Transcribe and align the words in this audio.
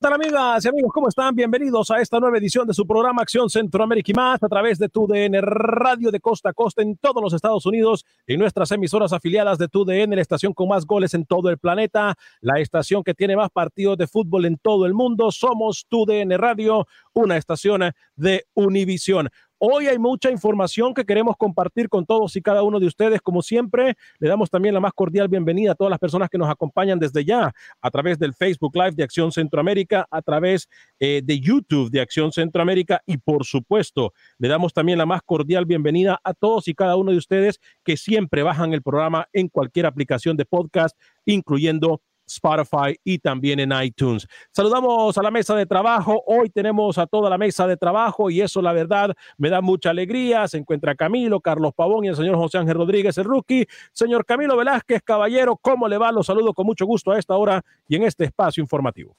tal 0.00 0.14
amigas 0.14 0.64
y 0.64 0.68
amigos? 0.68 0.92
¿Cómo 0.94 1.08
están? 1.08 1.34
Bienvenidos 1.34 1.90
a 1.90 2.00
esta 2.00 2.18
nueva 2.18 2.38
edición 2.38 2.66
de 2.66 2.72
su 2.72 2.86
programa 2.86 3.20
Acción 3.20 3.50
Centroamérica 3.50 4.10
y 4.10 4.14
más 4.14 4.42
a 4.42 4.48
través 4.48 4.78
de 4.78 4.88
TUDN 4.88 5.34
Radio 5.42 6.10
de 6.10 6.20
Costa 6.20 6.48
a 6.48 6.52
Costa 6.54 6.80
en 6.80 6.96
todos 6.96 7.22
los 7.22 7.34
Estados 7.34 7.66
Unidos 7.66 8.06
y 8.26 8.38
nuestras 8.38 8.70
emisoras 8.70 9.12
afiliadas 9.12 9.58
de 9.58 9.68
TUDN, 9.68 10.14
la 10.14 10.22
estación 10.22 10.54
con 10.54 10.68
más 10.68 10.86
goles 10.86 11.12
en 11.12 11.26
todo 11.26 11.50
el 11.50 11.58
planeta, 11.58 12.14
la 12.40 12.60
estación 12.60 13.04
que 13.04 13.12
tiene 13.12 13.36
más 13.36 13.50
partidos 13.50 13.98
de 13.98 14.06
fútbol 14.06 14.46
en 14.46 14.56
todo 14.56 14.86
el 14.86 14.94
mundo. 14.94 15.30
Somos 15.32 15.84
TUDN 15.86 16.30
Radio, 16.38 16.86
una 17.12 17.36
estación 17.36 17.92
de 18.16 18.46
Univisión. 18.54 19.28
Hoy 19.62 19.88
hay 19.88 19.98
mucha 19.98 20.30
información 20.30 20.94
que 20.94 21.04
queremos 21.04 21.36
compartir 21.36 21.90
con 21.90 22.06
todos 22.06 22.34
y 22.34 22.40
cada 22.40 22.62
uno 22.62 22.80
de 22.80 22.86
ustedes. 22.86 23.20
Como 23.20 23.42
siempre, 23.42 23.94
le 24.18 24.26
damos 24.26 24.48
también 24.48 24.72
la 24.72 24.80
más 24.80 24.94
cordial 24.94 25.28
bienvenida 25.28 25.72
a 25.72 25.74
todas 25.74 25.90
las 25.90 25.98
personas 25.98 26.30
que 26.30 26.38
nos 26.38 26.48
acompañan 26.48 26.98
desde 26.98 27.26
ya 27.26 27.52
a 27.82 27.90
través 27.90 28.18
del 28.18 28.32
Facebook 28.32 28.74
Live 28.74 28.92
de 28.92 29.02
Acción 29.02 29.30
Centroamérica, 29.30 30.06
a 30.10 30.22
través 30.22 30.66
eh, 30.98 31.20
de 31.22 31.40
YouTube 31.40 31.90
de 31.90 32.00
Acción 32.00 32.32
Centroamérica 32.32 33.02
y 33.04 33.18
por 33.18 33.44
supuesto, 33.44 34.14
le 34.38 34.48
damos 34.48 34.72
también 34.72 34.96
la 34.96 35.04
más 35.04 35.20
cordial 35.20 35.66
bienvenida 35.66 36.18
a 36.24 36.32
todos 36.32 36.66
y 36.66 36.72
cada 36.72 36.96
uno 36.96 37.12
de 37.12 37.18
ustedes 37.18 37.60
que 37.84 37.98
siempre 37.98 38.42
bajan 38.42 38.72
el 38.72 38.80
programa 38.80 39.28
en 39.34 39.48
cualquier 39.48 39.84
aplicación 39.84 40.38
de 40.38 40.46
podcast, 40.46 40.98
incluyendo 41.26 42.00
Spotify 42.30 42.98
y 43.04 43.18
también 43.18 43.60
en 43.60 43.72
iTunes. 43.82 44.26
Saludamos 44.50 45.16
a 45.18 45.22
la 45.22 45.30
mesa 45.30 45.54
de 45.54 45.66
trabajo. 45.66 46.22
Hoy 46.26 46.48
tenemos 46.50 46.98
a 46.98 47.06
toda 47.06 47.28
la 47.28 47.38
mesa 47.38 47.66
de 47.66 47.76
trabajo 47.76 48.30
y 48.30 48.40
eso 48.40 48.62
la 48.62 48.72
verdad 48.72 49.14
me 49.36 49.50
da 49.50 49.60
mucha 49.60 49.90
alegría. 49.90 50.46
Se 50.48 50.58
encuentra 50.58 50.94
Camilo, 50.94 51.40
Carlos 51.40 51.74
Pavón 51.74 52.04
y 52.04 52.08
el 52.08 52.16
señor 52.16 52.36
José 52.36 52.58
Ángel 52.58 52.76
Rodríguez, 52.76 53.18
el 53.18 53.24
rookie. 53.24 53.66
Señor 53.92 54.24
Camilo 54.24 54.56
Velázquez, 54.56 55.02
caballero, 55.02 55.56
¿cómo 55.56 55.88
le 55.88 55.98
va? 55.98 56.12
Los 56.12 56.26
saludo 56.26 56.54
con 56.54 56.66
mucho 56.66 56.86
gusto 56.86 57.12
a 57.12 57.18
esta 57.18 57.36
hora 57.36 57.62
y 57.88 57.96
en 57.96 58.04
este 58.04 58.24
espacio 58.24 58.62
informativo. 58.62 59.14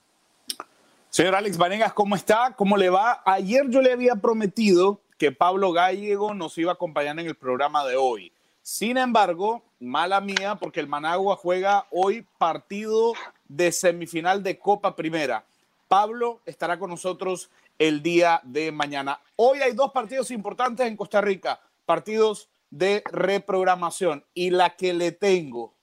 Señor 1.09 1.35
Alex 1.35 1.57
Vanegas, 1.57 1.91
¿cómo 1.91 2.15
está? 2.15 2.53
¿Cómo 2.55 2.77
le 2.77 2.89
va? 2.89 3.21
Ayer 3.25 3.69
yo 3.69 3.81
le 3.81 3.91
había 3.91 4.15
prometido 4.15 5.01
que 5.17 5.31
Pablo 5.31 5.73
Gallego 5.73 6.33
nos 6.33 6.57
iba 6.57 6.71
a 6.71 6.75
acompañar 6.75 7.19
en 7.19 7.27
el 7.27 7.35
programa 7.35 7.85
de 7.85 7.97
hoy. 7.97 8.31
Sin 8.61 8.97
embargo, 8.97 9.63
mala 9.79 10.21
mía, 10.21 10.55
porque 10.59 10.79
el 10.79 10.87
Managua 10.87 11.35
juega 11.35 11.87
hoy 11.89 12.25
partido 12.37 13.13
de 13.47 13.71
semifinal 13.71 14.43
de 14.43 14.59
Copa 14.59 14.95
Primera. 14.95 15.45
Pablo 15.87 16.41
estará 16.45 16.77
con 16.77 16.89
nosotros 16.89 17.49
el 17.79 18.03
día 18.03 18.39
de 18.43 18.71
mañana. 18.71 19.19
Hoy 19.35 19.59
hay 19.59 19.73
dos 19.73 19.91
partidos 19.91 20.29
importantes 20.31 20.87
en 20.87 20.95
Costa 20.95 21.19
Rica, 21.21 21.59
partidos 21.85 22.49
de 22.69 23.03
reprogramación. 23.11 24.23
Y 24.33 24.51
la 24.51 24.75
que 24.75 24.93
le 24.93 25.11
tengo, 25.11 25.75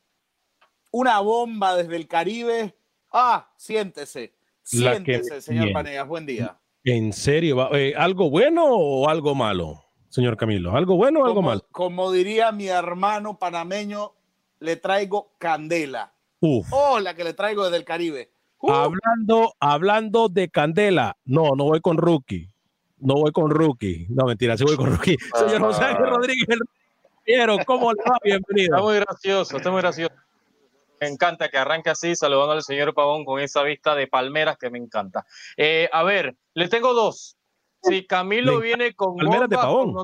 una 0.92 1.18
bomba 1.20 1.76
desde 1.76 1.96
el 1.96 2.06
Caribe. 2.06 2.74
Ah, 3.12 3.52
siéntese, 3.56 4.34
siéntese, 4.62 5.40
señor 5.40 5.72
Panegas. 5.72 6.06
Buen 6.06 6.26
día. 6.26 6.58
¿En 6.84 7.12
serio? 7.12 7.74
Eh, 7.74 7.94
¿Algo 7.96 8.30
bueno 8.30 8.64
o 8.66 9.08
algo 9.08 9.34
malo? 9.34 9.87
Señor 10.08 10.36
Camilo? 10.36 10.76
¿Algo 10.76 10.96
bueno 10.96 11.20
o 11.20 11.24
algo 11.24 11.36
como, 11.36 11.48
mal? 11.48 11.64
Como 11.70 12.12
diría 12.12 12.52
mi 12.52 12.68
hermano 12.68 13.38
panameño, 13.38 14.12
le 14.60 14.76
traigo 14.76 15.32
candela. 15.38 16.12
Uf. 16.40 16.66
Oh, 16.70 17.00
la 17.00 17.14
que 17.14 17.24
le 17.24 17.34
traigo 17.34 17.64
desde 17.64 17.76
el 17.76 17.84
Caribe. 17.84 18.30
Uh. 18.60 18.72
Hablando, 18.72 19.54
hablando 19.60 20.28
de 20.28 20.48
candela, 20.48 21.16
no, 21.24 21.54
no 21.56 21.64
voy 21.64 21.80
con 21.80 21.96
rookie. 21.96 22.48
No 22.98 23.14
voy 23.14 23.30
con 23.30 23.50
rookie. 23.50 24.06
No, 24.08 24.24
mentira, 24.24 24.56
sí 24.56 24.64
voy 24.64 24.76
con 24.76 24.90
rookie. 24.90 25.16
Señor 25.34 25.60
José 25.60 25.84
Ángel 25.84 26.06
Rodríguez, 26.06 26.58
¿cómo 27.66 27.92
le 27.92 28.02
va? 28.02 28.18
Bienvenido. 28.22 28.76
Está 28.76 28.82
muy 28.84 28.96
gracioso, 28.96 29.56
está 29.56 29.70
muy 29.70 29.80
gracioso. 29.80 30.14
Me 31.00 31.06
encanta 31.06 31.48
que 31.48 31.58
arranque 31.58 31.90
así, 31.90 32.16
saludando 32.16 32.52
al 32.52 32.62
señor 32.62 32.92
Pavón 32.92 33.24
con 33.24 33.40
esa 33.40 33.62
vista 33.62 33.94
de 33.94 34.08
palmeras 34.08 34.58
que 34.58 34.70
me 34.70 34.78
encanta. 34.78 35.24
Eh, 35.56 35.88
a 35.92 36.02
ver, 36.02 36.36
le 36.54 36.68
tengo 36.68 36.92
dos. 36.92 37.37
Si 37.82 38.06
Camilo 38.06 38.60
viene 38.60 38.94
con. 38.94 39.16
Palmeras 39.16 39.48
de 39.48 39.56
pavón. 39.56 40.02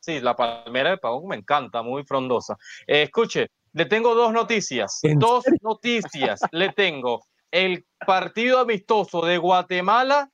sí, 0.00 0.20
la 0.20 0.34
palmera 0.34 0.90
de 0.90 0.98
pavón 0.98 1.28
me 1.28 1.36
encanta, 1.36 1.82
muy 1.82 2.04
frondosa. 2.04 2.56
Eh, 2.86 3.02
escuche, 3.02 3.50
le 3.72 3.86
tengo 3.86 4.14
dos 4.14 4.32
noticias. 4.32 5.00
Dos 5.16 5.44
noticias. 5.62 6.40
le 6.52 6.70
tengo 6.72 7.24
el 7.50 7.84
partido 8.06 8.58
amistoso 8.60 9.24
de 9.24 9.38
Guatemala 9.38 10.30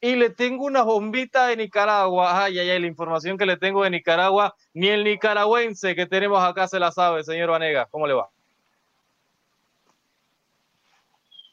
y 0.00 0.14
le 0.14 0.30
tengo 0.30 0.64
una 0.64 0.82
bombita 0.82 1.48
de 1.48 1.56
Nicaragua. 1.56 2.44
Ay, 2.44 2.58
ay, 2.58 2.70
ay, 2.70 2.80
la 2.80 2.86
información 2.86 3.36
que 3.36 3.46
le 3.46 3.56
tengo 3.56 3.82
de 3.82 3.90
Nicaragua, 3.90 4.54
ni 4.74 4.88
el 4.88 5.04
nicaragüense 5.04 5.94
que 5.94 6.06
tenemos 6.06 6.42
acá 6.42 6.68
se 6.68 6.78
la 6.78 6.92
sabe, 6.92 7.24
señor 7.24 7.50
Vanega. 7.50 7.86
¿Cómo 7.90 8.06
le 8.06 8.14
va? 8.14 8.30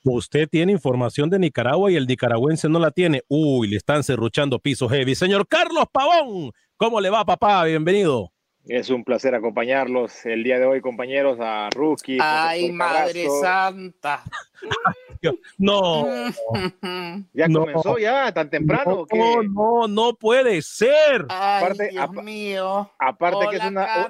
Usted 0.05 0.49
tiene 0.49 0.73
información 0.73 1.29
de 1.29 1.39
Nicaragua 1.39 1.89
y 1.89 1.95
el 1.95 2.07
nicaragüense 2.07 2.67
no 2.67 2.77
la 2.77 2.91
tiene. 2.91 3.21
Uy, 3.29 3.69
le 3.69 3.77
están 3.77 4.03
cerruchando 4.03 4.59
piso 4.59 4.89
heavy. 4.89 5.15
Señor 5.15 5.47
Carlos 5.47 5.85
Pavón, 5.93 6.51
¿cómo 6.75 6.99
le 6.99 7.09
va, 7.09 7.23
papá? 7.23 7.63
Bienvenido. 7.63 8.32
Es 8.65 8.89
un 8.89 9.03
placer 9.03 9.35
acompañarlos 9.35 10.25
el 10.25 10.41
día 10.41 10.57
de 10.57 10.65
hoy, 10.65 10.79
compañeros, 10.79 11.37
a 11.41 11.69
Rookie. 11.71 12.17
Ay, 12.21 12.71
Madre 12.71 13.27
Santa. 13.41 14.23
no. 15.57 16.05
ya 17.33 17.49
comenzó, 17.51 17.97
ya, 17.97 18.31
tan 18.33 18.49
temprano. 18.49 19.05
No, 19.13 19.43
no, 19.43 19.87
no 19.89 20.13
puede 20.13 20.61
ser. 20.61 21.25
Ay, 21.27 21.63
aparte, 21.63 21.89
Dios 21.89 22.11
mío. 22.23 22.89
Aparte 22.99 23.47
que 23.49 23.57
es 23.57 23.65
una, 23.65 24.09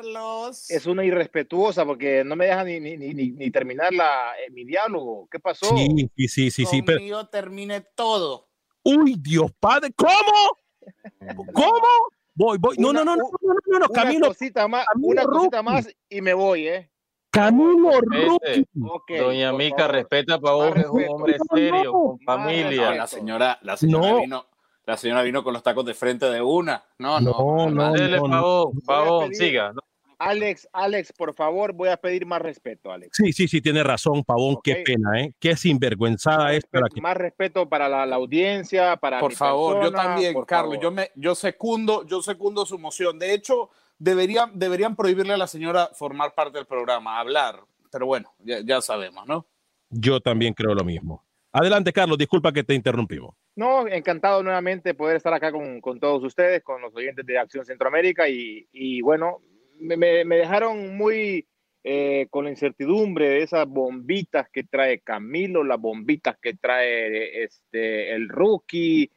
es 0.70 0.86
una 0.86 1.04
irrespetuosa 1.04 1.84
porque 1.84 2.24
no 2.24 2.36
me 2.36 2.46
deja 2.46 2.64
ni, 2.64 2.80
ni, 2.80 2.96
ni, 2.96 3.32
ni 3.32 3.50
terminar 3.50 3.92
la, 3.92 4.34
eh, 4.40 4.52
mi 4.52 4.66
diálogo. 4.66 5.28
¿Qué 5.32 5.40
pasó? 5.40 5.76
Sí, 5.76 6.12
sí, 6.16 6.28
sí, 6.28 6.52
sí. 6.52 6.66
sí 6.68 6.84
pero... 6.84 7.28
termine 7.28 7.82
todo. 7.96 8.50
Uy, 8.84 9.16
Dios 9.18 9.52
padre, 9.60 9.92
¿cómo? 9.96 10.58
¿Cómo? 11.54 11.88
Voy, 12.36 12.58
voy. 12.58 12.76
No, 12.80 12.92
no, 12.92 13.06
no, 13.06 13.16
no, 13.16 13.30
no, 13.42 13.54
no, 13.66 13.80
no, 13.80 13.88
Camilo. 13.90 14.28
Una 14.28 14.28
cosita 14.28 14.68
más, 14.68 14.86
una 15.02 15.24
cosita 15.24 15.62
más 15.62 15.88
y 16.10 16.22
me 16.22 16.34
voy, 16.34 16.68
¿eh? 16.68 16.90
Camilo 17.30 18.00
Rookie. 18.02 18.66
Okay, 18.88 19.18
Doña 19.20 19.54
Mica, 19.54 19.88
respeta 19.88 20.40
para 20.40 20.56
vos, 20.56 20.76
es 20.76 20.86
un 20.86 21.04
hombre 21.10 21.38
serio, 21.54 21.92
con 21.92 22.20
familia. 22.20 22.92
No, 22.92 22.96
la 22.96 23.08
señora, 23.08 23.60
la 23.62 23.78
señora 23.78 24.16
vino, 24.20 24.46
la 24.86 24.98
señora 24.98 25.24
vino 25.24 25.44
con 25.44 25.54
los 25.54 25.64
tacos 25.64 25.86
de 25.86 25.94
frente 25.94 26.28
de 26.28 26.42
una. 26.42 26.84
No, 27.00 27.20
no. 27.20 27.32
No, 27.32 27.70
no, 27.72 27.94
Dele, 27.94 28.18
no, 28.18 28.30
pavón, 28.30 28.82
pavón, 28.86 29.34
siga. 29.34 29.74
Alex, 30.24 30.70
Alex, 30.72 31.12
por 31.12 31.34
favor, 31.34 31.74
voy 31.74 31.90
a 31.90 31.98
pedir 31.98 32.26
más 32.26 32.42
respeto, 32.42 32.92
Alex. 32.92 33.18
Sí, 33.18 33.34
sí, 33.34 33.48
sí, 33.48 33.62
tiene 33.62 33.84
razón, 33.84 34.24
Pavón, 34.24 34.58
qué 34.64 34.78
pena, 34.86 35.20
¿eh? 35.20 35.34
Qué 35.38 35.58
sinvergüenzada 35.58 36.54
es. 36.54 36.66
Para 36.66 36.88
Más 37.02 37.18
respeto 37.18 37.68
para 37.68 37.90
la, 37.90 38.16
audiencia, 38.16 38.96
para 38.98 39.20
Por 39.20 39.34
favor, 39.34 39.84
yo 39.84 39.92
también, 39.92 40.34
Carlos, 40.46 40.78
yo 40.82 40.92
me, 40.92 41.12
yo 41.16 41.36
secundo, 41.36 42.06
yo 42.08 42.22
secundo 42.22 42.66
su 42.66 42.80
moción. 42.80 43.20
De 43.20 43.34
hecho, 43.34 43.70
deberían, 44.00 44.58
deberían 44.58 44.96
prohibirle 44.96 45.34
a 45.34 45.38
la 45.38 45.48
señora 45.48 45.90
formar 45.94 46.34
parte 46.34 46.58
del 46.58 46.68
programa, 46.68 47.20
hablar, 47.20 47.60
pero 47.92 48.06
bueno, 48.06 48.34
ya, 48.40 48.62
ya 48.64 48.82
sabemos, 48.82 49.28
¿no? 49.28 49.46
Yo 49.90 50.22
también 50.22 50.54
creo 50.54 50.74
lo 50.74 50.86
mismo. 50.86 51.24
Adelante, 51.52 51.92
Carlos, 51.92 52.18
disculpa 52.18 52.52
que 52.52 52.64
te 52.64 52.74
interrumpimos. 52.74 53.36
No, 53.56 53.88
encantado 53.88 54.42
nuevamente 54.42 54.96
poder 54.96 55.18
estar 55.18 55.34
acá 55.34 55.52
con, 55.52 55.82
con 55.82 56.00
todos 56.00 56.24
ustedes, 56.24 56.64
con 56.64 56.82
los 56.82 56.96
oyentes 56.96 57.26
de 57.26 57.38
Acción 57.38 57.66
Centroamérica 57.66 58.28
y, 58.28 58.68
y 58.72 59.02
bueno, 59.02 59.42
me, 59.84 60.36
dejaron 60.36 60.96
muy 60.96 61.48
eh, 61.84 62.28
con 62.30 62.46
la 62.46 62.52
incertidumbre 62.52 63.28
de 63.30 63.44
esas 63.44 63.68
bombitas 63.68 64.48
que 64.52 64.64
trae 64.64 65.00
Camilo, 65.00 65.64
las 65.64 65.80
bombitas 65.80 66.38
que 66.42 66.54
trae 66.54 67.44
este, 67.44 68.14
el 68.14 68.30
rookie. 68.30 69.12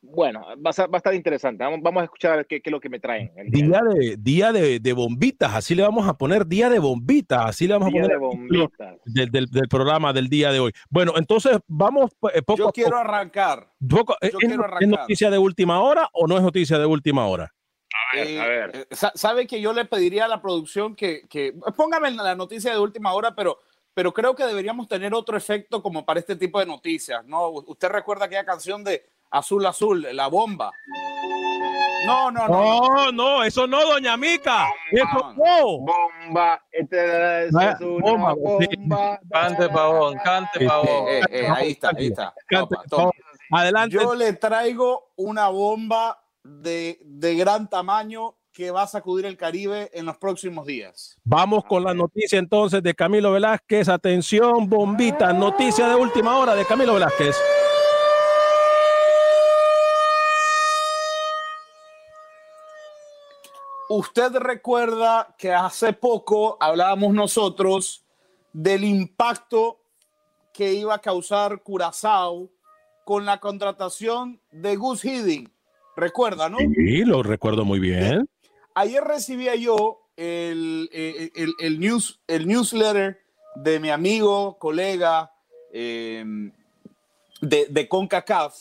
Bueno, 0.00 0.46
va 0.64 0.70
a, 0.70 0.86
va 0.86 0.90
a 0.92 0.96
estar 0.98 1.14
interesante. 1.14 1.64
Vamos, 1.64 1.80
vamos, 1.82 2.02
a 2.02 2.04
escuchar 2.04 2.46
qué, 2.46 2.60
qué, 2.60 2.70
es 2.70 2.72
lo 2.72 2.78
que 2.78 2.88
me 2.88 3.00
traen. 3.00 3.32
día 3.48 3.80
de, 3.82 4.16
día 4.16 4.52
de, 4.52 4.78
de, 4.78 4.92
bombitas, 4.92 5.52
así 5.52 5.74
le 5.74 5.82
vamos 5.82 6.06
a 6.06 6.16
poner 6.16 6.46
día 6.46 6.70
de 6.70 6.78
bombitas, 6.78 7.44
así 7.44 7.66
le 7.66 7.72
vamos 7.72 7.88
a 7.88 7.90
poner 7.90 8.08
de 8.08 8.16
bombitas. 8.16 8.96
Del, 9.04 9.30
del, 9.32 9.46
del, 9.46 9.68
programa 9.68 10.12
del 10.12 10.28
día 10.28 10.52
de 10.52 10.60
hoy. 10.60 10.72
Bueno, 10.90 11.14
entonces 11.16 11.58
vamos 11.66 12.12
eh, 12.32 12.42
poco 12.42 12.58
Yo 12.58 12.72
quiero 12.72 12.98
arrancar. 12.98 13.72
Poco, 13.88 14.14
Yo 14.22 14.28
¿es, 14.28 14.36
quiero 14.36 14.62
arrancar. 14.62 14.82
¿Es 14.82 14.88
noticia 14.88 15.28
de 15.28 15.38
última 15.38 15.80
hora 15.80 16.08
o 16.12 16.28
no 16.28 16.36
es 16.36 16.42
noticia 16.44 16.78
de 16.78 16.86
última 16.86 17.26
hora? 17.26 17.55
A 18.12 18.16
ver, 18.16 18.40
a 18.40 18.46
ver. 18.46 18.86
Eh, 18.90 18.96
sabe 19.14 19.46
que 19.46 19.60
yo 19.60 19.72
le 19.72 19.84
pediría 19.84 20.26
a 20.26 20.28
la 20.28 20.40
producción 20.40 20.94
que, 20.94 21.26
que 21.28 21.54
póngame 21.76 22.10
la 22.10 22.34
noticia 22.34 22.72
de 22.72 22.78
última 22.78 23.12
hora, 23.12 23.34
pero, 23.34 23.60
pero 23.94 24.12
creo 24.12 24.34
que 24.34 24.44
deberíamos 24.44 24.88
tener 24.88 25.14
otro 25.14 25.36
efecto 25.36 25.82
como 25.82 26.04
para 26.04 26.20
este 26.20 26.36
tipo 26.36 26.60
de 26.60 26.66
noticias, 26.66 27.24
¿no? 27.24 27.48
Usted 27.48 27.88
recuerda 27.88 28.26
aquella 28.26 28.44
canción 28.44 28.84
de 28.84 29.06
Azul 29.30 29.66
Azul, 29.66 30.06
la 30.12 30.28
bomba. 30.28 30.72
No, 32.06 32.30
no, 32.30 32.46
no. 32.46 32.80
No, 32.80 33.12
no, 33.12 33.44
eso 33.44 33.66
no, 33.66 33.84
doña 33.84 34.16
Mica. 34.16 34.68
Eso 34.92 35.34
no. 35.36 35.78
Bomba. 35.80 36.62
Este 36.70 37.46
es 37.46 37.52
una 37.52 37.76
bomba, 37.78 38.34
bomba. 38.34 39.20
Cante 39.28 39.68
pavón, 39.68 40.16
cante 40.22 40.66
pavón. 40.66 41.08
Eh, 41.08 41.22
eh, 41.30 41.48
ahí 41.48 41.72
está, 41.72 41.90
ahí 41.96 42.06
está. 42.06 42.32
Cante. 42.46 42.76
Adelante. 43.50 43.96
Yo 43.96 44.14
le 44.14 44.34
traigo 44.34 45.12
una 45.16 45.48
bomba 45.48 46.22
de, 46.46 46.98
de 47.04 47.34
gran 47.34 47.68
tamaño 47.68 48.36
que 48.52 48.70
va 48.70 48.82
a 48.82 48.86
sacudir 48.86 49.26
el 49.26 49.36
Caribe 49.36 49.90
en 49.92 50.06
los 50.06 50.16
próximos 50.16 50.64
días. 50.64 51.18
Vamos 51.24 51.64
con 51.64 51.84
la 51.84 51.92
noticia 51.92 52.38
entonces 52.38 52.82
de 52.82 52.94
Camilo 52.94 53.32
Velázquez. 53.32 53.88
Atención, 53.88 54.68
bombita, 54.68 55.32
noticia 55.34 55.86
de 55.88 55.94
última 55.94 56.38
hora 56.38 56.54
de 56.54 56.64
Camilo 56.64 56.94
Velázquez. 56.94 57.36
Usted 63.88 64.32
recuerda 64.36 65.34
que 65.38 65.52
hace 65.52 65.92
poco 65.92 66.56
hablábamos 66.58 67.14
nosotros 67.14 68.04
del 68.52 68.84
impacto 68.84 69.80
que 70.52 70.72
iba 70.72 70.94
a 70.94 71.00
causar 71.00 71.62
Curazao 71.62 72.50
con 73.04 73.26
la 73.26 73.38
contratación 73.38 74.40
de 74.50 74.76
Gus 74.76 75.04
Hiddink. 75.04 75.50
Recuerda, 75.96 76.48
¿no? 76.48 76.58
Sí, 76.58 77.04
lo 77.04 77.22
recuerdo 77.22 77.64
muy 77.64 77.80
bien. 77.80 78.28
Ayer 78.74 79.02
recibía 79.02 79.54
yo 79.54 80.10
el, 80.16 80.90
el, 80.92 81.32
el, 81.34 81.54
el 81.58 81.80
news, 81.80 82.20
el 82.26 82.46
newsletter 82.46 83.20
de 83.54 83.80
mi 83.80 83.88
amigo, 83.88 84.58
colega 84.58 85.32
eh, 85.72 86.24
de, 87.40 87.66
de, 87.70 87.88
CONCACAF. 87.88 88.54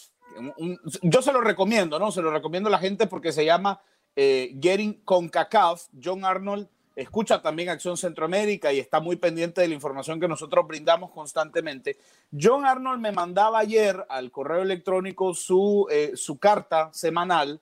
Un, 0.58 0.80
yo 1.02 1.22
se 1.22 1.34
lo 1.34 1.42
recomiendo, 1.42 2.00
¿no? 2.00 2.12
Se 2.12 2.22
lo 2.22 2.32
recomiendo 2.32 2.70
a 2.70 2.72
la 2.72 2.80
gente 2.80 3.08
porque 3.08 3.32
se 3.32 3.46
llama 3.46 3.82
eh, 4.16 4.58
Getting 4.62 5.02
CONCACAF. 5.04 5.88
John 6.02 6.24
Arnold 6.24 6.70
escucha 6.96 7.42
también 7.42 7.70
Acción 7.70 7.98
Centroamérica 7.98 8.72
y 8.72 8.80
está 8.80 9.00
muy 9.00 9.18
pendiente 9.18 9.62
de 9.62 9.68
la 9.68 9.74
información 9.74 10.20
que 10.20 10.28
nosotros 10.28 10.66
brindamos 10.68 11.12
constantemente. 11.12 11.98
John 12.32 12.66
Arnold 12.66 13.02
me 13.02 13.12
mandaba 13.12 13.60
ayer 13.60 14.06
al 14.10 14.32
correo 14.32 14.62
electrónico 14.62 15.34
su, 15.34 15.88
eh, 15.92 16.12
su 16.16 16.38
carta 16.38 16.90
semanal 16.94 17.62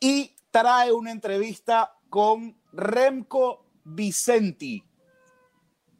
y 0.00 0.34
trae 0.50 0.92
una 0.92 1.12
entrevista 1.12 1.94
con 2.08 2.56
Remco 2.72 3.66
Vicenti. 3.84 4.84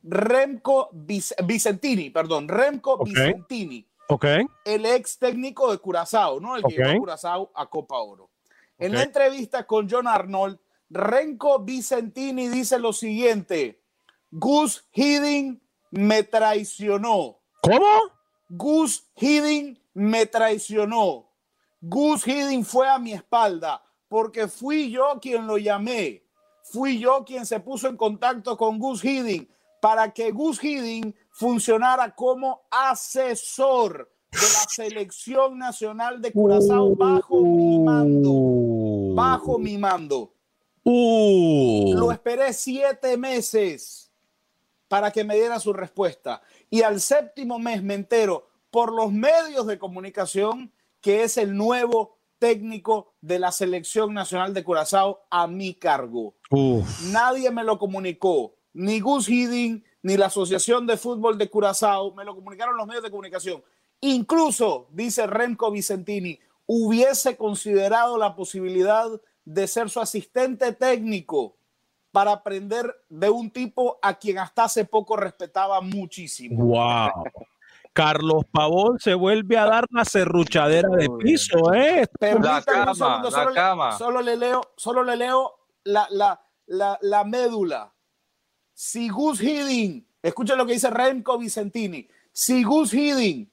Remco 0.03 0.91
Vic 0.93 1.25
Vicentini, 1.45 2.11
perdón, 2.11 2.47
Remco 2.49 2.95
Okay. 2.95 3.15
Vicentini, 3.15 3.87
Ok. 4.09 4.27
el 4.65 4.85
ex 4.85 5.19
técnico 5.19 5.71
de 5.71 5.79
Curazao, 5.79 6.41
¿no? 6.41 6.57
El 6.57 6.63
que 6.63 6.67
Ok. 6.67 6.73
llevó 6.79 6.91
a 6.91 6.99
Curazao 6.99 7.53
a 7.55 7.67
Copa 7.67 7.99
Oro. 7.99 8.31
En 8.79 8.93
la 8.93 9.03
entrevista 9.03 9.67
con 9.67 9.89
John 9.89 10.07
Arnold, 10.07 10.59
Renko 10.95 11.59
Vicentini 11.59 12.49
dice 12.49 12.79
lo 12.79 12.93
siguiente: 12.93 13.83
Gus 14.31 14.89
Hiddink 14.93 15.61
me 15.91 16.23
traicionó. 16.23 17.41
¿Cómo? 17.61 17.85
Gus 18.49 19.11
Hiddink 19.17 19.81
me 19.93 20.27
traicionó. 20.27 21.31
Gus 21.81 22.27
Hiddink 22.27 22.65
fue 22.65 22.89
a 22.89 22.99
mi 22.99 23.13
espalda 23.13 23.83
porque 24.09 24.47
fui 24.47 24.91
yo 24.91 25.19
quien 25.21 25.47
lo 25.47 25.59
llamé. 25.59 26.23
Fui 26.63 26.99
yo 26.99 27.25
quien 27.25 27.45
se 27.45 27.59
puso 27.61 27.89
en 27.89 27.97
contacto 27.97 28.57
con 28.57 28.79
Gus 28.79 29.05
Hiddink 29.05 29.51
para 29.81 30.13
que 30.13 30.31
Gus 30.31 30.63
Hiddink 30.63 31.15
funcionara 31.31 32.15
como 32.15 32.63
asesor 32.71 34.11
de 34.31 34.39
la 34.39 34.65
selección 34.69 35.59
nacional 35.59 36.23
de 36.23 36.33
Curazao 36.33 36.95
bajo 36.95 37.43
mi 37.43 37.79
mando. 37.81 39.15
Bajo 39.15 39.59
mi 39.59 39.77
mando. 39.77 40.34
Uh. 40.85 41.95
Lo 41.97 42.13
esperé 42.13 42.53
siete 42.53 43.17
meses 43.17 44.13
para 44.89 45.11
que 45.11 45.25
me 45.25 45.35
diera 45.35 45.59
su 45.59 45.73
respuesta. 45.73 46.43
Y 46.71 46.83
al 46.83 47.01
séptimo 47.01 47.59
mes 47.59 47.83
me 47.83 47.95
entero 47.95 48.47
por 48.71 48.93
los 48.93 49.11
medios 49.13 49.67
de 49.67 49.79
comunicación 49.79 50.73
que 51.01 51.23
es 51.23 51.37
el 51.37 51.57
nuevo 51.57 52.19
técnico 52.39 53.15
de 53.21 53.39
la 53.39 53.53
selección 53.53 54.15
nacional 54.15 54.53
de 54.53 54.65
Curazao 54.65 55.25
a 55.31 55.47
mi 55.47 55.75
cargo. 55.75 56.35
Uf. 56.51 57.03
Nadie 57.11 57.51
me 57.51 57.65
lo 57.65 57.79
comunicó, 57.79 58.55
ni 58.73 59.01
Gus 59.01 59.29
Hiddink, 59.29 59.85
ni 60.03 60.17
la 60.17 60.27
Asociación 60.27 60.87
de 60.87 60.97
Fútbol 60.97 61.39
de 61.39 61.49
Curazao, 61.49 62.15
me 62.15 62.25
lo 62.25 62.35
comunicaron 62.35 62.77
los 62.77 62.87
medios 62.87 63.03
de 63.03 63.11
comunicación. 63.11 63.63
Incluso, 64.01 64.89
dice 64.91 65.27
Remco 65.27 65.71
Vicentini, 65.71 66.39
hubiese 66.67 67.37
considerado 67.37 68.19
la 68.19 68.35
posibilidad 68.35 69.09
de 69.45 69.67
ser 69.67 69.91
su 69.91 70.01
asistente 70.01 70.73
técnico 70.73 71.57
para 72.11 72.33
aprender 72.33 72.95
de 73.09 73.29
un 73.29 73.51
tipo 73.51 73.99
a 74.01 74.15
quien 74.15 74.39
hasta 74.39 74.65
hace 74.65 74.85
poco 74.85 75.17
respetaba 75.17 75.81
muchísimo. 75.81 76.65
Wow. 76.65 77.25
Carlos 77.93 78.45
Pavón 78.51 78.99
se 78.99 79.15
vuelve 79.15 79.57
a 79.57 79.67
dar 79.67 79.87
la 79.91 80.05
serruchadera 80.05 80.89
de 80.91 81.09
piso, 81.19 81.73
¿eh? 81.73 82.07
Permítame 82.19 82.55
La 82.57 82.63
cama, 82.63 82.91
un 82.91 82.97
segundo, 82.97 83.31
la 83.31 83.37
solo, 83.39 83.51
le- 83.51 83.55
cama. 83.55 83.99
solo 83.99 84.21
le 84.23 84.37
leo, 84.37 84.61
solo 84.77 85.05
le 85.05 85.17
leo 85.17 85.55
la, 85.85 86.07
la, 86.11 86.41
la, 86.67 86.99
la 87.03 87.25
médula. 87.25 87.93
Si 88.73 89.09
Gus 89.09 89.41
Hiddink, 89.41 90.07
escuchen 90.23 90.59
lo 90.59 90.67
que 90.67 90.73
dice 90.73 90.91
Remco 90.91 91.39
Vicentini, 91.39 92.09
si 92.33 92.65
Gus 92.65 92.93
Hiddink 92.93 93.49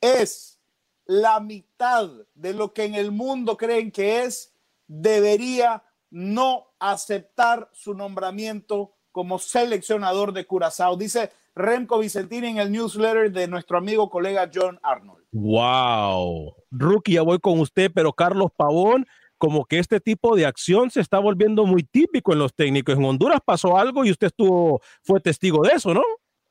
es 0.00 0.58
la 1.04 1.40
mitad 1.40 2.08
de 2.34 2.54
lo 2.54 2.72
que 2.72 2.84
en 2.84 2.94
el 2.94 3.10
mundo 3.12 3.56
creen 3.58 3.90
que 3.90 4.22
es, 4.22 4.51
debería 4.92 5.82
no 6.10 6.66
aceptar 6.78 7.70
su 7.72 7.94
nombramiento 7.94 8.92
como 9.10 9.38
seleccionador 9.38 10.32
de 10.32 10.46
Curazao. 10.46 10.96
Dice 10.96 11.30
Remco 11.54 11.98
Vicentini 11.98 12.48
en 12.48 12.58
el 12.58 12.70
newsletter 12.70 13.32
de 13.32 13.48
nuestro 13.48 13.78
amigo 13.78 14.10
colega 14.10 14.50
John 14.52 14.78
Arnold. 14.82 15.24
Wow. 15.32 16.54
Rookie, 16.70 17.14
ya 17.14 17.22
voy 17.22 17.38
con 17.38 17.58
usted, 17.60 17.90
pero 17.94 18.12
Carlos 18.12 18.50
Pavón, 18.54 19.06
como 19.38 19.64
que 19.64 19.78
este 19.78 20.00
tipo 20.00 20.36
de 20.36 20.44
acción 20.44 20.90
se 20.90 21.00
está 21.00 21.18
volviendo 21.18 21.64
muy 21.64 21.84
típico 21.84 22.32
en 22.32 22.38
los 22.38 22.54
técnicos. 22.54 22.94
En 22.94 23.04
Honduras 23.04 23.40
pasó 23.44 23.78
algo 23.78 24.04
y 24.04 24.10
usted 24.10 24.26
estuvo, 24.28 24.82
fue 25.02 25.20
testigo 25.20 25.62
de 25.62 25.72
eso, 25.72 25.94
¿no? 25.94 26.02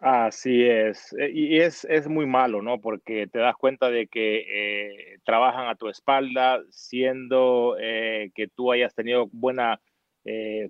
Así 0.03 0.63
es, 0.63 1.13
eh, 1.13 1.29
y 1.31 1.59
es, 1.59 1.85
es 1.85 2.07
muy 2.07 2.25
malo, 2.25 2.63
¿no? 2.63 2.81
Porque 2.81 3.27
te 3.27 3.37
das 3.37 3.55
cuenta 3.55 3.91
de 3.91 4.07
que 4.07 4.45
eh, 5.13 5.17
trabajan 5.23 5.67
a 5.67 5.75
tu 5.75 5.89
espalda, 5.89 6.59
siendo 6.71 7.77
eh, 7.79 8.31
que 8.33 8.47
tú 8.47 8.71
hayas 8.71 8.95
tenido 8.95 9.27
buena 9.31 9.79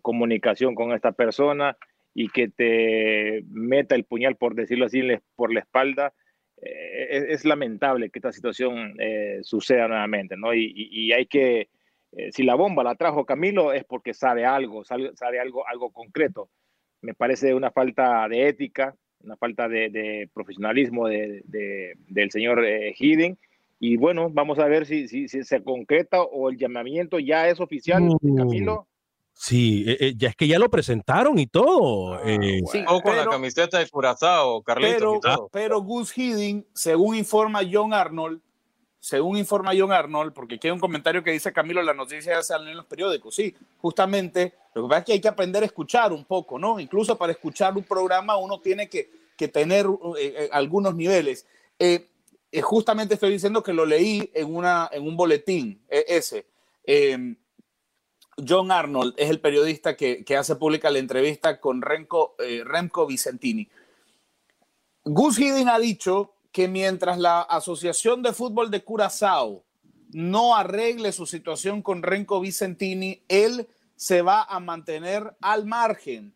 comunicación 0.01 0.75
con 0.75 0.93
esta 0.93 1.11
persona 1.11 1.75
y 2.13 2.29
que 2.29 2.47
te 2.47 3.43
meta 3.49 3.95
el 3.95 4.05
puñal, 4.05 4.37
por 4.37 4.55
decirlo 4.55 4.85
así, 4.85 5.01
por 5.35 5.53
la 5.53 5.59
espalda. 5.59 6.13
Eh, 6.61 7.07
es, 7.09 7.23
es 7.29 7.45
lamentable 7.45 8.09
que 8.09 8.19
esta 8.19 8.31
situación 8.31 8.95
suceda 9.43 9.87
nuevamente, 9.89 10.37
¿no? 10.37 10.53
Y, 10.53 10.65
y- 10.75 11.07
y 11.07 11.11
hay 11.13 11.25
que 11.25 11.69
si 12.31 12.43
la 12.43 12.55
bomba 12.55 12.83
la 12.83 12.95
trajo 12.95 13.25
Camilo 13.25 13.71
es 13.73 13.83
porque 13.85 14.13
sabe 14.13 14.45
algo, 14.45 14.83
sabe, 14.83 15.11
sabe 15.15 15.39
algo, 15.39 15.65
algo 15.67 15.91
concreto. 15.91 16.49
Me 17.01 17.13
parece 17.13 17.53
una 17.53 17.71
falta 17.71 18.27
de 18.29 18.47
ética, 18.49 18.95
una 19.23 19.37
falta 19.37 19.67
de, 19.67 20.29
profesionalismo 20.33 21.07
de, 21.07 21.43
del 22.07 22.31
señor 22.31 22.63
eh, 22.65 22.93
Y 23.79 23.97
bueno, 23.97 24.29
vamos 24.29 24.59
a 24.59 24.65
ver 24.65 24.85
si, 24.85 25.07
si, 25.07 25.27
se 25.27 25.63
concreta 25.63 26.21
o 26.21 26.49
el 26.49 26.57
llamamiento 26.57 27.19
ya 27.19 27.47
es 27.47 27.59
oficial 27.59 28.03
mm. 28.21 28.37
Camilo. 28.37 28.87
Sí, 29.33 29.85
eh, 29.87 29.97
eh, 29.99 30.13
ya 30.17 30.29
es 30.29 30.35
que 30.35 30.47
ya 30.47 30.59
lo 30.59 30.69
presentaron 30.69 31.39
y 31.39 31.47
todo. 31.47 32.13
Ah, 32.15 32.21
sí, 32.71 32.83
o 32.87 33.01
con 33.01 33.15
la 33.15 33.25
camiseta 33.25 33.79
de 33.79 33.89
Curazao, 33.89 34.61
Carlitos. 34.61 35.19
Pero, 35.21 35.49
pero 35.51 35.81
Gus 35.81 36.15
Hiddink, 36.15 36.65
según 36.73 37.15
informa 37.15 37.61
John 37.69 37.93
Arnold, 37.93 38.41
según 39.01 39.35
informa 39.35 39.71
John 39.75 39.91
Arnold, 39.91 40.31
porque 40.31 40.55
aquí 40.55 40.67
hay 40.67 40.73
un 40.73 40.79
comentario 40.79 41.23
que 41.23 41.31
dice 41.31 41.51
Camilo, 41.51 41.81
las 41.81 41.95
noticias 41.95 42.45
salen 42.45 42.69
en 42.69 42.77
los 42.77 42.85
periódicos. 42.85 43.33
Sí, 43.33 43.55
justamente, 43.79 44.53
lo 44.75 44.83
que 44.83 44.89
pasa 44.89 44.99
es 44.99 45.05
que 45.05 45.13
hay 45.13 45.21
que 45.21 45.27
aprender 45.27 45.63
a 45.63 45.65
escuchar 45.65 46.13
un 46.13 46.23
poco, 46.23 46.59
¿no? 46.59 46.79
Incluso 46.79 47.17
para 47.17 47.31
escuchar 47.31 47.75
un 47.75 47.83
programa 47.83 48.37
uno 48.37 48.61
tiene 48.61 48.89
que, 48.89 49.09
que 49.35 49.47
tener 49.47 49.87
eh, 49.87 50.35
eh, 50.37 50.49
algunos 50.51 50.93
niveles. 50.93 51.47
Eh, 51.79 52.09
justamente 52.61 53.15
estoy 53.15 53.31
diciendo 53.31 53.63
que 53.63 53.73
lo 53.73 53.87
leí 53.87 54.29
en, 54.35 54.55
una, 54.55 54.87
en 54.91 55.07
un 55.07 55.17
boletín, 55.17 55.81
ese. 55.89 56.45
John 58.47 58.71
Arnold 58.71 59.15
es 59.17 59.31
el 59.31 59.39
periodista 59.39 59.97
que, 59.97 60.23
que, 60.23 60.37
hace 60.37 60.55
pública 60.55 60.91
la 60.91 60.99
entrevista 60.99 61.59
con 61.59 61.81
Renko, 61.81 62.35
Remco 62.65 63.07
Vicentini. 63.07 63.67
Gus 65.05 65.39
Hiddink 65.39 65.67
ha 65.69 65.79
dicho 65.79 66.33
que 66.51 66.67
mientras 66.67 67.17
la 67.17 67.41
Asociación 67.41 68.21
de 68.21 68.33
Fútbol 68.33 68.71
de 68.71 68.83
Curazao 68.83 69.63
no 70.11 70.55
arregle 70.55 71.11
su 71.11 71.25
situación 71.25 71.81
con 71.81 72.03
Renko 72.03 72.41
Vicentini, 72.41 73.23
él 73.27 73.67
se 73.95 74.21
va 74.21 74.43
a 74.43 74.59
mantener 74.59 75.35
al 75.41 75.65
margen, 75.65 76.35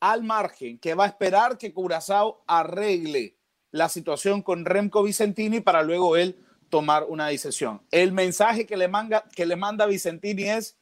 al 0.00 0.24
margen, 0.24 0.78
que 0.78 0.94
va 0.94 1.04
a 1.04 1.08
esperar 1.08 1.58
que 1.58 1.72
Curazao 1.72 2.42
arregle 2.46 3.36
la 3.70 3.88
situación 3.88 4.40
con 4.42 4.64
Remco 4.64 5.02
Vicentini 5.02 5.60
para 5.60 5.82
luego 5.82 6.16
él 6.16 6.38
tomar 6.70 7.04
una 7.08 7.28
decisión. 7.28 7.82
El 7.90 8.12
mensaje 8.12 8.66
que 8.66 8.76
le 8.76 8.88
manda, 8.88 9.24
que 9.34 9.46
le 9.46 9.56
manda 9.56 9.86
Vicentini 9.86 10.44
es, 10.44 10.78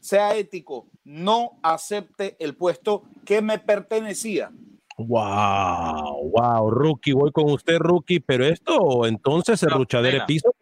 sea 0.00 0.34
ético, 0.34 0.88
no 1.04 1.58
acepte 1.62 2.36
el 2.38 2.56
puesto 2.56 3.04
que 3.24 3.42
me 3.42 3.58
pertenecía. 3.58 4.52
Wow, 4.96 6.30
wow, 6.30 6.70
rookie, 6.70 7.12
voy 7.12 7.32
con 7.32 7.50
usted, 7.50 7.78
rookie, 7.78 8.20
pero 8.20 8.46
esto 8.46 9.06
entonces 9.06 9.58
se 9.58 9.68
ruchadera 9.68 10.24
piso 10.24 10.54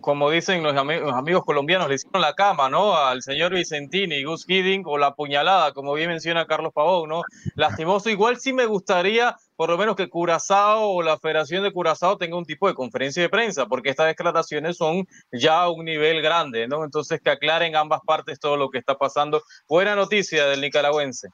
Como 0.00 0.28
dicen 0.30 0.64
los 0.64 0.76
amigos, 0.76 1.44
colombianos, 1.44 1.88
le 1.88 1.94
hicieron 1.94 2.20
la 2.20 2.34
cama, 2.34 2.68
¿no? 2.68 2.96
Al 2.96 3.22
señor 3.22 3.54
Vicentini, 3.54 4.24
Gus 4.24 4.44
Hiddink, 4.48 4.88
o 4.88 4.98
la 4.98 5.14
puñalada, 5.14 5.72
como 5.72 5.94
bien 5.94 6.08
menciona 6.10 6.46
Carlos 6.46 6.72
Pavón, 6.74 7.10
¿no? 7.10 7.22
Lastimoso. 7.54 8.10
Igual 8.10 8.38
sí 8.40 8.52
me 8.52 8.66
gustaría, 8.66 9.36
por 9.54 9.70
lo 9.70 9.78
menos, 9.78 9.94
que 9.94 10.08
Curazao 10.08 10.90
o 10.90 11.02
la 11.02 11.16
Federación 11.16 11.62
de 11.62 11.72
Curazao 11.72 12.18
tenga 12.18 12.36
un 12.36 12.44
tipo 12.44 12.66
de 12.66 12.74
conferencia 12.74 13.22
de 13.22 13.28
prensa, 13.28 13.66
porque 13.66 13.90
estas 13.90 14.08
declaraciones 14.08 14.76
son 14.76 15.06
ya 15.30 15.62
a 15.62 15.70
un 15.70 15.84
nivel 15.84 16.22
grande, 16.22 16.66
¿no? 16.66 16.82
Entonces, 16.82 17.20
que 17.22 17.30
aclaren 17.30 17.76
ambas 17.76 18.00
partes 18.04 18.40
todo 18.40 18.56
lo 18.56 18.70
que 18.70 18.78
está 18.78 18.98
pasando. 18.98 19.42
Buena 19.68 19.94
noticia 19.94 20.46
del 20.46 20.60
nicaragüense. 20.60 21.28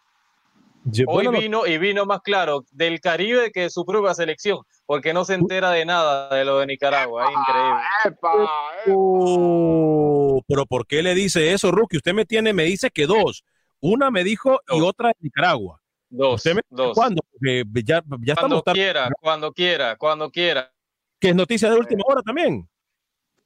Hoy 1.06 1.28
vino 1.28 1.66
y 1.66 1.78
vino 1.78 2.04
más 2.04 2.20
claro 2.20 2.64
del 2.70 3.00
Caribe 3.00 3.50
que 3.52 3.62
de 3.62 3.70
su 3.70 3.86
propia 3.86 4.14
selección, 4.14 4.58
porque 4.84 5.14
no 5.14 5.24
se 5.24 5.34
entera 5.34 5.70
de 5.70 5.84
nada 5.84 6.34
de 6.34 6.44
lo 6.44 6.58
de 6.58 6.66
Nicaragua. 6.66 7.24
Es 7.24 7.30
increíble. 7.32 8.94
Uh, 8.94 10.42
pero 10.46 10.66
¿por 10.66 10.86
qué 10.86 11.02
le 11.02 11.14
dice 11.14 11.52
eso, 11.52 11.70
Rookie? 11.70 11.96
Usted 11.96 12.12
me 12.12 12.26
tiene, 12.26 12.52
me 12.52 12.64
dice 12.64 12.90
que 12.90 13.06
dos. 13.06 13.44
Una 13.80 14.10
me 14.10 14.24
dijo 14.24 14.60
y 14.68 14.80
otra 14.80 15.08
de 15.08 15.14
Nicaragua. 15.20 15.80
Dos. 16.10 16.42
dos. 16.68 16.94
¿Cuándo? 16.94 17.22
ya, 17.84 18.02
ya 18.20 18.36
cuando 18.36 18.62
quiera, 18.62 19.10
cuando 19.20 19.52
quiera, 19.52 19.96
cuando 19.96 20.30
quiera. 20.30 20.72
Que 21.18 21.30
es 21.30 21.34
noticia 21.34 21.70
de 21.70 21.76
última 21.76 22.02
hora 22.06 22.22
también. 22.22 22.68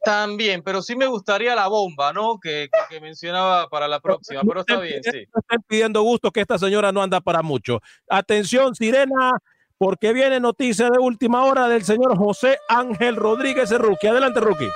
También, 0.05 0.63
pero 0.63 0.81
sí 0.81 0.97
me 0.97 1.07
gustaría 1.07 1.55
la 1.55 1.69
bomba, 1.69 2.13
¿no? 2.13 2.39
Que, 2.41 2.69
mencionaba 3.01 3.69
para 3.69 3.89
la 3.89 4.01
próxima, 4.01 4.43
pero 4.47 4.61
está 4.61 4.79
bien, 4.81 5.03
sí. 5.03 5.27
Están 5.35 5.63
pidiendo 5.67 6.03
gusto 6.03 6.31
que 6.31 6.41
esta 6.41 6.59
señora 6.59 6.93
no 6.93 7.03
anda 7.03 7.21
para 7.21 7.43
mucho. 7.43 7.81
Atención, 8.09 8.75
Sirena, 8.75 9.33
porque 9.77 10.13
viene 10.13 10.41
noticia 10.41 10.89
de 10.91 10.99
última 10.99 11.45
hora 11.45 11.69
del 11.69 11.85
señor 11.85 12.17
José 12.17 12.59
Ángel 12.69 13.17
Rodríguez 13.17 13.71
Rookie. 13.71 14.09
Adelante, 14.09 14.41
Rookie. 14.41 14.71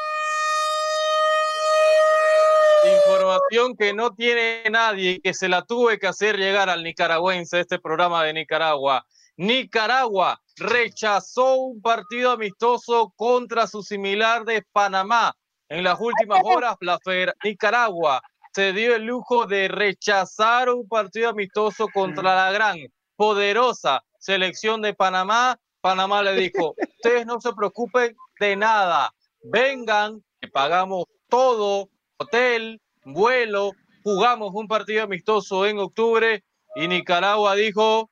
Información 3.06 3.76
que 3.76 3.94
no 3.94 4.12
tiene 4.12 4.64
nadie 4.70 5.12
y 5.12 5.20
que 5.20 5.34
se 5.34 5.48
la 5.48 5.62
tuve 5.62 5.98
que 5.98 6.08
hacer 6.08 6.36
llegar 6.36 6.68
al 6.68 6.82
nicaragüense 6.82 7.60
este 7.60 7.78
programa 7.78 8.24
de 8.24 8.32
Nicaragua. 8.32 9.06
Nicaragua 9.36 10.40
rechazó 10.56 11.56
un 11.56 11.80
partido 11.80 12.32
amistoso 12.32 13.12
contra 13.16 13.66
su 13.66 13.82
similar 13.82 14.44
de 14.44 14.62
Panamá. 14.72 15.34
En 15.68 15.84
las 15.84 15.98
últimas 16.00 16.40
horas, 16.44 16.76
la 16.80 16.98
Nicaragua 17.42 18.22
se 18.52 18.72
dio 18.72 18.94
el 18.94 19.04
lujo 19.04 19.46
de 19.46 19.68
rechazar 19.68 20.68
un 20.68 20.86
partido 20.86 21.30
amistoso 21.30 21.88
contra 21.92 22.34
la 22.34 22.52
gran, 22.52 22.76
poderosa 23.16 24.02
selección 24.18 24.82
de 24.82 24.94
Panamá. 24.94 25.58
Panamá 25.80 26.22
le 26.22 26.34
dijo, 26.34 26.74
ustedes 26.96 27.24
no 27.26 27.40
se 27.40 27.52
preocupen 27.54 28.14
de 28.38 28.56
nada, 28.56 29.12
vengan, 29.42 30.22
pagamos 30.52 31.06
todo, 31.28 31.88
hotel, 32.18 32.80
vuelo, 33.04 33.72
jugamos 34.04 34.50
un 34.54 34.68
partido 34.68 35.04
amistoso 35.04 35.66
en 35.66 35.78
octubre 35.78 36.44
y 36.76 36.88
Nicaragua 36.88 37.54
dijo, 37.54 38.10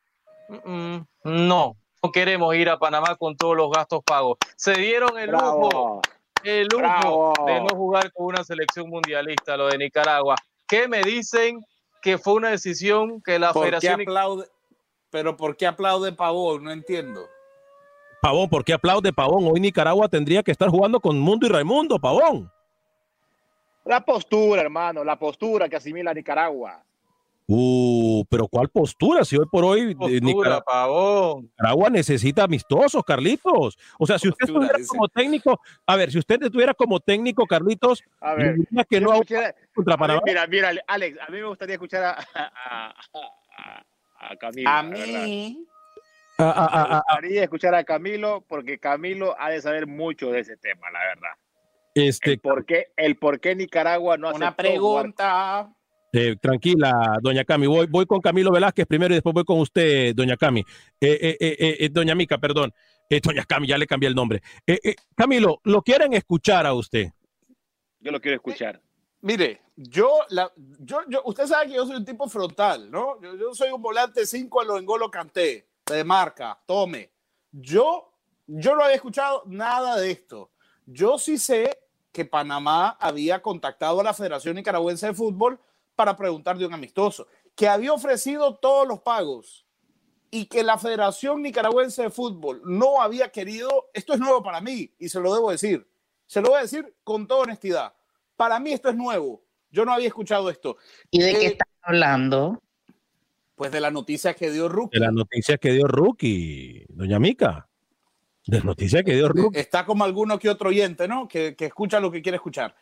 no, 1.25 1.77
no 2.03 2.13
queremos 2.13 2.55
ir 2.55 2.69
a 2.69 2.79
Panamá 2.79 3.17
con 3.17 3.37
todos 3.37 3.57
los 3.57 3.71
gastos 3.71 4.01
pagos. 4.05 4.39
Se 4.57 4.73
dieron 4.75 5.19
el 5.19 5.31
lujo, 5.31 6.01
el 6.45 6.67
lujo 6.69 7.35
de 7.47 7.61
no 7.61 7.69
jugar 7.69 8.13
con 8.13 8.27
una 8.27 8.45
selección 8.45 8.89
mundialista, 8.89 9.57
lo 9.57 9.69
de 9.69 9.79
Nicaragua. 9.79 10.37
¿Qué 10.67 10.89
me 10.89 11.03
dicen 11.03 11.65
que 12.01 12.19
fue 12.19 12.35
una 12.35 12.51
decisión 12.51 13.21
que 13.23 13.39
la 13.39 13.53
federación... 13.53 14.01
aplaude, 14.01 14.47
pero 15.11 15.37
¿por 15.37 15.57
qué 15.57 15.67
aplaude 15.67 16.13
Pavón? 16.13 16.65
No 16.65 16.73
entiendo. 16.73 17.27
Pavón, 18.23 18.49
¿por 18.49 18.65
qué 18.65 18.75
aplaude 18.75 19.13
Pavón? 19.13 19.49
Hoy 19.51 19.61
Nicaragua 19.61 20.09
tendría 20.09 20.43
que 20.43 20.53
estar 20.53 20.69
jugando 20.69 21.01
con 21.01 21.19
Mundo 21.19 21.47
y 21.47 21.49
Raimundo, 21.51 21.99
Pavón. 21.99 22.51
La 23.85 24.05
postura, 24.05 24.63
hermano, 24.63 25.03
la 25.05 25.19
postura 25.19 25.69
que 25.69 25.77
asimila 25.77 26.13
Nicaragua. 26.13 26.85
Uh, 27.53 28.25
pero 28.31 28.47
¿cuál 28.47 28.69
postura? 28.69 29.25
Si 29.25 29.37
hoy 29.37 29.47
por 29.51 29.65
hoy 29.65 29.97
eh, 30.03 30.21
Nicaragua, 30.21 31.91
necesita 31.91 32.45
amistosos, 32.45 33.03
Carlitos. 33.05 33.77
O 33.99 34.07
sea, 34.07 34.21
si 34.21 34.29
usted 34.29 34.47
estuviera 34.47 34.79
como 34.87 35.09
técnico, 35.09 35.61
a 35.85 35.97
ver, 35.97 36.13
si 36.13 36.21
usted 36.21 36.41
estuviera 36.45 36.75
como 36.75 37.01
técnico, 37.01 37.45
Carlitos, 37.47 38.05
a 38.21 38.35
ver, 38.35 38.55
que 38.89 39.01
no 39.01 39.21
contra 39.75 39.97
Panamá. 39.97 40.23
Mira, 40.25 40.47
mira, 40.47 40.71
Alex, 40.87 41.19
a 41.21 41.29
mí 41.29 41.39
me 41.39 41.47
gustaría 41.49 41.75
escuchar 41.75 42.05
a, 42.05 42.19
a, 42.37 43.83
a, 44.21 44.37
Camilo. 44.37 44.71
A 44.71 44.83
mí. 44.85 45.67
me 46.39 46.45
gustaría 46.45 47.43
escuchar 47.43 47.75
a 47.75 47.83
Camilo 47.83 48.45
porque 48.47 48.79
Camilo 48.79 49.35
ha 49.41 49.51
de 49.51 49.61
saber 49.61 49.89
mucho 49.89 50.31
de 50.31 50.39
ese 50.39 50.57
tema, 50.57 50.89
la 50.93 51.01
verdad. 51.01 51.33
Este, 51.97 52.35
el 52.35 52.39
por 52.39 52.65
qué, 52.65 52.93
el 52.97 53.17
por 53.17 53.41
qué 53.41 53.57
Nicaragua 53.57 54.17
no 54.17 54.29
hace 54.29 54.37
Una 54.37 54.55
pregunta. 54.55 55.75
Eh, 56.13 56.37
tranquila, 56.41 57.19
doña 57.23 57.45
Cami. 57.45 57.67
Voy, 57.67 57.87
voy 57.87 58.07
con 58.07 58.21
Camilo 58.21 58.51
Velázquez 58.51 58.87
primero 58.87 59.15
y 59.15 59.17
después 59.17 59.33
voy 59.33 59.45
con 59.45 59.61
usted, 59.61 60.15
doña 60.15 60.37
Cami. 60.37 60.65
Eh, 61.01 61.37
eh, 61.41 61.89
doña 61.91 62.15
Mica, 62.15 62.39
perdón. 62.39 62.73
doña 63.23 63.45
Cami, 63.45 63.69
ya 63.69 63.79
le 63.79 63.87
cambié 63.87 64.09
el 64.09 64.15
nombre. 64.15 64.43
Camilo, 65.15 65.61
¿lo 65.65 65.83
quieren 65.83 66.13
escuchar 66.15 66.67
a 66.67 66.75
usted? 66.75 67.13
Yo 68.01 68.11
lo 68.11 68.21
quiero 68.21 68.37
escuchar. 68.37 68.81
Mire, 69.23 69.61
yo, 69.77 70.21
la, 70.31 70.51
yo, 70.79 71.01
yo, 71.09 71.23
usted 71.25 71.47
sabe 71.47 71.69
que 71.69 71.75
yo 71.75 71.87
soy 71.87 71.97
un 71.97 72.05
tipo 72.05 72.27
frontal, 72.29 72.91
¿no? 72.91 73.21
Yo, 73.21 73.55
soy 73.55 73.71
un 73.71 73.83
volante 73.83 74.27
5 74.27 74.61
a 74.61 74.65
lo 74.65 74.79
engolo 74.79 75.11
canté, 75.11 75.69
de 75.87 76.05
marca, 76.05 76.59
tome. 76.67 77.11
Yo, 77.53 78.13
yo 78.47 78.75
no 78.75 78.83
había 78.83 78.97
escuchado 78.97 79.43
nada 79.47 79.97
de 79.97 80.11
esto. 80.11 80.51
Yo 80.87 81.19
sí 81.19 81.37
sé 81.37 81.79
que 82.13 82.25
Panamá 82.25 82.97
había 82.99 83.43
contactado 83.43 84.01
a 84.01 84.05
la 84.05 84.15
Federación 84.15 84.57
Nicaragüense 84.57 85.09
de 85.09 85.15
Fútbol 85.15 85.61
para 86.01 86.17
preguntar 86.17 86.57
de 86.57 86.65
un 86.65 86.73
amistoso, 86.73 87.27
que 87.55 87.69
había 87.69 87.93
ofrecido 87.93 88.55
todos 88.55 88.89
los 88.89 89.01
pagos 89.01 89.67
y 90.31 90.47
que 90.47 90.63
la 90.63 90.79
Federación 90.79 91.43
Nicaragüense 91.43 92.05
de 92.05 92.09
Fútbol 92.09 92.63
no 92.65 93.03
había 93.03 93.29
querido, 93.29 93.91
esto 93.93 94.15
es 94.15 94.19
nuevo 94.19 94.43
para 94.43 94.63
mí 94.63 94.95
y 94.99 95.11
se 95.11 95.21
lo 95.21 95.35
debo 95.35 95.51
decir, 95.51 95.87
se 96.25 96.41
lo 96.41 96.49
voy 96.49 96.61
a 96.61 96.63
decir 96.63 96.97
con 97.05 97.27
toda 97.27 97.43
honestidad, 97.43 97.93
para 98.35 98.59
mí 98.59 98.73
esto 98.73 98.89
es 98.89 98.97
nuevo, 98.97 99.45
yo 99.71 99.85
no 99.85 99.93
había 99.93 100.07
escuchado 100.07 100.49
esto. 100.49 100.79
¿Y 101.11 101.21
de 101.21 101.35
qué 101.35 101.45
eh, 101.45 101.47
están 101.49 101.69
hablando? 101.83 102.63
Pues 103.55 103.71
de 103.71 103.83
la 103.83 103.91
noticia 103.91 104.33
que 104.33 104.51
dio 104.51 104.71
Rookie. 104.71 104.99
De 104.99 105.05
la 105.05 105.13
noticia 105.13 105.59
que 105.59 105.73
dio 105.73 105.87
Rookie, 105.87 106.87
doña 106.89 107.19
Mica. 107.19 107.69
De 108.47 108.61
la 108.61 108.65
noticia 108.65 109.03
que 109.03 109.17
dio 109.17 109.29
Rookie. 109.29 109.61
Está 109.61 109.85
como 109.85 110.05
alguno 110.05 110.39
que 110.39 110.49
otro 110.49 110.71
oyente, 110.71 111.07
¿no? 111.07 111.29
Que, 111.29 111.55
que 111.55 111.67
escucha 111.67 112.01
lo 112.01 112.11
que 112.11 112.23
quiere 112.23 112.37
escuchar. 112.37 112.75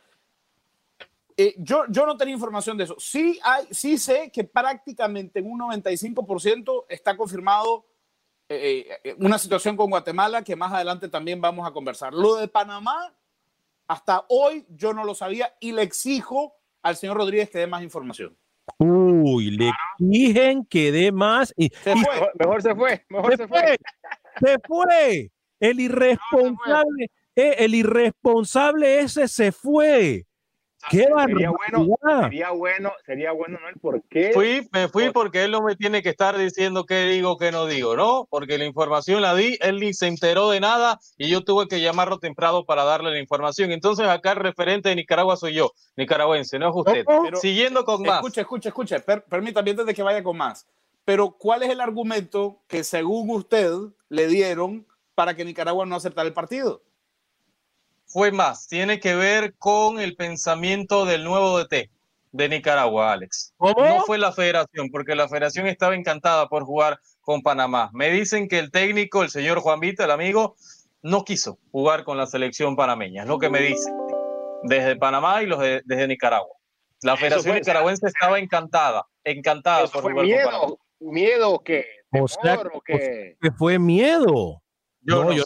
Eh, 1.40 1.54
yo, 1.56 1.84
yo 1.88 2.04
no 2.04 2.16
tenía 2.16 2.34
información 2.34 2.76
de 2.76 2.82
eso. 2.82 2.96
Sí, 2.98 3.38
hay, 3.44 3.68
sí 3.70 3.96
sé 3.96 4.28
que 4.32 4.42
prácticamente 4.42 5.38
en 5.38 5.48
un 5.48 5.60
95% 5.60 6.86
está 6.88 7.16
confirmado 7.16 7.86
eh, 8.48 8.88
eh, 9.04 9.14
una 9.20 9.38
situación 9.38 9.76
con 9.76 9.88
Guatemala 9.88 10.42
que 10.42 10.56
más 10.56 10.72
adelante 10.72 11.08
también 11.08 11.40
vamos 11.40 11.64
a 11.64 11.70
conversar. 11.70 12.12
Lo 12.12 12.34
de 12.34 12.48
Panamá, 12.48 13.14
hasta 13.86 14.24
hoy 14.28 14.66
yo 14.68 14.92
no 14.92 15.04
lo 15.04 15.14
sabía 15.14 15.54
y 15.60 15.70
le 15.70 15.82
exijo 15.82 16.56
al 16.82 16.96
señor 16.96 17.16
Rodríguez 17.16 17.50
que 17.50 17.58
dé 17.58 17.68
más 17.68 17.84
información. 17.84 18.36
Uy, 18.78 19.52
le 19.52 19.70
exigen 20.00 20.64
que 20.64 20.90
dé 20.90 21.12
más. 21.12 21.54
Y, 21.56 21.68
se 21.68 21.94
fue. 21.94 22.30
Mejor, 22.36 22.62
se 22.62 22.74
fue. 22.74 23.06
Mejor 23.10 23.36
se, 23.36 23.46
fue. 23.46 23.78
Se 24.40 24.56
fue. 24.66 25.30
El 25.60 25.78
irresponsable, 25.78 27.12
el 27.36 27.76
irresponsable 27.76 28.98
ese 28.98 29.28
se 29.28 29.52
fue. 29.52 30.27
Qué 30.90 30.98
sería 30.98 31.50
bueno, 31.50 31.96
sería 32.22 32.50
bueno, 32.50 32.92
sería 33.04 33.32
bueno, 33.32 33.58
¿no? 33.60 33.68
El 33.68 33.80
por 33.80 34.02
qué. 34.04 34.30
Fui, 34.32 34.68
me 34.72 34.88
fui 34.88 35.10
porque 35.10 35.44
él 35.44 35.50
no 35.50 35.60
me 35.60 35.76
tiene 35.76 36.02
que 36.02 36.08
estar 36.08 36.38
diciendo 36.38 36.86
qué 36.86 37.04
digo, 37.06 37.36
qué 37.36 37.50
no 37.50 37.66
digo, 37.66 37.96
¿no? 37.96 38.26
Porque 38.30 38.58
la 38.58 38.64
información 38.64 39.20
la 39.20 39.34
di, 39.34 39.58
él 39.60 39.80
ni 39.80 39.92
se 39.92 40.06
enteró 40.06 40.50
de 40.50 40.60
nada 40.60 40.98
y 41.16 41.28
yo 41.28 41.42
tuve 41.42 41.66
que 41.66 41.80
llamarlo 41.80 42.18
temprano 42.18 42.64
para 42.64 42.84
darle 42.84 43.10
la 43.10 43.18
información. 43.18 43.72
Entonces 43.72 44.06
acá 44.06 44.32
el 44.32 44.38
referente 44.38 44.88
de 44.88 44.96
Nicaragua 44.96 45.36
soy 45.36 45.54
yo, 45.54 45.72
nicaragüense, 45.96 46.58
no 46.58 46.68
es 46.68 46.74
usted. 46.76 47.04
Siguiendo 47.40 47.84
con 47.84 48.02
más. 48.02 48.16
Escuche, 48.16 48.40
escuche, 48.40 48.68
escuche, 48.68 49.00
permítame 49.00 49.70
antes 49.70 49.86
de 49.86 49.94
que 49.94 50.02
vaya 50.02 50.22
con 50.22 50.36
más. 50.36 50.66
Pero 51.04 51.32
¿cuál 51.32 51.62
es 51.64 51.70
el 51.70 51.80
argumento 51.80 52.60
que 52.68 52.84
según 52.84 53.30
usted 53.30 53.72
le 54.08 54.28
dieron 54.28 54.86
para 55.14 55.34
que 55.34 55.44
Nicaragua 55.44 55.86
no 55.86 55.96
aceptara 55.96 56.28
el 56.28 56.34
partido? 56.34 56.82
Fue 58.08 58.32
más, 58.32 58.68
tiene 58.68 59.00
que 59.00 59.14
ver 59.14 59.54
con 59.58 60.00
el 60.00 60.16
pensamiento 60.16 61.04
del 61.04 61.24
nuevo 61.24 61.58
DT 61.58 61.90
de 62.32 62.48
Nicaragua, 62.48 63.12
Alex. 63.12 63.54
No 63.58 64.02
fue 64.04 64.18
la 64.18 64.32
federación, 64.32 64.90
porque 64.90 65.14
la 65.14 65.28
federación 65.28 65.66
estaba 65.66 65.94
encantada 65.94 66.48
por 66.48 66.64
jugar 66.64 66.98
con 67.20 67.42
Panamá. 67.42 67.90
Me 67.92 68.10
dicen 68.10 68.48
que 68.48 68.58
el 68.58 68.70
técnico, 68.70 69.22
el 69.22 69.30
señor 69.30 69.60
Juan 69.60 69.80
Vita, 69.80 70.04
el 70.04 70.10
amigo, 70.10 70.56
no 71.02 71.24
quiso 71.24 71.58
jugar 71.70 72.04
con 72.04 72.16
la 72.16 72.26
selección 72.26 72.76
panameña, 72.76 73.22
es 73.22 73.28
lo 73.28 73.38
que 73.38 73.50
me 73.50 73.60
dicen, 73.60 73.94
desde 74.62 74.96
Panamá 74.96 75.42
y 75.42 75.46
los 75.46 75.60
de, 75.60 75.82
desde 75.84 76.08
Nicaragua. 76.08 76.56
La 77.02 77.16
federación 77.16 77.54
nicaragüense 77.54 78.08
estaba 78.08 78.40
encantada, 78.40 79.04
encantada 79.22 79.86
por 79.86 80.02
jugar 80.02 80.24
miedo, 80.24 80.42
con 80.42 80.60
Panamá. 80.60 80.76
¿Miedo 81.00 81.60
que 81.60 81.84
o 82.10 82.26
sea, 82.26 82.58
que 82.86 83.52
fue 83.56 83.78
miedo. 83.78 84.62
Yo 85.02 85.24
no, 85.24 85.32
yo 85.32 85.44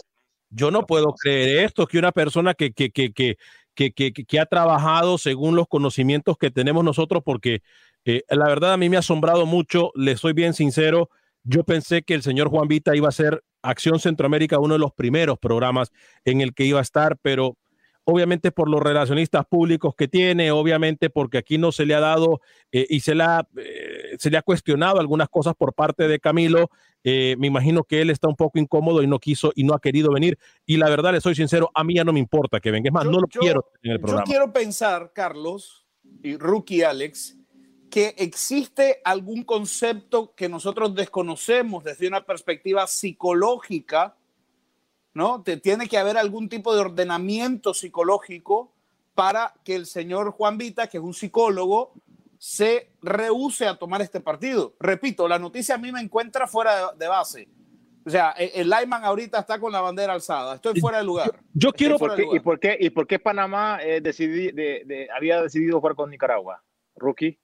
no 0.71 0.85
puedo 0.85 1.13
creer 1.13 1.65
esto, 1.65 1.87
que 1.87 1.97
una 1.97 2.11
persona 2.11 2.53
que, 2.53 2.71
que, 2.71 2.91
que, 2.91 3.11
que, 3.11 3.37
que, 3.75 4.13
que 4.13 4.39
ha 4.39 4.45
trabajado 4.45 5.17
según 5.17 5.55
los 5.55 5.67
conocimientos 5.67 6.37
que 6.37 6.51
tenemos 6.51 6.83
nosotros, 6.83 7.23
porque 7.25 7.61
eh, 8.05 8.23
la 8.29 8.47
verdad 8.47 8.73
a 8.73 8.77
mí 8.77 8.89
me 8.89 8.97
ha 8.97 8.99
asombrado 8.99 9.45
mucho, 9.45 9.91
le 9.95 10.17
soy 10.17 10.33
bien 10.33 10.53
sincero, 10.53 11.09
yo 11.43 11.63
pensé 11.63 12.03
que 12.03 12.13
el 12.13 12.21
señor 12.21 12.49
Juan 12.49 12.67
Vita 12.67 12.95
iba 12.95 13.09
a 13.09 13.11
ser 13.11 13.43
Acción 13.61 13.99
Centroamérica 13.99 14.59
uno 14.59 14.75
de 14.75 14.79
los 14.79 14.93
primeros 14.93 15.39
programas 15.39 15.91
en 16.25 16.41
el 16.41 16.53
que 16.53 16.65
iba 16.65 16.79
a 16.79 16.83
estar, 16.83 17.17
pero 17.21 17.57
obviamente 18.05 18.51
por 18.51 18.69
los 18.69 18.81
relacionistas 18.81 19.45
públicos 19.45 19.95
que 19.95 20.07
tiene, 20.07 20.51
obviamente 20.51 21.09
porque 21.09 21.37
aquí 21.37 21.57
no 21.57 21.71
se 21.71 21.85
le 21.85 21.95
ha 21.95 21.99
dado 21.99 22.41
eh, 22.71 22.85
y 22.89 22.99
se 22.99 23.15
le, 23.15 23.23
eh, 23.57 24.15
se 24.19 24.29
le 24.29 24.37
ha 24.37 24.41
cuestionado 24.41 24.99
algunas 24.99 25.29
cosas 25.29 25.53
por 25.55 25.73
parte 25.73 26.07
de 26.07 26.19
Camilo. 26.19 26.69
Eh, 27.03 27.35
me 27.37 27.47
imagino 27.47 27.83
que 27.83 28.01
él 28.01 28.09
está 28.09 28.27
un 28.27 28.35
poco 28.35 28.59
incómodo 28.59 29.03
y 29.03 29.07
no 29.07 29.19
quiso 29.19 29.51
y 29.55 29.63
no 29.63 29.73
ha 29.73 29.79
querido 29.79 30.11
venir. 30.11 30.37
Y 30.65 30.77
la 30.77 30.89
verdad, 30.89 31.11
le 31.11 31.21
soy 31.21 31.35
sincero, 31.35 31.69
a 31.73 31.83
mí 31.83 31.95
ya 31.95 32.03
no 32.03 32.13
me 32.13 32.19
importa 32.19 32.59
que 32.59 32.71
venga. 32.71 32.87
Es 32.87 32.93
más, 32.93 33.05
no 33.05 33.19
lo 33.19 33.27
quiero 33.27 33.71
en 33.81 33.91
el 33.91 33.99
programa. 33.99 34.23
Yo 34.25 34.31
quiero 34.31 34.53
pensar, 34.53 35.11
Carlos 35.13 35.85
y 36.21 36.37
Rookie 36.37 36.83
Alex, 36.83 37.37
que 37.89 38.15
existe 38.17 39.01
algún 39.03 39.43
concepto 39.43 40.33
que 40.35 40.49
nosotros 40.49 40.95
desconocemos 40.95 41.83
desde 41.83 42.07
una 42.07 42.25
perspectiva 42.25 42.87
psicológica 42.87 44.15
¿no? 45.13 45.43
Te, 45.43 45.57
tiene 45.57 45.87
que 45.87 45.97
haber 45.97 46.17
algún 46.17 46.49
tipo 46.49 46.73
de 46.73 46.81
ordenamiento 46.81 47.73
psicológico 47.73 48.71
para 49.13 49.53
que 49.63 49.75
el 49.75 49.85
señor 49.85 50.31
Juan 50.31 50.57
Vita, 50.57 50.87
que 50.87 50.97
es 50.97 51.03
un 51.03 51.13
psicólogo, 51.13 51.93
se 52.43 52.91
rehúse 53.01 53.65
a 53.65 53.75
tomar 53.75 54.01
este 54.01 54.19
partido. 54.19 54.75
Repito, 54.77 55.29
la 55.29 55.39
noticia 55.39 55.75
a 55.75 55.77
mí 55.77 55.93
me 55.93 56.01
encuentra 56.01 56.45
fuera 56.45 56.91
de, 56.91 57.07
base. 57.07 57.47
O 58.05 58.09
sea, 58.09 58.35
e, 58.37 58.51
el, 58.55 58.69
Lyman 58.69 59.05
ahorita 59.05 59.39
está 59.39 59.57
con 59.61 59.71
la 59.71 59.79
bandera 59.79 60.11
alzada. 60.11 60.55
Estoy 60.55 60.77
fuera 60.81 60.97
de 60.97 61.05
lugar. 61.05 61.39
Yo 61.53 61.71
quiero. 61.71 61.95
¿Y 61.95 61.99
por, 61.99 62.15
qué, 62.17 62.27
¿y 62.33 62.39
por, 62.41 62.59
qué, 62.59 62.77
¿Y 62.77 62.89
por 62.89 63.07
qué 63.07 63.17
Panamá 63.17 63.79
eh, 63.81 64.03
había 65.15 65.41
decidido 65.41 65.79
jugar 65.79 65.95
con 65.95 66.09
Nicaragua? 66.09 66.61
Rookie 66.97 67.39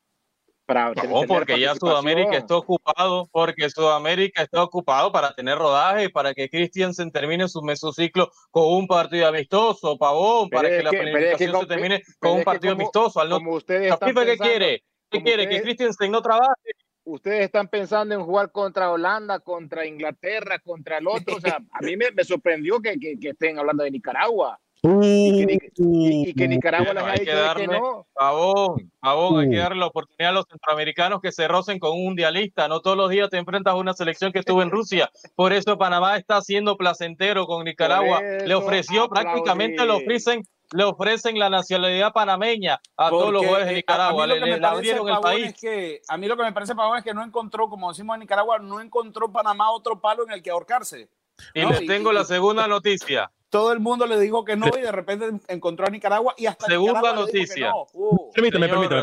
no, 1.07 1.23
porque 1.27 1.59
ya 1.59 1.73
Sudamérica 1.75 2.37
está 2.37 2.57
ocupado, 2.57 3.27
porque 3.31 3.69
Sudamérica 3.69 4.43
está 4.43 4.63
ocupado 4.63 5.11
para 5.11 5.33
tener 5.33 5.57
rodaje, 5.57 6.09
para 6.09 6.33
que 6.33 6.49
Christiansen 6.49 7.11
termine 7.11 7.47
su 7.47 7.61
mesociclo 7.61 8.31
con 8.51 8.65
un 8.67 8.87
partido 8.87 9.27
amistoso, 9.27 9.97
Pavón, 9.97 10.49
para 10.49 10.69
que, 10.69 10.83
la 10.83 10.91
planificación 10.91 11.61
se 11.61 11.65
termine 11.65 12.03
con 12.19 12.31
un 12.33 12.43
partido 12.43 12.73
amistoso. 12.73 13.19
Al 13.19 13.29
no, 13.29 13.37
como 13.37 13.53
ustedes 13.53 13.91
están 13.91 14.13
¿qué 14.13 14.37
quiere? 14.37 14.83
¿Qué 15.09 15.23
quiere? 15.23 15.47
¿Que 15.47 15.61
Christiansen 15.61 16.11
no 16.11 16.21
trabaje? 16.21 16.71
Ustedes 17.03 17.41
están 17.41 17.67
pensando 17.67 18.13
en 18.13 18.21
jugar 18.21 18.51
contra 18.51 18.91
Holanda, 18.91 19.39
contra 19.39 19.85
Inglaterra, 19.85 20.59
contra 20.59 20.99
el 20.99 21.07
otro. 21.07 21.37
O 21.37 21.41
sea, 21.41 21.57
a 21.71 21.81
mí 21.81 21.97
me, 21.97 22.11
me 22.11 22.23
sorprendió 22.23 22.79
que, 22.79 22.99
que, 22.99 23.17
que 23.19 23.29
estén 23.29 23.57
hablando 23.57 23.83
de 23.83 23.91
Nicaragua 23.91 24.59
y, 24.81 26.33
que, 26.33 26.47
Nicaragua 26.47 26.93
les 26.93 27.03
haya 27.03 27.53
dicho 27.53 27.55
que 27.55 27.67
no. 27.67 28.07
Pavón, 28.13 28.91
hay 29.01 29.49
que 29.49 29.57
uh. 29.57 29.59
darle 29.59 29.79
la 29.79 29.87
oportunidad 29.87 30.29
a 30.29 30.33
los 30.33 30.45
centroamericanos 30.49 31.21
que 31.21 31.33
se 31.33 31.47
rocen 31.49 31.79
con 31.79 31.91
un 31.91 32.05
mundialista. 32.05 32.67
No 32.69 32.79
todos 32.79 32.95
los 32.95 33.09
días 33.09 33.29
te 33.29 33.37
enfrentas 33.37 33.73
a 33.73 33.77
una 33.77 33.93
selección 33.93 34.31
que 34.31 34.39
estuvo 34.39 34.61
en 34.61 34.71
Rusia. 34.71 35.11
Por 35.35 35.51
eso 35.51 35.77
Panamá 35.77 36.15
está 36.15 36.41
siendo 36.41 36.77
placentero 36.77 37.45
con 37.45 37.65
Nicaragua. 37.65 38.21
le 38.21 38.55
ofreció, 38.55 39.09
prácticamente 39.09 39.85
le 39.85 39.91
ofrecen, 39.91 40.43
le 40.71 40.85
ofrecen 40.85 41.37
la 41.37 41.49
nacionalidad 41.49 42.13
panameña 42.13 42.79
a 42.95 43.09
todos 43.09 43.33
los 43.33 43.41
jugadores 43.41 43.67
de 43.67 43.75
Nicaragua. 43.75 44.27
le, 44.27 44.65
abrieron 44.65 45.09
el 45.09 45.19
país. 45.19 45.53
que, 45.59 46.01
a 46.07 46.15
mí 46.15 46.27
lo 46.27 46.37
que 46.37 46.43
me 46.43 46.53
parece, 46.53 46.73
Pavón, 46.73 46.97
es 46.97 47.03
que 47.03 47.13
no 47.13 47.23
encontró, 47.23 47.67
como 47.67 47.89
decimos 47.89 48.13
en 48.13 48.21
Nicaragua, 48.21 48.59
no 48.59 48.79
encontró 48.79 49.29
Panamá 49.29 49.71
otro 49.71 49.99
palo 49.99 50.23
en 50.23 50.31
el 50.31 50.41
que 50.41 50.51
ahorcarse. 50.51 51.09
Y 51.53 51.65
les 51.65 51.85
tengo 51.85 52.13
la 52.13 52.23
segunda 52.23 52.67
noticia 52.67 53.29
todo 53.49 53.73
el 53.73 53.79
mundo 53.79 54.05
le 54.05 54.19
dijo 54.19 54.45
que 54.45 54.55
no 54.55 54.67
y 54.67 54.81
de 54.81 54.91
repente 54.91 55.29
encontró 55.47 55.87
a 55.87 55.89
Nicaragua 55.89 56.33
y 56.37 56.45
hasta 56.45 56.67
segunda 56.67 57.13
noticia. 57.13 57.71
Uh. 57.93 58.31
permítame, 58.33 58.69
permítame, 58.69 59.01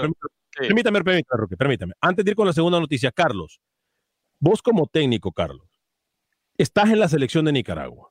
permítame, 0.56 1.02
permítame, 1.02 1.56
permítame, 1.56 1.92
Antes 2.00 2.24
de 2.24 2.30
ir 2.30 2.36
con 2.36 2.46
la 2.46 2.52
segunda 2.52 2.80
noticia, 2.80 3.10
Carlos, 3.12 3.60
vos 4.38 4.62
como 4.62 4.86
técnico, 4.86 5.32
Carlos, 5.32 5.68
estás 6.56 6.90
en 6.90 7.00
la 7.00 7.08
selección 7.08 7.44
de 7.44 7.52
Nicaragua. 7.52 8.10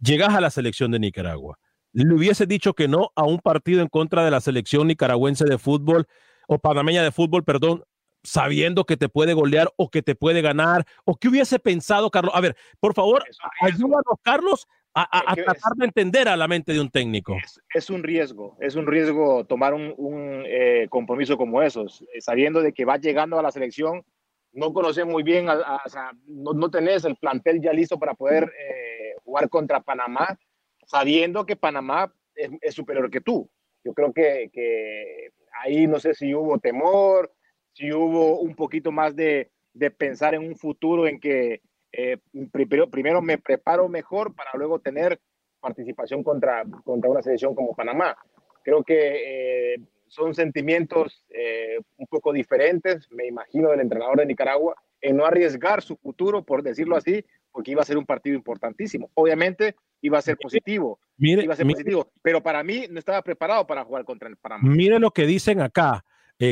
Llegas 0.00 0.34
a 0.34 0.40
la 0.40 0.50
selección 0.50 0.90
de 0.90 0.98
Nicaragua. 0.98 1.58
Le 1.92 2.12
hubiese 2.14 2.46
dicho 2.46 2.74
que 2.74 2.88
no 2.88 3.10
a 3.14 3.24
un 3.24 3.38
partido 3.38 3.82
en 3.82 3.88
contra 3.88 4.24
de 4.24 4.30
la 4.30 4.40
selección 4.40 4.88
nicaragüense 4.88 5.44
de 5.44 5.58
fútbol 5.58 6.06
o 6.48 6.58
panameña 6.58 7.02
de 7.02 7.12
fútbol, 7.12 7.44
perdón, 7.44 7.84
sabiendo 8.24 8.84
que 8.84 8.96
te 8.96 9.08
puede 9.08 9.34
golear 9.34 9.72
o 9.76 9.90
que 9.90 10.02
te 10.02 10.14
puede 10.14 10.42
ganar, 10.42 10.86
o 11.04 11.16
qué 11.16 11.28
hubiese 11.28 11.58
pensado, 11.58 12.10
Carlos. 12.10 12.34
A 12.34 12.40
ver, 12.40 12.56
por 12.80 12.94
favor, 12.94 13.24
ayúdanos, 13.60 14.18
Carlos, 14.22 14.66
a, 14.94 15.34
tratar 15.34 15.72
de 15.76 15.84
entender 15.86 16.28
a 16.28 16.36
la 16.36 16.48
mente 16.48 16.72
de 16.72 16.80
un 16.80 16.90
técnico. 16.90 17.36
Es, 17.74 17.90
un 17.90 18.02
riesgo, 18.02 18.56
es 18.60 18.74
un 18.74 18.86
riesgo 18.86 19.44
tomar 19.44 19.74
un, 19.74 20.44
eh, 20.46 20.86
compromiso 20.90 21.36
como 21.36 21.62
esos, 21.62 22.02
eh, 22.12 22.20
sabiendo 22.20 22.60
de 22.60 22.72
que 22.72 22.84
va 22.84 22.98
llegando 22.98 23.38
a 23.38 23.42
la 23.42 23.50
selección, 23.50 24.04
no 24.52 24.72
conoces 24.74 25.06
muy 25.06 25.22
bien, 25.22 25.48
o 25.48 25.88
sea, 25.88 26.12
no, 26.26 26.70
tenés 26.70 27.04
el 27.04 27.16
plantel 27.16 27.62
ya 27.62 27.72
listo 27.72 27.98
para 27.98 28.14
poder 28.14 28.44
eh, 28.44 29.14
jugar 29.24 29.48
contra 29.48 29.80
Panamá, 29.80 30.38
sabiendo 30.86 31.46
que 31.46 31.56
Panamá 31.56 32.12
es, 32.34 32.74
superior 32.74 33.10
que 33.10 33.22
tú. 33.22 33.48
Yo 33.82 33.94
creo 33.94 34.12
que, 34.12 34.50
que, 34.52 35.30
ahí 35.62 35.86
no 35.86 35.98
sé 35.98 36.12
si 36.12 36.34
hubo 36.34 36.58
temor, 36.58 37.32
si 37.72 37.92
hubo 37.92 38.40
un 38.40 38.54
poquito 38.54 38.92
más 38.92 39.16
de, 39.16 39.50
de 39.72 39.90
pensar 39.90 40.34
en 40.34 40.46
un 40.46 40.56
futuro 40.56 41.06
en 41.06 41.18
que 41.18 41.62
eh, 41.92 42.16
primero, 42.50 42.90
primero 42.90 43.20
me 43.20 43.38
preparo 43.38 43.88
mejor 43.88 44.34
para 44.34 44.50
luego 44.54 44.80
tener 44.80 45.20
participación 45.60 46.24
contra, 46.24 46.64
contra 46.84 47.10
una 47.10 47.22
selección 47.22 47.54
como 47.54 47.74
Panamá. 47.74 48.16
Creo 48.64 48.82
que 48.82 49.74
eh, 49.74 49.80
son 50.06 50.34
sentimientos 50.34 51.24
eh, 51.30 51.78
un 51.96 52.06
poco 52.06 52.32
diferentes, 52.32 53.10
me 53.10 53.26
imagino, 53.26 53.70
del 53.70 53.80
entrenador 53.80 54.18
de 54.18 54.26
Nicaragua, 54.26 54.74
en 55.00 55.16
no 55.16 55.26
arriesgar 55.26 55.82
su 55.82 55.96
futuro, 55.96 56.44
por 56.44 56.62
decirlo 56.62 56.96
así, 56.96 57.24
porque 57.50 57.72
iba 57.72 57.82
a 57.82 57.84
ser 57.84 57.98
un 57.98 58.06
partido 58.06 58.36
importantísimo. 58.36 59.10
Obviamente 59.14 59.74
iba 60.00 60.18
a 60.18 60.22
ser 60.22 60.36
positivo, 60.36 60.98
mire, 61.16 61.44
iba 61.44 61.54
a 61.54 61.56
ser 61.56 61.66
positivo, 61.66 62.10
pero 62.22 62.42
para 62.42 62.62
mí 62.62 62.86
no 62.90 62.98
estaba 62.98 63.20
preparado 63.22 63.66
para 63.66 63.84
jugar 63.84 64.04
contra 64.04 64.28
el 64.28 64.36
Panamá. 64.36 64.62
Mire 64.68 64.98
lo 64.98 65.10
que 65.10 65.26
dicen 65.26 65.60
acá, 65.60 66.04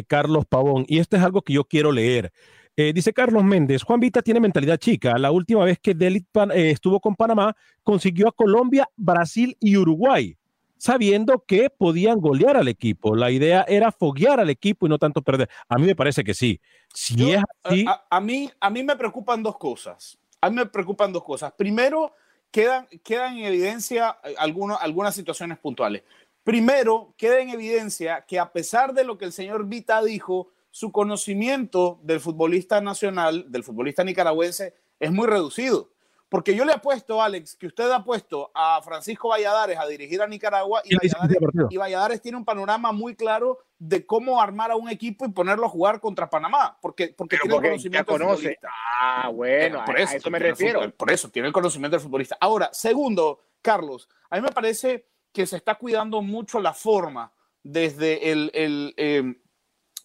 Carlos 0.06 0.46
Pavón, 0.46 0.84
y 0.86 0.98
esto 0.98 1.16
es 1.16 1.22
algo 1.22 1.42
que 1.42 1.52
yo 1.52 1.64
quiero 1.64 1.90
leer. 1.90 2.32
Eh, 2.76 2.92
dice 2.94 3.12
Carlos 3.12 3.44
Méndez, 3.44 3.82
Juan 3.82 4.00
Vita 4.00 4.22
tiene 4.22 4.40
mentalidad 4.40 4.78
chica. 4.78 5.18
La 5.18 5.30
última 5.30 5.64
vez 5.64 5.78
que 5.78 5.94
Delit 5.94 6.26
eh, 6.54 6.70
estuvo 6.70 7.00
con 7.00 7.14
Panamá, 7.16 7.54
consiguió 7.82 8.28
a 8.28 8.32
Colombia, 8.32 8.88
Brasil 8.96 9.56
y 9.60 9.76
Uruguay. 9.76 10.36
sabiendo 10.80 11.44
que 11.46 11.68
podían 11.68 12.20
golear 12.20 12.56
al 12.56 12.66
equipo. 12.66 13.14
La 13.14 13.30
idea 13.30 13.66
era 13.68 13.92
foguear 13.92 14.40
al 14.40 14.48
equipo 14.48 14.86
y 14.86 14.88
no 14.88 14.98
tanto 14.98 15.20
perder. 15.20 15.50
A 15.68 15.76
mí 15.76 15.84
me 15.84 15.94
parece 15.94 16.24
que 16.24 16.32
sí. 16.32 16.58
Si 16.94 17.32
es 17.32 17.42
así. 17.62 17.84
A, 18.08 18.20
mí, 18.20 18.50
a 18.58 18.70
mí 18.70 18.82
me 18.82 18.96
preocupan 18.96 19.42
dos 19.42 19.58
cosas. 19.58 20.18
A 20.40 20.48
mí 20.48 20.56
me 20.56 20.64
preocupan 20.64 21.12
dos 21.12 21.22
cosas. 21.22 21.52
Primero, 21.52 22.14
quedan, 22.50 22.88
quedan 23.04 23.36
en 23.36 23.44
evidencia 23.44 24.16
eh, 24.24 24.34
algunas 24.38 25.14
situaciones 25.14 25.58
puntuales. 25.58 26.02
Primero, 26.42 27.12
queda 27.18 27.40
en 27.40 27.50
evidencia 27.50 28.24
que 28.26 28.38
a 28.38 28.50
pesar 28.50 28.94
de 28.94 29.04
lo 29.04 29.18
que 29.18 29.26
el 29.26 29.32
señor 29.32 29.66
Vita 29.66 30.02
dijo, 30.02 30.48
su 30.70 30.92
conocimiento 30.92 31.98
del 32.02 32.20
futbolista 32.20 32.80
nacional, 32.80 33.50
del 33.50 33.64
futbolista 33.64 34.04
nicaragüense, 34.04 34.74
es 34.98 35.10
muy 35.10 35.26
reducido. 35.26 35.90
Porque 36.30 36.54
yo 36.54 36.64
le 36.64 36.72
apuesto, 36.72 37.20
Alex, 37.20 37.56
que 37.56 37.66
usted 37.66 37.90
ha 37.90 38.04
puesto 38.04 38.52
a 38.54 38.80
Francisco 38.82 39.30
Valladares 39.30 39.76
a 39.76 39.86
dirigir 39.88 40.22
a 40.22 40.28
Nicaragua 40.28 40.80
y, 40.84 41.76
Valladares, 41.76 42.22
tiene 42.22 42.38
un 42.38 42.44
panorama 42.44 42.92
muy 42.92 43.16
claro 43.16 43.58
de 43.80 44.06
cómo 44.06 44.40
armar 44.40 44.70
a 44.70 44.76
un 44.76 44.88
equipo 44.88 45.24
y 45.24 45.30
ponerlo 45.30 45.66
a 45.66 45.68
jugar 45.68 45.98
contra 45.98 46.30
Panamá, 46.30 46.78
porque, 46.80 47.12
porque 47.16 47.36
tiene 47.36 47.56
el 47.56 47.62
conocimiento 47.62 48.12
del 48.12 48.28
futbolista. 48.28 48.68
Ah, 49.00 49.28
bueno, 49.34 49.82
por 49.84 49.98
eso, 49.98 50.12
a 50.12 50.16
eso 50.18 50.30
me 50.30 50.38
refiero. 50.38 50.88
por 50.92 51.10
eso, 51.10 51.28
tiene 51.30 51.48
el 51.48 51.52
conocimiento 51.52 51.96
del 51.96 52.04
futbolista. 52.04 52.36
Ahora, 52.40 52.70
segundo, 52.72 53.40
Carlos, 53.60 54.08
a 54.30 54.36
mí 54.36 54.42
me 54.42 54.52
parece 54.52 55.08
que 55.32 55.46
se 55.46 55.56
está 55.56 55.74
cuidando 55.74 56.22
mucho 56.22 56.60
la 56.60 56.74
forma 56.74 57.32
desde 57.64 58.30
el, 58.30 58.52
el 58.54 58.94
em, 58.96 59.39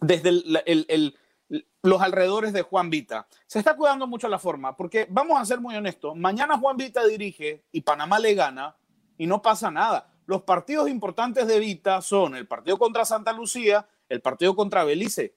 desde 0.05 0.31
los 1.81 2.01
alrededores 2.01 2.53
de 2.53 2.61
Juan 2.61 2.89
Vita. 2.89 3.27
Se 3.47 3.59
está 3.59 3.75
cuidando 3.75 4.07
mucho 4.07 4.27
la 4.27 4.39
forma, 4.39 4.75
porque 4.75 5.07
vamos 5.09 5.39
a 5.39 5.45
ser 5.45 5.59
muy 5.59 5.75
honestos, 5.75 6.15
mañana 6.15 6.57
Juan 6.57 6.77
Vita 6.77 7.05
dirige 7.05 7.65
y 7.71 7.81
Panamá 7.81 8.19
le 8.19 8.33
gana 8.33 8.75
y 9.17 9.27
no 9.27 9.41
pasa 9.41 9.71
nada. 9.71 10.11
Los 10.25 10.43
partidos 10.43 10.89
importantes 10.89 11.47
de 11.47 11.59
Vita 11.59 12.01
son 12.01 12.35
el 12.35 12.47
partido 12.47 12.77
contra 12.77 13.05
Santa 13.05 13.31
Lucía, 13.31 13.87
el 14.09 14.21
partido 14.21 14.55
contra 14.55 14.83
Belice. 14.83 15.35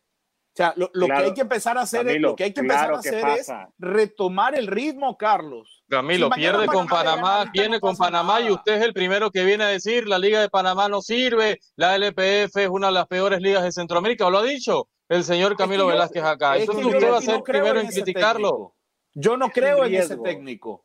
O 0.58 0.60
sea, 0.60 0.74
lo, 0.76 1.06
que 1.06 1.12
hay 1.12 1.34
que 1.34 1.42
empezar 1.42 1.78
a 1.78 1.82
hacer, 1.82 2.08
es, 2.08 2.20
lo 2.20 2.34
que 2.34 2.44
hay 2.44 2.52
que 2.52 2.60
empezar 2.60 2.92
a 2.92 2.98
hacer 2.98 3.24
es 3.38 3.48
retomar 3.78 4.56
el 4.56 4.66
ritmo, 4.66 5.16
Carlos. 5.16 5.84
Camilo, 5.88 6.30
pierde 6.30 6.66
con 6.66 6.88
Panamá, 6.88 7.48
viene 7.52 7.78
con 7.78 7.96
Panamá 7.96 8.40
y 8.40 8.50
usted 8.50 8.74
es 8.74 8.82
el 8.82 8.92
primero 8.92 9.30
que 9.30 9.44
viene 9.44 9.64
a 9.64 9.68
decir 9.68 10.08
la 10.08 10.18
Liga 10.18 10.40
de 10.40 10.48
Panamá 10.48 10.88
no 10.88 11.00
sirve, 11.00 11.60
la 11.76 11.94
LPF 11.96 12.56
es 12.56 12.68
una 12.68 12.88
de 12.88 12.94
las 12.94 13.06
peores 13.06 13.40
ligas 13.40 13.62
de 13.62 13.70
Centroamérica, 13.70 14.28
¿lo 14.28 14.38
ha 14.38 14.42
dicho? 14.42 14.88
el 15.08 15.24
señor 15.24 15.56
Camilo 15.56 15.86
Velázquez 15.86 16.22
acá. 16.22 16.56
Entonces 16.56 16.84
usted 16.84 17.10
va 17.10 17.18
a 17.18 17.22
ser 17.22 17.42
primero 17.42 17.80
en, 17.80 17.88
criticarlo. 17.88 18.74
Yo 19.14 19.36
no 19.36 19.48
creo 19.48 19.84
en 19.84 19.94
ese 19.94 20.16
técnico. 20.18 20.84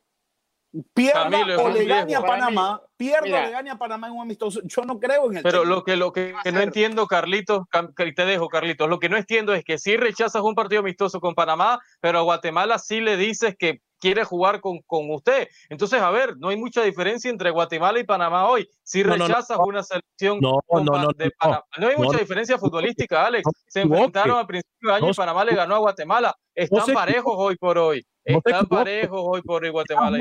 Pierda 0.92 1.28
o 1.58 1.68
le 1.68 1.84
gane 1.84 2.16
a 2.16 2.22
Panamá, 2.22 2.82
pierda 2.96 3.26
o 3.26 3.42
le 3.42 3.50
gane 3.50 3.70
a 3.70 3.78
Panamá 3.78 4.08
en 4.08 4.14
un 4.14 4.22
amistoso. 4.22 4.60
Yo 4.64 4.82
no 4.82 4.98
creo 4.98 5.30
en 5.30 5.36
el 5.36 5.42
Pero 5.42 5.64
lo 5.64 5.84
que, 5.84 5.96
lo 5.96 6.12
que, 6.12 6.34
no 6.52 6.60
entiendo, 6.60 7.06
Carlitos, 7.06 7.62
te 7.96 8.24
dejo, 8.24 8.48
Carlitos, 8.48 8.88
lo 8.88 8.98
que 8.98 9.08
no 9.08 9.16
entiendo 9.16 9.54
es 9.54 9.62
que 9.62 9.78
si 9.78 9.96
rechazas 9.96 10.42
un 10.42 10.54
partido 10.54 10.80
amistoso 10.80 11.20
con 11.20 11.34
Panamá, 11.34 11.78
pero 12.00 12.18
a 12.18 12.22
Guatemala 12.22 12.78
sí 12.78 13.00
le 13.00 13.16
dices 13.16 13.54
que 13.56 13.82
quiere 14.00 14.24
jugar 14.24 14.60
con, 14.60 14.80
con 14.80 15.10
usted. 15.10 15.48
Entonces, 15.68 16.02
a 16.02 16.10
ver, 16.10 16.36
no 16.38 16.48
hay 16.48 16.56
mucha 16.56 16.82
diferencia 16.82 17.30
entre 17.30 17.50
Guatemala 17.50 18.00
y 18.00 18.04
Panamá 18.04 18.48
hoy. 18.48 18.68
Si 18.82 19.02
rechazas 19.02 19.58
una 19.60 19.82
selección 19.82 20.40
de 20.40 21.30
Panamá, 21.38 21.64
no 21.78 21.88
hay 21.88 21.96
mucha 21.96 22.18
diferencia 22.18 22.58
futbolística, 22.58 23.24
Alex. 23.24 23.48
Se 23.68 23.82
enfrentaron 23.82 24.38
a 24.38 24.46
principios 24.46 24.92
de 24.92 24.92
año 24.92 25.10
y 25.10 25.14
Panamá 25.14 25.44
le 25.44 25.54
ganó 25.54 25.76
a 25.76 25.78
Guatemala. 25.78 26.34
Están 26.52 26.92
parejos 26.92 27.34
hoy 27.36 27.56
por 27.56 27.78
hoy. 27.78 28.04
Están 28.24 28.66
parejos 28.66 29.20
hoy 29.22 29.42
por 29.42 29.70
Guatemala. 29.70 30.18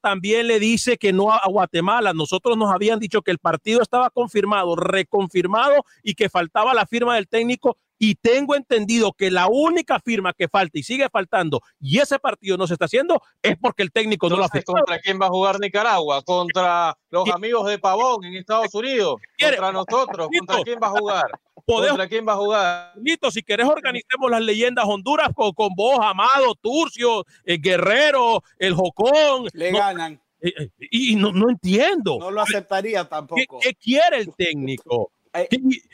También 0.00 0.46
le 0.46 0.58
dice 0.58 0.96
que 0.96 1.12
no 1.12 1.32
a 1.32 1.46
Guatemala. 1.48 2.12
Nosotros 2.12 2.56
nos 2.56 2.72
habían 2.72 2.98
dicho 2.98 3.22
que 3.22 3.30
el 3.30 3.38
partido 3.38 3.82
estaba 3.82 4.10
confirmado, 4.10 4.76
reconfirmado 4.76 5.84
y 6.02 6.14
que 6.14 6.28
faltaba 6.28 6.74
la 6.74 6.86
firma 6.86 7.16
del 7.16 7.28
técnico 7.28 7.76
y 8.02 8.14
tengo 8.14 8.54
entendido 8.54 9.12
que 9.12 9.30
la 9.30 9.46
única 9.46 10.00
firma 10.00 10.32
que 10.32 10.48
falta 10.48 10.78
y 10.78 10.82
sigue 10.82 11.08
faltando 11.10 11.60
y 11.78 11.98
ese 11.98 12.18
partido 12.18 12.56
no 12.56 12.66
se 12.66 12.72
está 12.72 12.86
haciendo 12.86 13.20
es 13.42 13.58
porque 13.60 13.82
el 13.82 13.92
técnico 13.92 14.30
no 14.30 14.36
lo 14.36 14.44
hace. 14.44 14.64
¿Contra 14.64 14.98
quién 15.00 15.20
va 15.20 15.26
a 15.26 15.28
jugar 15.28 15.60
Nicaragua? 15.60 16.22
¿Contra 16.22 16.96
los 17.10 17.28
amigos 17.28 17.66
de 17.66 17.78
Pavón 17.78 18.24
en 18.24 18.36
Estados 18.36 18.74
Unidos? 18.74 19.16
¿Contra 19.38 19.70
nosotros? 19.70 20.28
¿Contra 20.36 20.62
quién 20.62 20.78
va 20.82 20.86
a 20.86 20.90
jugar? 20.90 21.30
¿Contra 21.76 22.08
quién 22.08 22.26
va 22.26 22.32
a 22.32 22.36
jugar? 22.36 22.92
Lito, 22.96 23.30
si 23.30 23.42
querés 23.42 23.66
organicemos 23.66 24.30
las 24.30 24.40
leyendas 24.40 24.84
Honduras 24.86 25.30
con, 25.34 25.52
con 25.52 25.74
vos, 25.74 25.98
Amado, 26.02 26.54
Turcio, 26.60 27.24
el 27.44 27.60
Guerrero, 27.60 28.42
el 28.58 28.74
Jocón. 28.74 29.48
Le 29.52 29.72
ganan. 29.72 30.20
Eh, 30.40 30.52
eh, 30.58 30.70
y 30.90 31.16
no, 31.16 31.32
no 31.32 31.50
entiendo. 31.50 32.18
No 32.18 32.30
lo 32.30 32.40
aceptaría 32.40 33.08
tampoco. 33.08 33.58
¿Qué, 33.60 33.74
quiere 33.74 34.18
el 34.18 34.34
técnico? 34.34 35.12
Eh, 35.32 35.48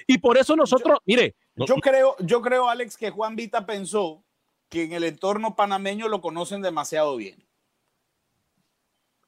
y, 0.06 0.18
por 0.18 0.38
eso 0.38 0.56
nosotros, 0.56 0.98
mire, 1.04 1.34
yo 1.56 1.74
creo, 1.76 2.16
yo 2.20 2.40
creo, 2.40 2.68
Alex, 2.68 2.96
que 2.96 3.10
Juan 3.10 3.36
Vita 3.36 3.66
pensó 3.66 4.24
que 4.68 4.84
en 4.84 4.92
el 4.92 5.04
entorno 5.04 5.56
panameño 5.56 6.08
lo 6.08 6.20
conocen 6.20 6.62
demasiado 6.62 7.16
bien. 7.16 7.44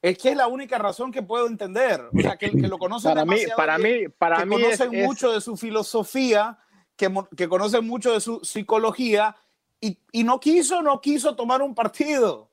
Es 0.01 0.17
que 0.17 0.29
es 0.29 0.37
la 0.37 0.47
única 0.47 0.77
razón 0.77 1.11
que 1.11 1.21
puedo 1.21 1.47
entender. 1.47 2.01
O 2.13 2.21
sea, 2.21 2.37
que, 2.37 2.51
lo 2.51 2.77
conocen 2.77 3.11
para 3.11 3.25
mí, 3.25 3.37
para 3.55 3.77
mí, 3.77 4.07
para 4.17 4.45
mí 4.45 4.61
conocen 4.61 4.91
mucho 5.03 5.31
de 5.33 5.41
su 5.41 5.57
filosofía, 5.57 6.57
que, 6.95 7.13
que, 7.35 7.49
conocen 7.49 7.85
mucho 7.85 8.13
de 8.13 8.21
su 8.21 8.39
psicología 8.43 9.35
y, 9.81 9.99
y, 10.11 10.23
no 10.23 10.39
quiso, 10.39 10.81
no 10.81 11.01
quiso 11.01 11.35
tomar 11.35 11.61
un 11.61 11.75
partido. 11.75 12.49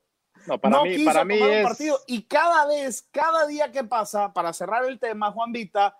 No, 0.46 0.58
para 0.58 0.82
mí, 0.82 0.96
quiso 0.96 1.04
para 1.04 1.24
mí 1.24 1.38
tomar 1.38 1.58
un 1.58 1.62
partido. 1.62 2.00
Y 2.08 2.22
cada 2.22 2.66
vez, 2.66 3.08
cada 3.12 3.46
día 3.46 3.70
que 3.70 3.84
pasa, 3.84 4.32
para 4.32 4.52
cerrar 4.52 4.84
el 4.84 4.98
tema, 4.98 5.30
Juan 5.30 5.52
Vita, 5.52 5.96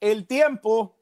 el 0.00 0.26
tiempo 0.26 0.96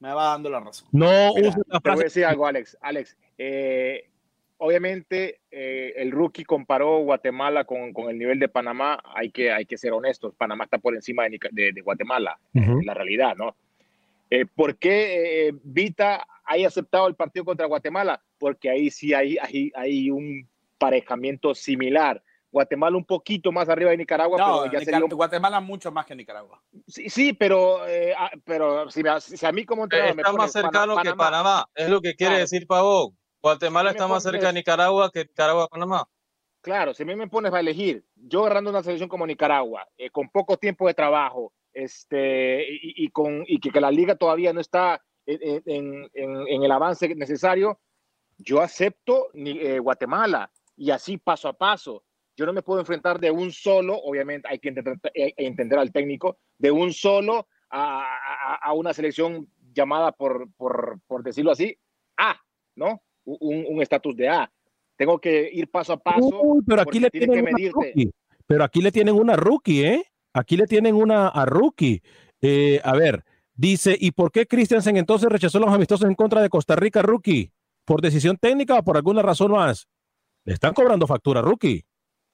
me 0.00 0.12
va 0.12 0.30
dando 0.30 0.50
la 0.50 0.60
razón. 0.60 0.88
No 0.92 1.34
Mira, 1.34 1.52
Te 1.52 1.90
voy 1.90 2.00
a 2.00 2.04
decir 2.04 2.24
algo, 2.24 2.46
Alex. 2.46 2.76
Alex, 2.80 3.16
eh, 3.36 4.10
obviamente 4.58 5.40
eh, 5.50 5.94
el 5.96 6.10
rookie 6.12 6.44
comparó 6.44 6.98
Guatemala 7.00 7.64
con, 7.64 7.92
con, 7.92 8.10
el 8.10 8.18
nivel 8.18 8.38
de 8.38 8.48
Panamá. 8.48 9.00
Hay 9.14 9.30
que, 9.30 9.50
hay 9.52 9.66
que 9.66 9.78
ser 9.78 9.92
honestos. 9.92 10.34
Panamá 10.36 10.64
está 10.64 10.78
por 10.78 10.94
encima 10.94 11.24
de, 11.24 11.72
de, 11.72 11.80
Guatemala, 11.80 12.38
uh 12.54 12.80
la 12.82 12.94
realidad, 12.94 13.36
¿no? 13.36 13.56
Eh, 14.30 14.44
¿Por 14.44 14.76
qué 14.76 15.54
Vita 15.62 16.26
haya 16.44 16.68
aceptado 16.68 17.08
el 17.08 17.14
partido 17.14 17.44
contra 17.44 17.66
Guatemala? 17.66 18.22
Porque 18.38 18.70
ahí 18.70 18.90
sí 18.90 19.14
hay, 19.14 19.38
hay, 19.38 19.72
hay 19.74 20.10
un 20.10 20.46
parejamiento 20.78 21.54
similar. 21.54 22.22
Guatemala 22.50 22.96
un 22.96 23.04
poquito 23.04 23.52
más 23.52 23.68
arriba 23.68 23.90
de 23.90 23.98
Nicaragua. 23.98 24.38
No, 24.38 24.70
pero 24.70 24.82
ya 24.82 25.00
Guatemala 25.00 25.60
mucho 25.60 25.92
más 25.92 26.06
que 26.06 26.14
Nicaragua. 26.14 26.62
Sí, 26.86 27.10
sí 27.10 27.32
pero, 27.32 27.86
eh, 27.86 28.14
ah, 28.16 28.30
pero 28.44 28.90
si, 28.90 29.02
a 29.06 29.52
mí 29.52 29.64
como 29.64 29.84
entrenador 29.84 30.18
Está 30.18 30.32
más 30.32 30.52
cercano 30.52 30.96
que 31.02 31.14
Panamá, 31.14 31.68
es 31.74 31.88
lo 31.90 32.00
que 32.00 32.14
quiere 32.14 32.38
decir 32.38 32.66
Pavón. 32.66 33.16
Guatemala 33.42 33.90
está 33.90 34.06
más 34.06 34.22
cerca 34.22 34.48
de 34.48 34.52
Nicaragua 34.54 35.10
que 35.12 35.20
Nicaragua 35.20 35.68
Panamá. 35.68 36.08
Claro, 36.60 36.92
si 36.92 37.02
a 37.02 37.06
mí 37.06 37.14
me 37.14 37.28
pones 37.28 37.52
a 37.52 37.60
elegir, 37.60 38.04
yo 38.16 38.40
agarrando 38.40 38.70
una 38.70 38.82
selección 38.82 39.08
como 39.08 39.26
Nicaragua, 39.26 39.86
eh, 39.96 40.10
con 40.10 40.28
poco 40.28 40.56
tiempo 40.56 40.86
de 40.86 40.94
trabajo, 40.94 41.52
este, 41.72 42.66
y, 42.68 43.08
con, 43.10 43.44
y 43.46 43.60
que, 43.60 43.80
la 43.80 43.90
liga 43.90 44.16
todavía 44.16 44.52
no 44.52 44.60
está 44.60 45.00
en, 45.24 45.62
en, 45.66 46.10
en, 46.14 46.62
el 46.62 46.72
avance 46.72 47.14
necesario, 47.14 47.78
yo 48.38 48.60
acepto 48.60 49.28
eh, 49.34 49.78
Guatemala 49.78 50.50
y 50.76 50.90
así 50.90 51.18
paso 51.18 51.48
a 51.48 51.52
paso 51.52 52.02
yo 52.38 52.46
no 52.46 52.52
me 52.52 52.62
puedo 52.62 52.78
enfrentar 52.78 53.18
de 53.18 53.32
un 53.32 53.50
solo, 53.50 53.98
obviamente 53.98 54.46
hay 54.48 54.60
que 54.60 54.68
entender, 54.68 54.96
eh, 55.12 55.34
entender 55.36 55.76
al 55.76 55.90
técnico, 55.90 56.38
de 56.56 56.70
un 56.70 56.92
solo 56.92 57.48
a, 57.68 58.72
una 58.74 58.94
selección 58.94 59.48
llamada 59.72 60.12
por, 60.12 60.48
por, 60.52 61.00
por, 61.08 61.24
decirlo 61.24 61.50
así, 61.50 61.76
A, 62.16 62.40
¿no? 62.76 63.02
Un 63.40 63.82
estatus 63.82 64.16
de 64.16 64.28
A. 64.28 64.50
Tengo 64.96 65.20
que 65.20 65.48
ir 65.52 65.70
paso 65.70 65.92
a 65.92 65.96
paso. 65.98 66.58
pero 66.66 66.82
aquí 66.82 66.98
le 66.98 67.10
tienen 67.10 67.40
una 67.40 67.50
rookie. 67.70 68.10
Pero 68.46 68.64
aquí 68.64 68.80
le 68.80 68.90
tienen 68.90 69.14
una 69.14 69.36
rookie, 69.36 69.84
¿eh? 69.84 70.04
Aquí 70.32 70.56
le 70.56 70.66
tienen 70.66 70.94
una 70.94 71.28
a 71.28 71.44
rookie. 71.44 72.02
Eh, 72.40 72.80
a 72.82 72.94
ver, 72.94 73.24
dice, 73.54 73.96
¿y 73.98 74.10
por 74.12 74.32
qué 74.32 74.46
Christiansen 74.46 74.96
entonces 74.96 75.28
rechazó 75.28 75.58
los 75.58 75.72
amistosos 75.72 76.08
en 76.08 76.14
contra 76.14 76.42
de 76.42 76.48
Costa 76.48 76.74
Rica, 76.74 77.02
rookie? 77.02 77.52
¿Por 77.84 78.00
decisión 78.00 78.36
técnica 78.36 78.76
o 78.76 78.82
por 78.82 78.96
alguna 78.96 79.22
razón 79.22 79.52
más? 79.52 79.88
Le 80.44 80.54
están 80.54 80.74
cobrando 80.74 81.06
factura, 81.06 81.42
rookie. 81.42 81.84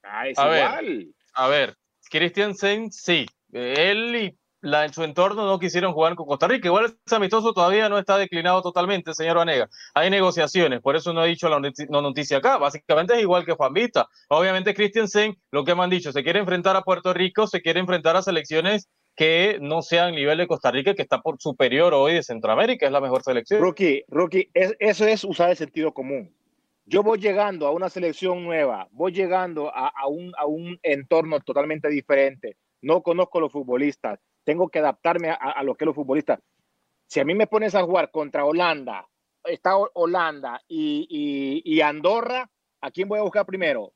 Ah, 0.03 0.25
a 0.37 0.47
Ver, 0.47 1.07
a 1.33 1.47
ver, 1.47 1.75
Christiansen 2.09 2.91
sí, 2.91 3.25
él 3.51 4.15
y 4.15 4.37
la, 4.65 4.85
en 4.85 4.93
su 4.93 5.03
entorno 5.03 5.45
no 5.45 5.59
quisieron 5.59 5.93
jugar 5.93 6.15
con 6.15 6.25
Costa 6.25 6.47
Rica. 6.47 6.67
Igual 6.67 6.97
ese 7.05 7.15
amistoso 7.15 7.53
todavía 7.53 7.87
no 7.89 7.97
está 7.97 8.17
declinado 8.17 8.61
totalmente, 8.61 9.13
señor 9.13 9.37
Vanega. 9.37 9.69
Hay 9.93 10.09
negociaciones, 10.09 10.81
por 10.81 10.95
eso 10.95 11.13
no 11.13 11.23
he 11.23 11.29
dicho 11.29 11.49
la 11.49 11.59
noticia 11.59 12.37
acá. 12.37 12.57
Básicamente 12.57 13.13
es 13.13 13.21
igual 13.21 13.45
que 13.45 13.53
Juan 13.53 13.73
Vista. 13.73 14.07
Obviamente 14.29 14.73
Christiansen, 14.73 15.37
lo 15.51 15.63
que 15.63 15.75
me 15.75 15.83
han 15.83 15.89
dicho, 15.89 16.11
se 16.11 16.23
quiere 16.23 16.39
enfrentar 16.39 16.75
a 16.75 16.81
Puerto 16.81 17.13
Rico, 17.13 17.47
se 17.47 17.61
quiere 17.61 17.79
enfrentar 17.79 18.15
a 18.15 18.21
selecciones 18.21 18.89
que 19.15 19.59
no 19.61 19.81
sean 19.81 20.13
nivel 20.13 20.37
de 20.39 20.47
Costa 20.47 20.71
Rica, 20.71 20.93
que 20.93 21.01
está 21.01 21.21
por 21.21 21.39
superior 21.39 21.93
hoy 21.93 22.15
de 22.15 22.23
Centroamérica, 22.23 22.85
es 22.85 22.91
la 22.91 22.99
mejor 22.99 23.23
selección. 23.23 23.61
Rookie, 23.61 24.03
rookie, 24.09 24.49
eso 24.53 25.05
es 25.05 25.23
usar 25.23 25.51
el 25.51 25.57
sentido 25.57 25.93
común 25.93 26.33
yo 26.85 27.01
voy 27.01 27.19
llegando 27.19 27.65
a 27.67 27.71
una 27.71 27.89
selección 27.89 28.43
nueva, 28.43 28.87
voy 28.91 29.11
llegando 29.11 29.71
a, 29.73 30.07
un, 30.07 30.33
a 30.37 30.45
un 30.45 30.79
entorno 30.83 31.39
totalmente 31.39 31.89
diferente, 31.89 32.57
no 32.81 33.01
conozco 33.01 33.39
los 33.39 33.51
futbolistas, 33.51 34.19
tengo 34.45 34.69
que 34.69 34.79
adaptarme 34.79 35.29
a, 35.29 35.35
a 35.35 35.63
lo 35.63 35.75
que 35.75 35.83
es 35.83 35.87
los 35.87 35.95
futbolistas. 35.95 36.39
Si 37.07 37.19
a 37.19 37.25
mí 37.25 37.35
me 37.35 37.47
pones 37.47 37.75
a 37.75 37.83
jugar 37.83 38.11
contra 38.11 38.45
Holanda, 38.45 39.07
está 39.43 39.75
Holanda 39.77 40.61
y, 40.67 41.05
y, 41.09 41.61
y 41.75 41.81
Andorra, 41.81 42.49
¿a 42.81 42.91
quién 42.91 43.07
voy 43.07 43.19
a 43.19 43.23
buscar 43.23 43.45
primero? 43.45 43.93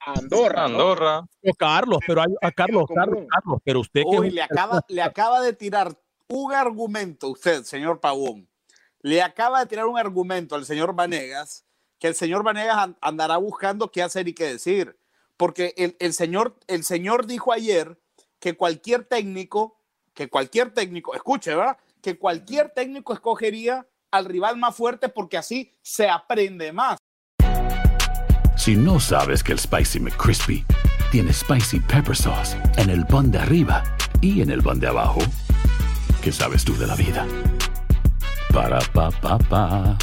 Andorra. 0.00 0.64
Andorra. 0.64 1.20
¿no? 1.42 1.52
Carlos, 1.54 1.98
pero 2.06 2.20
hay, 2.20 2.34
a 2.42 2.52
Carlos, 2.52 2.84
Carlos, 2.94 3.26
Carlos, 3.28 3.60
pero 3.64 3.80
usted 3.80 4.02
que 4.02 4.18
Uy, 4.18 4.30
le 4.30 4.42
acaba, 4.42 4.84
le 4.88 5.02
acaba 5.02 5.40
de 5.40 5.52
tirar 5.52 5.98
un 6.28 6.52
argumento, 6.52 7.28
usted, 7.28 7.62
señor 7.62 8.00
Pavón, 8.00 8.48
le 9.00 9.22
acaba 9.22 9.60
de 9.60 9.66
tirar 9.66 9.86
un 9.86 9.98
argumento 9.98 10.54
al 10.54 10.64
señor 10.64 10.94
Vanegas, 10.94 11.66
que 11.98 12.08
el 12.08 12.14
señor 12.14 12.42
Vanegas 12.42 12.90
andará 13.00 13.36
buscando 13.36 13.90
qué 13.90 14.02
hacer 14.02 14.28
y 14.28 14.34
qué 14.34 14.46
decir. 14.46 14.98
Porque 15.36 15.74
el, 15.76 15.96
el, 15.98 16.12
señor, 16.12 16.56
el 16.68 16.84
señor 16.84 17.26
dijo 17.26 17.52
ayer 17.52 17.98
que 18.38 18.56
cualquier 18.56 19.04
técnico, 19.04 19.80
que 20.14 20.28
cualquier 20.28 20.70
técnico, 20.70 21.14
escuche, 21.14 21.54
¿verdad? 21.54 21.76
Que 22.00 22.18
cualquier 22.18 22.70
técnico 22.70 23.12
escogería 23.12 23.86
al 24.10 24.24
rival 24.26 24.56
más 24.56 24.74
fuerte 24.74 25.08
porque 25.08 25.36
así 25.36 25.72
se 25.82 26.08
aprende 26.08 26.72
más. 26.72 26.96
Si 28.56 28.76
no 28.76 29.00
sabes 29.00 29.42
que 29.42 29.52
el 29.52 29.58
Spicy 29.58 29.98
McCrispy 29.98 30.64
tiene 31.10 31.32
Spicy 31.32 31.80
Pepper 31.80 32.16
Sauce 32.16 32.56
en 32.76 32.88
el 32.88 33.04
pan 33.06 33.30
de 33.30 33.38
arriba 33.38 33.82
y 34.20 34.40
en 34.40 34.50
el 34.50 34.62
pan 34.62 34.78
de 34.78 34.86
abajo, 34.86 35.20
¿qué 36.22 36.30
sabes 36.30 36.64
tú 36.64 36.76
de 36.76 36.86
la 36.86 36.94
vida? 36.94 37.26
Para, 38.52 38.78
pa, 38.92 39.10
pa, 39.10 39.38
pa. 39.38 39.98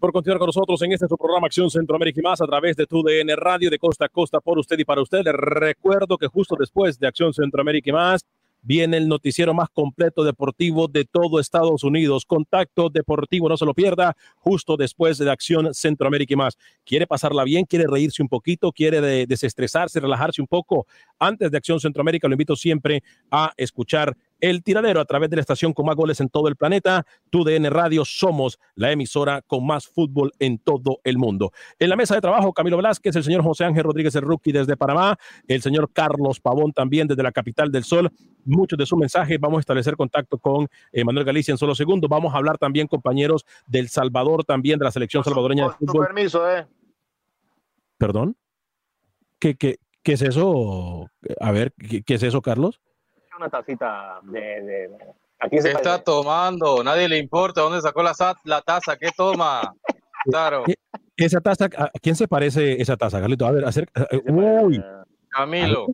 Por 0.00 0.12
continuar 0.12 0.38
con 0.38 0.46
nosotros 0.46 0.80
en 0.82 0.92
este 0.92 1.06
su 1.06 1.16
programa 1.16 1.46
Acción 1.46 1.70
Centroamérica 1.70 2.20
y 2.20 2.22
más 2.22 2.40
a 2.40 2.46
través 2.46 2.74
de 2.74 2.86
tu 2.86 3.02
DN 3.02 3.36
Radio 3.36 3.68
de 3.68 3.78
costa 3.78 4.06
a 4.06 4.08
costa 4.08 4.40
por 4.40 4.58
usted 4.58 4.78
y 4.78 4.84
para 4.84 5.02
usted. 5.02 5.22
Les 5.22 5.34
recuerdo 5.34 6.16
que 6.16 6.26
justo 6.26 6.56
después 6.58 6.98
de 6.98 7.06
Acción 7.06 7.34
Centroamérica 7.34 7.90
y 7.90 7.92
más 7.92 8.24
viene 8.62 8.96
el 8.96 9.08
noticiero 9.08 9.54
más 9.54 9.68
completo 9.70 10.24
deportivo 10.24 10.88
de 10.88 11.04
todo 11.04 11.38
Estados 11.38 11.84
Unidos. 11.84 12.24
Contacto 12.24 12.88
deportivo, 12.88 13.48
no 13.48 13.56
se 13.56 13.66
lo 13.66 13.74
pierda, 13.74 14.16
justo 14.36 14.76
después 14.76 15.18
de 15.18 15.30
Acción 15.30 15.74
Centroamérica 15.74 16.32
y 16.32 16.36
más. 16.36 16.56
¿Quiere 16.84 17.06
pasarla 17.06 17.44
bien? 17.44 17.66
¿Quiere 17.66 17.86
reírse 17.86 18.22
un 18.22 18.28
poquito? 18.28 18.72
¿Quiere 18.72 19.00
de 19.02 19.26
desestresarse, 19.26 20.00
relajarse 20.00 20.40
un 20.40 20.48
poco? 20.48 20.86
Antes 21.18 21.50
de 21.50 21.58
Acción 21.58 21.78
Centroamérica, 21.78 22.26
lo 22.26 22.34
invito 22.34 22.56
siempre 22.56 23.02
a 23.30 23.52
escuchar 23.56 24.16
el 24.40 24.62
tiradero 24.62 25.00
a 25.00 25.04
través 25.04 25.30
de 25.30 25.36
la 25.36 25.40
estación 25.40 25.72
con 25.72 25.86
más 25.86 25.96
goles 25.96 26.20
en 26.20 26.28
todo 26.28 26.48
el 26.48 26.56
planeta. 26.56 27.06
Tu 27.30 27.44
DN 27.44 27.70
Radio 27.70 28.04
somos 28.04 28.58
la 28.74 28.92
emisora 28.92 29.42
con 29.42 29.66
más 29.66 29.86
fútbol 29.86 30.32
en 30.38 30.58
todo 30.58 31.00
el 31.04 31.18
mundo. 31.18 31.52
En 31.78 31.88
la 31.88 31.96
mesa 31.96 32.14
de 32.14 32.20
trabajo, 32.20 32.52
Camilo 32.52 32.76
Velázquez, 32.76 33.14
el 33.16 33.24
señor 33.24 33.42
José 33.42 33.64
Ángel 33.64 33.84
Rodríguez 33.84 34.14
el 34.14 34.22
Rookie 34.22 34.52
desde 34.52 34.76
Panamá, 34.76 35.18
el 35.46 35.62
señor 35.62 35.90
Carlos 35.92 36.40
Pavón 36.40 36.72
también 36.72 37.08
desde 37.08 37.22
la 37.22 37.32
capital 37.32 37.70
del 37.70 37.84
sol. 37.84 38.10
Muchos 38.44 38.78
de 38.78 38.86
sus 38.86 38.98
mensajes. 38.98 39.38
Vamos 39.38 39.58
a 39.58 39.60
establecer 39.60 39.96
contacto 39.96 40.38
con 40.38 40.68
eh, 40.92 41.04
Manuel 41.04 41.24
Galicia 41.24 41.52
en 41.52 41.58
solo 41.58 41.74
segundos. 41.74 42.08
Vamos 42.08 42.34
a 42.34 42.38
hablar 42.38 42.58
también, 42.58 42.86
compañeros, 42.86 43.44
del 43.66 43.88
Salvador, 43.88 44.44
también 44.44 44.78
de 44.78 44.84
la 44.84 44.90
selección 44.90 45.22
salvadoreña 45.22 45.68
de 45.68 45.70
fútbol. 45.72 46.06
permiso, 46.06 46.50
eh. 46.50 46.66
¿Perdón? 47.98 48.36
¿Qué, 49.38 49.56
qué, 49.56 49.78
¿Qué 50.02 50.14
es 50.14 50.22
eso? 50.22 51.10
A 51.40 51.52
ver, 51.52 51.72
¿qué, 51.72 52.02
qué 52.02 52.14
es 52.14 52.22
eso, 52.22 52.40
Carlos? 52.40 52.80
Una 53.40 53.48
tacita 53.50 54.20
de. 54.24 54.40
de... 54.40 54.90
Aquí 55.40 55.58
se 55.58 55.68
está 55.70 55.82
parece? 55.82 56.04
tomando? 56.04 56.84
Nadie 56.84 57.08
le 57.08 57.16
importa 57.18 57.62
dónde 57.62 57.80
sacó 57.80 58.02
la, 58.02 58.12
la 58.44 58.60
taza. 58.62 58.96
¿Qué 58.96 59.10
toma? 59.16 59.74
Claro. 60.26 60.64
Esa 61.16 61.40
taza, 61.40 61.64
¿a 61.78 61.90
quién 61.98 62.14
se 62.14 62.28
parece 62.28 62.78
esa 62.82 62.94
taza, 62.94 63.22
Carlito? 63.22 63.46
A 63.46 63.52
ver, 63.52 63.64
acerca. 63.64 64.06
Uy. 64.26 64.78
Camilo. 65.30 65.86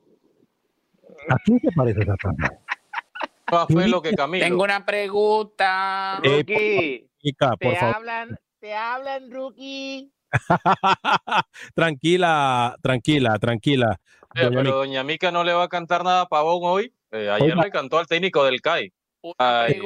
¿A 1.28 1.36
quién 1.44 1.60
se 1.60 1.68
parece 1.70 2.00
esa 2.00 2.16
taza? 2.16 3.66
Fue 3.72 3.86
lo 3.86 4.02
que 4.02 4.14
Camilo. 4.14 4.44
Tengo 4.44 4.64
una 4.64 4.84
pregunta. 4.84 6.18
Eh, 6.24 6.38
Rookie. 6.38 7.08
Por 7.38 7.56
te 7.58 7.76
favor. 7.76 7.94
hablan, 7.94 8.38
te 8.58 8.74
hablan, 8.74 9.30
Rookie. 9.30 10.12
tranquila, 11.74 12.76
tranquila, 12.82 13.38
tranquila. 13.38 14.00
Eh, 14.34 14.42
Doña 14.42 14.50
pero 14.50 14.62
Mica. 14.62 14.74
doña 14.74 15.04
Mica 15.04 15.30
no 15.30 15.44
le 15.44 15.52
va 15.52 15.62
a 15.62 15.68
cantar 15.68 16.02
nada 16.02 16.22
a 16.22 16.28
Pavón 16.28 16.60
hoy. 16.62 16.92
Eh, 17.12 17.30
ayer 17.30 17.52
Oiga. 17.52 17.62
le 17.64 17.70
cantó 17.70 17.98
al 17.98 18.06
técnico 18.06 18.44
del 18.44 18.60
CAI. 18.60 18.92
Una 19.22 19.34
Ay. 19.38 19.80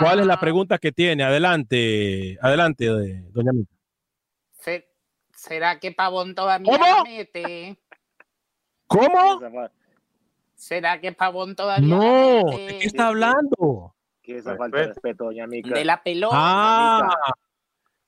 ¿Cuál 0.00 0.20
es 0.20 0.26
la 0.26 0.38
pregunta 0.38 0.78
que 0.78 0.92
tiene? 0.92 1.24
Adelante, 1.24 2.38
adelante, 2.40 2.86
eh, 2.86 3.24
doña 3.30 3.52
Mica. 3.52 3.72
Se- 4.60 4.88
¿Será 5.34 5.78
que 5.80 5.92
Pavón 5.92 6.34
todavía 6.34 6.72
¿Cómo? 6.72 6.86
la 6.86 7.02
mete? 7.04 7.78
¿Cómo? 8.86 9.40
¿Será 10.54 11.00
que 11.00 11.12
Pavón 11.12 11.54
todavía 11.56 11.86
No, 11.88 12.00
la 12.44 12.50
¿de 12.56 12.56
mete? 12.56 12.78
qué 12.78 12.86
está 12.86 13.08
hablando? 13.08 13.94
Que 14.22 14.38
esa 14.38 14.56
falta 14.56 14.78
de 14.78 14.86
respeto, 14.88 15.24
doña 15.24 15.46
Mica. 15.46 15.74
De 15.74 15.84
la 15.84 16.02
pelota. 16.02 16.36
Ah, 16.38 17.08
¿Qué 17.26 17.32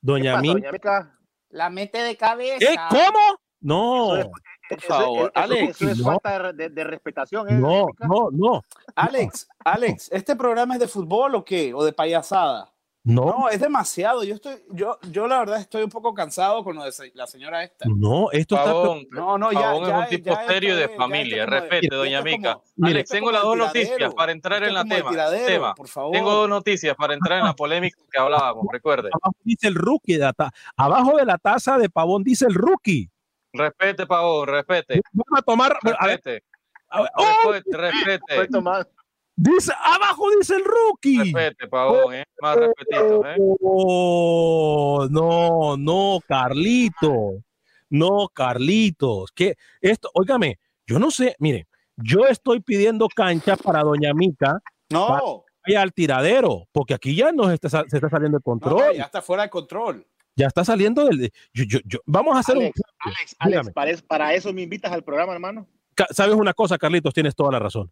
doña 0.00 0.32
pasa, 0.34 0.42
Mica. 0.42 0.54
doña 0.54 0.72
Mica? 0.72 1.18
La 1.50 1.70
mete 1.70 1.98
de 1.98 2.16
cabeza. 2.16 2.72
¿Eh? 2.72 2.76
¿Cómo? 2.90 3.40
No, 3.60 4.16
Eso 4.16 4.30
Por 4.68 4.78
Eso- 4.78 4.86
favor, 4.88 5.32
eso- 5.34 5.44
Alex. 5.44 5.80
Eso 5.82 5.90
es 5.90 5.98
no. 5.98 6.04
falta 6.04 6.52
de, 6.52 6.68
de- 6.70 6.84
respetación, 6.84 7.48
¿eh? 7.48 7.52
no, 7.54 7.86
no, 8.00 8.28
no, 8.32 8.62
Alex, 8.96 9.48
Alex, 9.64 10.08
¿este 10.12 10.34
programa 10.34 10.74
es 10.74 10.80
de 10.80 10.88
fútbol 10.88 11.36
o 11.36 11.44
qué? 11.44 11.72
¿O 11.72 11.84
de 11.84 11.92
payasada? 11.92 12.72
no, 13.04 13.26
No, 13.26 13.48
es 13.48 13.60
demasiado. 13.60 14.24
Yo 14.24 14.34
estoy, 14.34 14.56
yo, 14.72 14.98
yo 15.12 15.28
la 15.28 15.38
verdad 15.38 15.60
estoy 15.60 15.84
un 15.84 15.90
poco 15.90 16.12
cansado 16.12 16.64
con 16.64 16.74
lo 16.74 16.82
de 16.82 16.90
la 17.14 17.28
señora 17.28 17.62
esta. 17.62 17.84
no, 17.88 18.32
esto 18.32 18.56
está. 18.56 18.72
No, 19.12 19.38
no, 19.38 19.52
ya, 19.52 19.60
Pavón 19.60 19.86
ya, 19.86 19.98
es 19.98 20.02
un 20.02 20.08
tipo 20.16 20.30
ya 20.34 20.46
serio 20.48 20.74
de 20.76 20.88
familia. 20.88 21.46
Respete, 21.46 21.94
doña 21.94 22.20
Mica. 22.22 22.54
como- 22.54 22.64
Mire, 22.74 22.94
Alex, 22.96 23.10
tengo 23.10 23.30
las 23.30 23.42
dos 23.42 23.56
noticias 23.56 24.12
para 24.14 24.32
entrar 24.32 24.64
en 24.64 24.74
la 24.74 24.84
tema. 24.84 25.74
Por 25.76 25.86
favor. 25.86 26.10
Tengo 26.12 26.32
dos 26.32 26.48
noticias 26.48 26.96
para 26.96 27.14
entrar 27.14 27.38
en 27.38 27.44
la 27.44 27.54
polémica 27.54 27.96
que 28.10 28.18
hablábamos. 28.20 28.66
Recuerde. 28.72 29.10
Abajo 29.12 29.36
dice 29.44 29.68
el 29.68 29.76
rookie, 29.76 30.14
de 30.14 30.18
la 30.24 30.32
ta- 30.32 30.52
abajo 30.76 31.16
de 31.16 31.24
la 31.24 31.38
taza 31.38 31.78
de 31.78 31.88
pavón 31.88 32.24
dice 32.24 32.46
el 32.46 32.54
rookie. 32.54 33.08
Respete, 33.56 34.06
Pavón, 34.06 34.48
respete. 34.48 35.00
Vamos 35.12 35.38
a 35.38 35.42
tomar. 35.42 35.78
A 35.98 36.06
ver, 36.06 36.16
Respete. 36.22 36.44
a 36.88 37.00
ver, 37.02 37.10
¡oh! 37.16 37.52
Respete, 37.52 37.76
respete. 37.76 38.90
Dice, 39.38 39.72
abajo 39.78 40.30
dice 40.38 40.56
el 40.56 40.64
rookie. 40.64 41.18
Respete, 41.32 41.68
Pavón, 41.68 42.14
¿eh? 42.14 42.24
Más 42.40 42.56
respetito, 42.56 43.26
¿eh? 43.26 43.36
Oh, 43.60 45.06
no, 45.10 45.76
no, 45.76 46.20
Carlito. 46.26 47.42
No, 47.90 48.28
Carlitos. 48.32 49.30
Que 49.32 49.56
esto, 49.80 50.10
óigame, 50.14 50.58
yo 50.86 50.98
no 50.98 51.10
sé, 51.10 51.36
miren, 51.38 51.66
yo 51.96 52.26
estoy 52.26 52.60
pidiendo 52.60 53.08
cancha 53.08 53.56
para 53.56 53.82
Doña 53.82 54.12
Mica 54.14 54.60
No, 54.90 55.44
vaya 55.66 55.82
al 55.82 55.92
tiradero, 55.92 56.66
porque 56.72 56.94
aquí 56.94 57.14
ya 57.14 57.32
nos 57.32 57.52
está, 57.52 57.68
se 57.68 57.96
está 57.96 58.08
saliendo 58.08 58.38
de 58.38 58.42
no, 58.44 58.52
control. 58.52 58.94
ya 58.94 59.04
está 59.04 59.22
fuera 59.22 59.44
de 59.44 59.50
control. 59.50 60.06
Ya 60.36 60.46
está 60.46 60.64
saliendo 60.64 61.04
del. 61.06 61.32
yo- 61.52 61.64
yo- 61.64 61.80
yo- 61.84 61.98
vamos 62.06 62.36
a 62.36 62.40
hacer 62.40 62.56
Alex, 62.56 62.76
un. 62.78 63.10
Alex. 63.10 63.36
Alex, 63.38 63.70
para, 63.72 63.90
es- 63.90 64.02
para 64.02 64.34
eso 64.34 64.52
me 64.52 64.62
invitas 64.62 64.92
al 64.92 65.02
programa, 65.02 65.32
hermano. 65.32 65.66
¿Sabes 66.10 66.34
una 66.34 66.52
cosa, 66.52 66.76
Carlitos? 66.76 67.14
Tienes 67.14 67.34
toda 67.34 67.50
la 67.52 67.58
razón. 67.58 67.90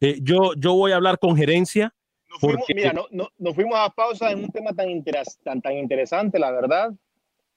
Eh, 0.00 0.18
yo, 0.22 0.52
yo 0.56 0.74
voy 0.74 0.92
a 0.92 0.96
hablar 0.96 1.18
con 1.18 1.36
gerencia. 1.36 1.92
Nos 2.28 2.38
fuimos, 2.40 2.58
Porque- 2.60 2.74
mira, 2.74 2.92
no, 2.92 3.06
no- 3.10 3.28
nos 3.38 3.54
fuimos 3.54 3.76
a 3.76 3.90
pausa 3.90 4.30
en 4.30 4.44
un 4.44 4.50
tema 4.50 4.72
tan, 4.72 4.88
interes- 4.88 5.38
tan, 5.42 5.60
tan 5.60 5.74
interesante, 5.76 6.38
la 6.38 6.50
verdad. 6.52 6.92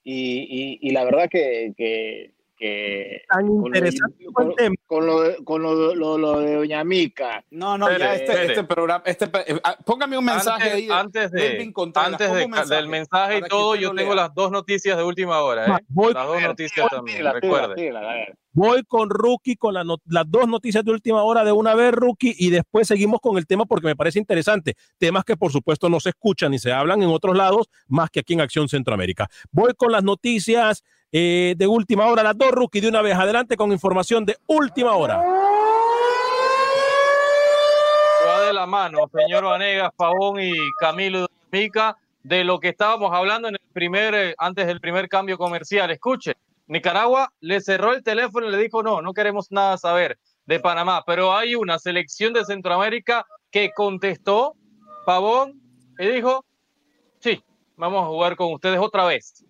Y, 0.03 0.47
y- 0.49 0.79
y 0.81 0.91
la 0.91 1.03
verdad 1.03 1.29
que, 1.29 1.73
que, 1.77 2.33
que 2.57 3.21
Tan 3.29 3.47
con 3.47 3.59
lo- 3.59 3.67
interesante 3.67 4.25
con, 4.33 4.55
tema. 4.55 4.75
con 4.87 5.05
lo, 5.05 5.21
de- 5.21 5.43
con 5.43 5.61
lo, 5.61 5.93
lo- 5.95 6.17
lo 6.17 6.39
de 6.39 6.55
Doña 6.55 6.83
Mica. 6.83 7.43
No, 7.51 7.77
no, 7.77 7.95
ya 7.97 8.15
este, 8.15 8.45
este 8.47 8.63
programa, 8.63 9.03
este, 9.05 9.25
eh, 9.45 9.59
ah, 9.63 9.77
póngame 9.85 10.17
un 10.17 10.25
mensaje 10.25 10.63
Antes, 10.63 10.73
ahí. 10.73 10.87
de- 10.87 10.93
antes 10.93 11.31
de, 11.31 11.73
antes 11.95 12.33
de- 12.33 12.47
mensaje 12.47 12.75
del 12.75 12.87
mensaje 12.87 13.37
y 13.37 13.41
todo, 13.47 13.75
yo 13.75 13.89
lo 13.93 13.95
tengo 13.95 14.15
lea. 14.15 14.23
las 14.25 14.33
dos 14.33 14.51
noticias 14.51 14.97
de 14.97 15.03
última 15.03 15.39
hora, 15.41 15.65
¿eh? 15.67 15.79
Voy, 15.87 16.13
Las 16.13 16.25
dos 16.27 16.41
noticias 16.41 16.87
también, 16.89 17.17
Tírala, 17.19 17.39
tírala, 17.39 17.67
recuerde. 17.67 18.33
voy 18.53 18.83
con 18.87 19.09
Rookie 19.11 19.55
con 19.55 19.75
la 19.75 19.83
no- 19.83 19.97
las 20.07 20.25
dos 20.29 20.47
noticias 20.47 20.83
de 20.83 20.91
última 20.91 21.21
hora 21.23 21.43
de 21.43 21.51
una 21.51 21.75
vez, 21.75 21.91
Rookie, 21.93 22.33
y 22.37 22.49
después 22.49 22.87
seguimos 22.87 23.19
con 23.21 23.37
el 23.37 23.45
tema 23.45 23.65
porque 23.65 23.85
me 23.85 23.95
parece 23.95 24.17
interesante. 24.17 24.73
Temas 24.97 25.23
que, 25.23 25.37
por 25.37 25.51
supuesto, 25.51 25.89
no 25.89 25.99
se 25.99 26.09
escuchan 26.09 26.51
ni 26.51 26.57
se 26.59 26.71
hablan 26.71 27.03
en 27.03 27.09
otros 27.09 27.37
lados 27.37 27.69
más 27.87 28.09
que 28.09 28.21
aquí 28.21 28.33
en 28.33 28.41
Acción 28.41 28.67
Centroamérica. 28.67 29.27
Voy 29.51 29.73
con 29.77 29.91
las 29.91 30.03
noticias 30.03 30.83
eh, 31.11 31.55
de 31.57 31.67
última 31.67 32.05
hora, 32.07 32.23
las 32.23 32.37
dos, 32.37 32.51
Rookie, 32.51 32.81
de 32.81 32.89
una 32.89 33.01
vez. 33.01 33.15
Adelante 33.15 33.55
con 33.55 33.71
información 33.71 34.25
de 34.25 34.37
última 34.47 34.93
hora. 34.93 35.17
va 38.27 38.41
de 38.41 38.53
la 38.53 38.65
mano, 38.65 39.09
señor 39.13 39.45
Vanegas, 39.45 39.91
Pavón 39.95 40.41
y 40.41 40.53
Camilo 40.79 41.27
Mica, 41.51 41.95
de 42.23 42.43
lo 42.43 42.59
que 42.59 42.69
estábamos 42.69 43.13
hablando 43.13 43.47
en 43.47 43.55
el 43.55 43.61
primer, 43.73 44.13
eh, 44.13 44.35
antes 44.37 44.67
del 44.67 44.81
primer 44.81 45.07
cambio 45.07 45.37
comercial. 45.37 45.89
Escuche, 45.91 46.33
Nicaragua 46.67 47.31
le 47.39 47.61
cerró 47.61 47.93
el 47.93 48.03
teléfono 48.03 48.47
y 48.47 48.51
le 48.51 48.57
dijo, 48.57 48.83
no, 48.83 49.01
no 49.01 49.13
queremos 49.13 49.51
nada 49.51 49.77
saber. 49.77 50.17
de 50.45 50.59
Panamá, 50.61 51.03
pero 51.05 51.35
hay 51.35 51.55
una 51.55 51.77
selección 51.77 52.31
de 52.33 52.45
Centroamérica 52.45 53.25
que 53.51 53.71
contestó 53.75 54.55
Pavón 55.05 55.61
y 55.99 56.07
dijo, 56.07 56.45
sí, 57.19 57.43
vamos 57.75 58.03
a 58.03 58.07
jugar 58.07 58.35
con 58.35 58.53
ustedes 58.53 58.79
otra 58.79 59.05
vez. 59.05 59.43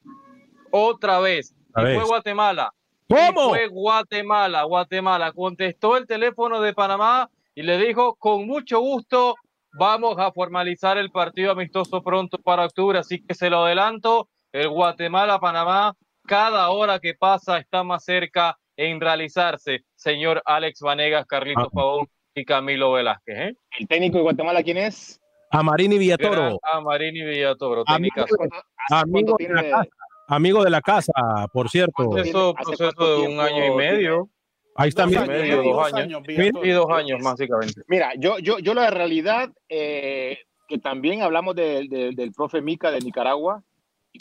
Otra 0.71 1.19
vez. 1.19 1.53
Y 1.69 1.95
fue 1.95 2.03
Guatemala. 2.06 2.71
¿Cómo? 3.10 3.47
Y 3.47 3.49
fue 3.49 3.67
Guatemala. 3.67 4.63
Guatemala 4.63 5.32
contestó 5.32 5.95
el 5.97 6.08
teléfono 6.08 6.60
de 6.62 6.73
Panamá 6.73 7.30
y 7.56 7.63
le 7.63 7.77
dijo, 7.77 8.15
con 8.15 8.45
mucho 8.47 8.80
gusto, 8.80 9.36
vamos 9.73 10.17
a 10.19 10.32
formalizar 10.32 10.97
el 10.97 11.12
partido 11.12 11.51
amistoso 11.51 12.01
pronto 12.01 12.38
para 12.39 12.65
octubre. 12.65 12.99
Así 12.99 13.23
que 13.23 13.34
se 13.34 13.49
lo 13.49 13.63
adelanto, 13.65 14.27
el 14.51 14.69
Guatemala-Panamá, 14.69 15.93
cada 16.25 16.69
hora 16.71 16.99
que 16.99 17.13
pasa 17.13 17.58
está 17.58 17.84
más 17.84 18.03
cerca 18.03 18.58
en 18.75 18.99
realizarse, 19.01 19.86
señor 19.95 20.41
Alex 20.45 20.82
Vanegas, 20.82 21.25
Carlitos 21.25 21.65
Ah. 21.67 21.71
Pavón 21.73 22.08
y 22.36 22.45
Camilo 22.45 22.91
Velázquez. 22.91 23.36
¿eh? 23.38 23.53
¿El 23.80 23.88
técnico 23.88 24.17
de 24.17 24.23
Guatemala 24.23 24.62
quién 24.62 24.77
es? 24.77 25.19
Amarini 25.49 25.97
Villatoro, 25.97 26.36
Gran 26.36 26.60
Amarini 26.63 27.23
Villatoro, 27.23 27.84
Amigo 27.88 28.13
técnica. 28.15 28.23
¿Hace 28.25 28.36
cuánto- 28.36 28.56
hace 28.89 29.01
amigo 29.03 29.36
cuánto 29.38 29.53
de 29.63 29.69
la 29.69 29.77
casa, 29.77 29.89
amigo 30.28 30.63
de 30.63 30.70
la 30.70 30.82
casa, 30.82 31.12
por 31.52 31.70
cierto. 31.70 32.10
Proceso, 32.10 32.54
¿Hace 32.58 32.78
proceso 32.78 33.22
de 33.22 33.28
un 33.28 33.40
año 33.40 33.66
y 33.74 33.76
medio 33.76 34.30
Ahí 34.76 34.90
está, 34.90 35.08
mira. 35.08 35.26
medio, 35.26 35.62
¿eh? 35.63 35.66
dos 35.66 35.94
años. 35.94 36.22
Y 36.63 36.70
dos 36.70 36.92
años, 36.92 37.20
básicamente. 37.24 37.82
Mira, 37.88 38.12
yo, 38.20 38.38
yo, 38.38 38.60
yo 38.60 38.74
la 38.76 38.92
realidad, 38.92 39.50
eh, 39.68 40.38
que 40.68 40.78
también 40.78 41.24
hablamos 41.24 41.56
del- 41.56 41.90
del- 41.90 42.16
del 42.16 42.32
profe 42.32 42.62
Mica 42.62 42.92
de 42.92 43.00
Nicaragua, 43.00 43.63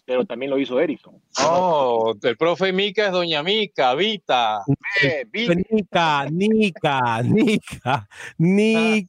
pero 0.07 0.25
también 0.25 0.51
lo 0.51 0.59
hizo 0.59 0.79
Erickson. 0.81 1.21
Oh, 1.45 2.15
el 2.23 2.37
profe 2.39 2.73
Mica 2.73 3.07
es 3.07 3.13
doña 3.13 3.43
Mica, 3.43 3.95
Vita. 3.95 4.63
Eh, 5.03 5.27
vi- 5.31 5.49
Nica, 5.49 6.27
Nica, 6.31 7.21
Nica, 7.23 8.09
Nica. 8.39 9.09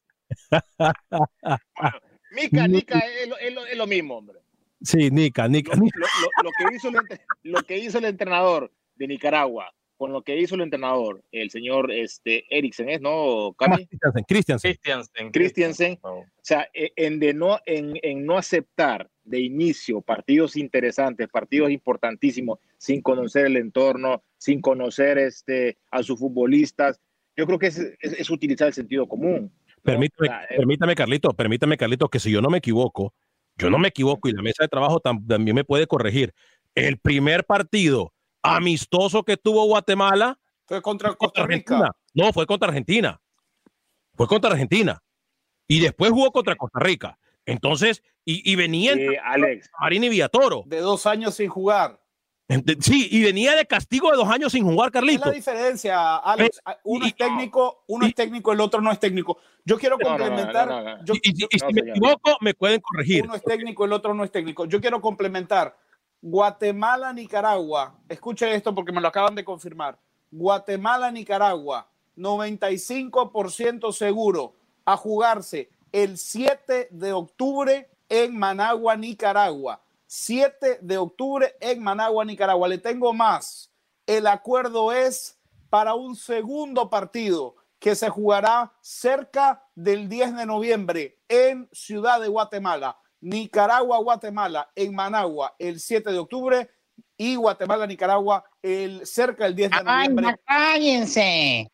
Mica, 2.31 2.67
Nica 2.67 2.99
es, 2.99 3.27
lo- 3.29 3.37
es 3.37 3.53
lo, 3.53 3.65
es 3.65 3.77
lo 3.77 3.87
mismo, 3.87 4.17
hombre. 4.17 4.39
Sí, 4.81 5.09
Nica, 5.11 5.47
Nica. 5.47 5.75
Lo, 5.75 5.81
lo- 5.85 6.43
lo 6.43 6.49
que 6.69 6.75
hizo 6.75 6.89
el, 6.89 6.95
lo 7.43 7.61
que 7.63 7.77
hizo 7.77 7.97
el 7.97 8.05
entrenador 8.05 8.71
de 8.95 9.07
Nicaragua 9.07 9.71
con 9.97 10.13
lo 10.13 10.21
que 10.21 10.37
hizo 10.39 10.53
el 10.53 10.61
entrenador, 10.61 11.23
el 11.31 11.49
señor 11.49 11.91
este, 11.91 12.45
Eriksen, 12.55 12.87
¿es, 12.89 13.01
no, 13.01 13.55
Cami? 13.57 13.87
Christiansen, 13.87 14.23
Christiansen. 14.61 15.31
Christiansen. 15.31 15.99
O 16.03 16.23
sea, 16.43 16.69
e- 16.71 16.91
en, 16.95 17.19
de 17.19 17.33
no, 17.33 17.57
en, 17.65 17.93
en 18.03 18.23
no 18.23 18.37
aceptar 18.37 19.09
de 19.23 19.39
inicio 19.41 20.01
partidos 20.01 20.55
interesantes, 20.55 21.27
partidos 21.29 21.71
importantísimos, 21.71 22.59
sin 22.77 23.01
conocer 23.01 23.47
el 23.47 23.57
entorno, 23.57 24.21
sin 24.37 24.61
conocer 24.61 25.17
este, 25.17 25.79
a 25.89 26.03
sus 26.03 26.19
futbolistas, 26.19 27.01
yo 27.35 27.47
creo 27.47 27.57
que 27.57 27.67
es, 27.67 27.79
es- 27.79 28.13
es 28.19 28.29
utilizar 28.29 28.67
el 28.67 28.75
sentido 28.75 29.07
común. 29.07 29.51
¿no? 29.51 29.81
Permítame, 29.81 30.29
O 30.29 30.31
sea, 30.31 30.43
eh, 30.43 30.57
permítame, 30.57 30.93
Carlito, 30.93 31.33
permítame, 31.33 31.75
Carlito, 31.75 32.07
que 32.09 32.19
si 32.19 32.29
yo 32.29 32.39
no 32.41 32.49
me 32.51 32.59
equivoco, 32.59 33.15
yo 33.57 33.69
no 33.69 33.77
me 33.77 33.87
equivoco 33.89 34.29
y 34.29 34.33
la 34.33 34.41
mesa 34.41 34.63
de 34.63 34.67
trabajo 34.67 35.01
tam- 35.01 35.25
también 35.27 35.55
me 35.55 35.63
puede 35.63 35.87
corregir. 35.87 36.33
El 36.75 36.97
primer 36.97 37.45
partido 37.45 38.13
amistoso 38.41 39.23
que 39.23 39.35
tuvo 39.37 39.65
Guatemala 39.65 40.37
Fue 40.65 40.81
contra 40.81 41.13
Costa 41.15 41.43
Argentina. 41.43 41.87
Rica. 41.87 41.95
No, 42.13 42.33
fue 42.33 42.45
contra 42.45 42.67
Argentina. 42.69 43.19
Fue 44.15 44.27
contra 44.27 44.51
Argentina. 44.51 45.01
Y 45.67 45.79
después 45.79 46.11
jugó 46.11 46.31
contra 46.31 46.55
Costa 46.55 46.79
Rica. 46.79 47.17
Entonces, 47.45 48.03
y, 48.25 48.49
y 48.51 48.55
venía 48.55 48.93
en 48.93 49.13
eh, 49.13 49.17
Alex, 49.23 49.69
Marini 49.79 50.09
Villatoro. 50.09 50.63
De 50.65 50.79
dos 50.79 51.05
años 51.05 51.35
sin 51.35 51.49
jugar. 51.49 52.01
Sí, 52.79 53.09
y 53.11 53.23
venía 53.23 53.55
de 53.57 53.65
castigo 53.65 54.09
de 54.09 54.15
dos 54.17 54.29
años 54.29 54.53
sin 54.53 54.63
jugar, 54.63 54.87
Es 54.87 54.93
Carlito. 54.93 55.25
la 55.25 55.31
diferencia, 55.31 56.15
Alex. 56.17 56.61
Uno 56.85 57.05
y- 57.05 57.09
es 57.09 57.15
técnico, 57.15 57.83
uno 57.87 58.05
y- 58.05 58.09
es 58.09 58.15
técnico, 58.15 58.53
el 58.53 58.61
otro 58.61 58.79
no 58.79 58.89
es 58.91 58.99
técnico. 59.01 59.37
Yo 59.65 59.77
quiero 59.77 59.97
No, 59.97 60.05
no, 60.05 60.17
no, 60.17 60.17
complementar. 60.25 60.67
no, 60.69 60.81
no, 60.81 60.97
no. 60.97 61.03
yo- 61.05 61.13
Y, 61.15 61.29
y- 61.29 61.33
yo- 61.41 61.47
y 61.51 61.59
si 61.59 61.65
no, 61.65 61.71
me 61.73 61.91
equivoco, 61.91 62.37
me 62.39 62.53
pueden 62.53 62.79
corregir. 62.79 63.23
uno 63.25 63.35
es 63.35 63.43
técnico, 63.43 63.83
el 63.83 63.91
otro 63.91 64.13
no 64.13 64.23
es 64.23 64.31
técnico. 64.31 64.63
Yo 64.65 64.79
quiero 64.79 65.01
complementar. 65.01 65.75
Guatemala, 66.21 67.11
Nicaragua. 67.11 67.99
Escuche 68.07 68.53
esto 68.55 68.73
porque 68.73 68.91
me 68.93 69.01
lo 69.01 69.09
acaban 69.09 69.35
de 69.35 69.43
confirmar. 69.43 69.99
Guatemala, 70.31 71.11
Nicaragua. 71.11 71.89
95% 72.15 73.91
seguro 73.91 74.53
a 74.85 74.97
jugarse 74.97 75.69
el 75.91 76.17
7 76.17 76.87
de 76.91 77.13
octubre 77.13 77.89
en 78.09 78.37
Managua, 78.37 78.95
Nicaragua. 78.95 79.81
7 80.07 80.79
de 80.81 80.97
octubre 80.97 81.55
en 81.59 81.83
Managua, 81.83 82.23
Nicaragua. 82.25 82.67
Le 82.67 82.77
tengo 82.77 83.13
más. 83.13 83.71
El 84.05 84.25
acuerdo 84.27 84.91
es 84.93 85.37
para 85.69 85.93
un 85.95 86.15
segundo 86.15 86.89
partido 86.89 87.55
que 87.79 87.93
se 87.93 88.09
jugará 88.09 88.73
cerca 88.81 89.63
del 89.75 90.07
10 90.09 90.35
de 90.37 90.45
noviembre 90.45 91.19
en 91.27 91.67
Ciudad 91.71 92.19
de 92.21 92.27
Guatemala. 92.29 92.97
Nicaragua, 93.19 93.97
Guatemala, 93.99 94.69
en 94.75 94.95
Managua, 94.95 95.55
el 95.59 95.79
7 95.79 96.11
de 96.11 96.17
octubre 96.19 96.69
y 97.17 97.35
Guatemala, 97.35 97.85
Nicaragua, 97.85 98.43
el 98.61 99.05
cerca 99.05 99.43
del 99.45 99.55
10 99.55 99.71
de 99.71 99.77
Ay, 99.85 100.07
noviembre. 100.07 100.35
cállense. 100.45 101.71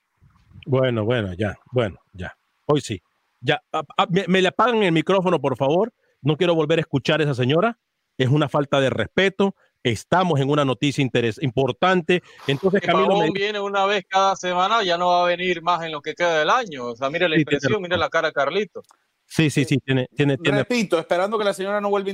Bueno, 0.65 1.05
bueno, 1.05 1.33
ya, 1.33 1.57
bueno, 1.71 1.99
ya. 2.13 2.35
Hoy 2.65 2.81
sí. 2.81 3.01
Ya, 3.41 3.61
a- 3.73 3.83
a- 3.97 4.05
me, 4.09 4.25
me 4.27 4.41
le 4.41 4.47
apagan 4.47 4.81
el 4.83 4.91
micrófono, 4.93 5.39
por 5.39 5.57
favor. 5.57 5.93
No 6.21 6.37
quiero 6.37 6.55
volver 6.55 6.79
a 6.79 6.81
escuchar 6.81 7.19
a 7.19 7.23
esa 7.23 7.33
señora. 7.33 7.77
Es 8.17 8.29
una 8.29 8.49
falta 8.49 8.79
de 8.79 8.89
respeto. 8.89 9.55
Estamos 9.81 10.39
en 10.39 10.49
una 10.49 10.63
noticia 10.63 11.01
interes 11.01 11.41
importante. 11.41 12.23
Entonces, 12.47 12.81
Si 12.81 12.87
Camilo, 12.87 13.17
me- 13.19 13.31
viene 13.31 13.59
una 13.59 13.85
vez 13.85 14.05
cada 14.07 14.35
semana, 14.35 14.81
ya 14.83 14.97
no 14.97 15.07
va 15.07 15.23
a 15.23 15.27
venir 15.27 15.61
más 15.61 15.83
en 15.83 15.91
lo 15.91 16.01
que 16.01 16.13
queda 16.13 16.39
del 16.39 16.49
año. 16.49 16.85
O 16.87 16.95
sea, 16.95 17.09
mire 17.09 17.27
la 17.27 17.35
Sí, 17.35 17.41
expresión, 17.41 17.81
mire 17.81 17.97
la 17.97 18.09
cara 18.09 18.29
de 18.29 18.33
Carlito. 18.33 18.81
sí, 19.25 19.49
sí, 19.49 19.65
sí, 19.65 19.77
tiene, 19.79 20.07
tiene, 20.15 20.37
tiene. 20.37 20.59
Repito, 20.59 20.97
esperando 20.99 21.37
que 21.37 21.43
la 21.43 21.53
señora 21.53 21.81
no 21.81 21.89
vuelva 21.89 22.11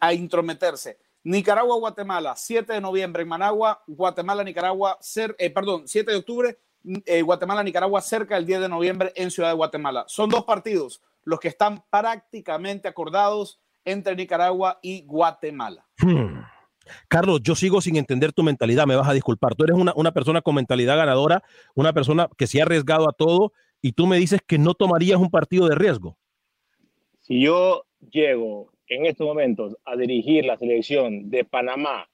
a, 0.00 0.14
intrometerse. 0.14 0.98
Nicaragua, 1.22 1.76
Guatemala, 1.76 2.34
7 2.34 2.72
de 2.72 2.80
noviembre 2.80 3.22
en 3.24 3.28
Managua, 3.28 3.82
Guatemala, 3.86 4.42
Nicaragua, 4.42 4.96
cer- 5.02 5.34
eh, 5.38 5.50
perdón, 5.50 5.82
7 5.86 6.12
de 6.12 6.16
octubre, 6.16 6.58
eh, 7.04 7.20
Guatemala, 7.20 7.62
Nicaragua, 7.62 8.00
cerca 8.00 8.36
del 8.36 8.46
10 8.46 8.60
de 8.60 8.68
noviembre 8.70 9.12
en 9.16 9.30
Ciudad 9.30 9.50
de 9.50 9.54
Guatemala. 9.56 10.04
Son 10.08 10.30
dos 10.30 10.44
partidos 10.44 11.02
los 11.24 11.38
que 11.38 11.48
están 11.48 11.84
prácticamente 11.90 12.88
acordados 12.88 13.60
entre 13.84 14.16
Nicaragua 14.16 14.78
y 14.82 15.04
Guatemala. 15.06 15.86
Hmm. 15.98 16.40
Carlos, 17.08 17.40
yo 17.42 17.54
sigo 17.54 17.80
sin 17.80 17.96
entender 17.96 18.32
tu 18.32 18.42
mentalidad, 18.42 18.86
me 18.86 18.96
vas 18.96 19.08
a 19.08 19.12
disculpar. 19.12 19.54
Tú 19.54 19.64
eres 19.64 19.76
una, 19.76 19.92
una 19.94 20.12
persona 20.12 20.42
con 20.42 20.54
mentalidad 20.54 20.96
ganadora, 20.96 21.42
una 21.74 21.92
persona 21.92 22.28
que 22.36 22.46
se 22.46 22.60
ha 22.60 22.64
arriesgado 22.64 23.08
a 23.08 23.12
todo 23.12 23.52
y 23.80 23.92
tú 23.92 24.06
me 24.06 24.18
dices 24.18 24.40
que 24.46 24.58
no 24.58 24.74
tomarías 24.74 25.18
un 25.18 25.30
partido 25.30 25.68
de 25.68 25.74
riesgo. 25.74 26.16
si 27.20 27.40
yo 27.40 27.84
llego 28.10 28.72
en 28.88 29.06
estos 29.06 29.26
momentos 29.26 29.76
a 29.84 29.96
dirigir 29.96 30.44
la 30.44 30.56
selección 30.56 31.30
de 31.30 31.44
Panamá, 31.44 32.08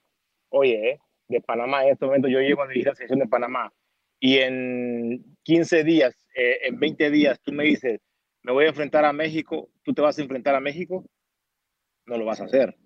oye, 0.51 0.91
eh, 0.91 1.01
de 1.29 1.41
Panamá, 1.41 1.85
en 1.85 1.93
estos 1.93 2.07
momentos 2.07 2.31
yo 2.31 2.41
llego 2.41 2.63
a 2.63 2.67
dirigir 2.67 2.89
la 2.89 2.95
selección 2.95 3.21
de 3.21 3.27
Panamá 3.27 3.73
y 4.21 4.39
en 4.39 5.37
15 5.43 5.85
días, 5.85 6.15
eh, 6.37 6.59
en 6.65 6.79
20 6.79 7.11
días, 7.11 7.41
tú 7.43 7.53
me 7.53 7.65
dices, 7.65 8.01
me 8.43 8.53
voy 8.53 8.65
a 8.65 8.69
enfrentar 8.69 9.05
a 9.05 9.13
México, 9.13 9.69
tú 9.83 9.93
te 9.93 10.03
vas 10.03 10.19
a 10.19 10.23
enfrentar 10.23 10.55
a 10.55 10.61
México, 10.61 11.05
no 12.07 12.17
lo 12.19 12.25
vas 12.25 12.41
a 12.41 12.45
hacer. 12.45 12.77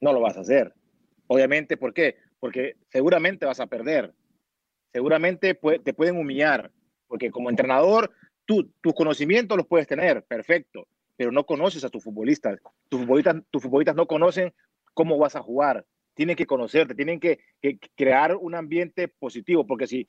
No 0.00 0.12
lo 0.12 0.20
vas 0.20 0.36
a 0.36 0.40
hacer. 0.40 0.74
Obviamente, 1.26 1.76
¿por 1.76 1.94
qué? 1.94 2.16
Porque 2.40 2.76
seguramente 2.88 3.46
vas 3.46 3.60
a 3.60 3.66
perder. 3.66 4.14
Seguramente 4.92 5.54
te 5.54 5.94
pueden 5.94 6.16
humillar, 6.16 6.70
porque 7.06 7.30
como 7.30 7.48
entrenador, 7.48 8.10
tú, 8.44 8.70
tus 8.82 8.92
conocimientos 8.94 9.56
los 9.56 9.66
puedes 9.66 9.86
tener, 9.86 10.24
perfecto, 10.24 10.86
pero 11.16 11.32
no 11.32 11.46
conoces 11.46 11.84
a 11.84 11.88
tus 11.88 12.04
futbolistas. 12.04 12.58
Tus 12.88 13.00
futbolistas, 13.02 13.96
no 13.96 14.06
conocen 14.06 14.52
cómo 14.92 15.16
vas 15.16 15.36
a 15.36 15.42
jugar. 15.42 15.86
Tienen 16.14 16.36
que 16.36 16.44
conocerte, 16.44 16.94
tienen 16.94 17.18
que, 17.20 17.38
crear 17.96 18.36
un 18.36 18.54
ambiente 18.54 19.08
positivo, 19.08 19.66
porque 19.66 19.86
si, 19.86 20.06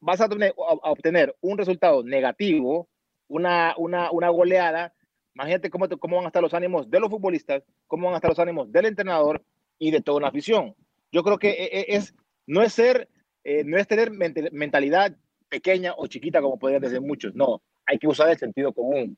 vas 0.00 0.20
a, 0.20 0.28
tener- 0.28 0.54
a- 0.58 0.88
a 0.88 0.90
obtener 0.90 1.36
un 1.40 1.56
resultado 1.58 2.02
negativo, 2.02 2.88
una 3.28 4.30
goleada, 4.30 4.92
imagínate 5.34 5.70
cómo, 5.70 5.88
cómo 5.88 6.16
van 6.16 6.24
a 6.26 6.28
estar 6.28 6.42
los 6.42 6.54
ánimos 6.54 6.90
de 6.90 7.00
los 7.00 7.10
futbolistas, 7.10 7.62
cómo 7.86 8.06
van 8.06 8.14
a 8.14 8.16
estar 8.18 8.30
los 8.30 8.38
ánimos 8.38 8.70
del 8.70 8.86
entrenador 8.86 9.42
y 9.78 9.90
de 9.90 10.00
toda 10.00 10.18
una 10.18 10.28
afición. 10.28 10.74
Yo 11.12 11.22
creo 11.22 11.38
que 11.38 11.50
e- 11.50 11.80
e- 11.80 11.96
es, 11.96 12.14
no 12.46 12.62
es 12.62 12.72
ser, 12.72 13.08
eh, 13.44 13.64
no 13.64 13.78
es 13.78 13.86
tener 13.86 14.10
mentalidad 14.10 15.16
pequeña 15.48 15.94
o 15.96 16.06
chiquita 16.06 16.40
como 16.40 16.58
podrían 16.58 16.82
decir 16.82 17.00
muchos, 17.00 17.34
no, 17.34 17.62
hay 17.86 17.98
que 17.98 18.06
usar 18.06 18.30
el 18.30 18.38
sentido 18.38 18.72
común. 18.72 19.16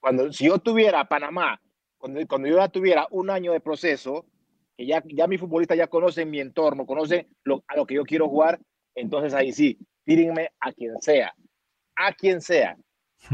Cuando, 0.00 0.32
si 0.32 0.46
yo 0.46 0.58
tuviera 0.58 1.08
Panamá, 1.08 1.60
cuando, 1.98 2.26
cuando 2.26 2.48
yo 2.48 2.56
ya 2.56 2.68
tuviera 2.68 3.06
un 3.10 3.30
año 3.30 3.52
de 3.52 3.60
proceso, 3.60 4.26
que 4.76 4.86
ya, 4.86 5.02
ya 5.06 5.26
mis 5.28 5.38
futbolistas 5.38 5.78
ya 5.78 5.86
conocen 5.86 6.30
mi 6.30 6.40
entorno, 6.40 6.86
conocen 6.86 7.28
lo, 7.44 7.62
a 7.68 7.76
lo 7.76 7.86
que 7.86 7.94
yo 7.94 8.04
quiero 8.04 8.28
jugar, 8.28 8.58
entonces 8.94 9.34
ahí 9.34 9.52
sí, 9.52 9.78
tírenme 10.04 10.50
a 10.60 10.72
quien 10.72 11.00
sea, 11.00 11.32
a 11.94 12.12
quien 12.12 12.40
sea. 12.40 12.76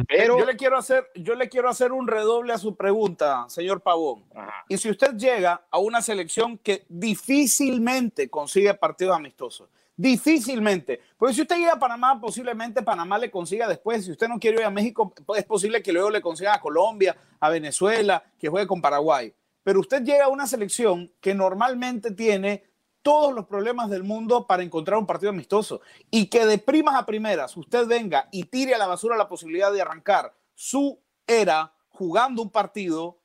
Pero, 0.08 0.38
Yo 0.38 0.44
le 0.44 0.56
quiero 0.56 0.76
hacer, 0.76 1.08
yo 1.14 1.34
le 1.34 1.48
quiero 1.48 1.68
hacer 1.68 1.92
un 1.92 2.06
redoble 2.06 2.52
a 2.52 2.58
su 2.58 2.76
pregunta, 2.76 3.46
señor 3.48 3.80
Pavón. 3.80 4.24
Ajá. 4.34 4.64
Y 4.68 4.76
si 4.76 4.90
usted 4.90 5.14
llega 5.16 5.62
a 5.70 5.78
una 5.78 6.02
selección 6.02 6.58
que 6.58 6.84
difícilmente 6.88 8.28
consigue 8.28 8.74
partidos 8.74 9.16
amistosos, 9.16 9.68
Difícilmente. 9.98 11.00
Porque 11.18 11.34
si 11.34 11.42
usted 11.42 11.56
llega 11.56 11.72
a 11.72 11.78
Panamá, 11.78 12.20
posiblemente 12.20 12.82
Panamá 12.82 13.18
le 13.18 13.32
consiga 13.32 13.66
después. 13.66 14.04
Si 14.04 14.12
usted 14.12 14.28
no 14.28 14.38
quiere 14.38 14.60
ir 14.60 14.64
a 14.64 14.70
México, 14.70 15.12
es 15.36 15.44
posible 15.44 15.82
que 15.82 15.92
luego 15.92 16.08
le 16.08 16.20
consiga 16.20 16.54
a 16.54 16.60
Colombia, 16.60 17.16
a 17.40 17.50
Venezuela, 17.50 18.22
que 18.38 18.48
juegue 18.48 18.68
con 18.68 18.80
Paraguay. 18.80 19.34
Pero 19.64 19.80
usted 19.80 20.04
llega 20.04 20.26
a 20.26 20.28
una 20.28 20.46
selección 20.46 21.12
que 21.20 21.34
normalmente 21.34 22.12
tiene 22.12 22.62
todos 23.08 23.34
los 23.34 23.46
problemas 23.46 23.88
del 23.88 24.02
mundo 24.02 24.46
para 24.46 24.62
encontrar 24.62 24.98
un 24.98 25.06
partido 25.06 25.30
amistoso 25.30 25.80
y 26.10 26.26
que 26.26 26.44
de 26.44 26.58
primas 26.58 26.94
a 26.94 27.06
primeras 27.06 27.56
usted 27.56 27.86
venga 27.86 28.28
y 28.30 28.44
tire 28.44 28.74
a 28.74 28.78
la 28.78 28.86
basura 28.86 29.16
la 29.16 29.30
posibilidad 29.30 29.72
de 29.72 29.80
arrancar 29.80 30.34
su 30.54 31.00
era 31.26 31.72
jugando 31.88 32.42
un 32.42 32.50
partido, 32.50 33.18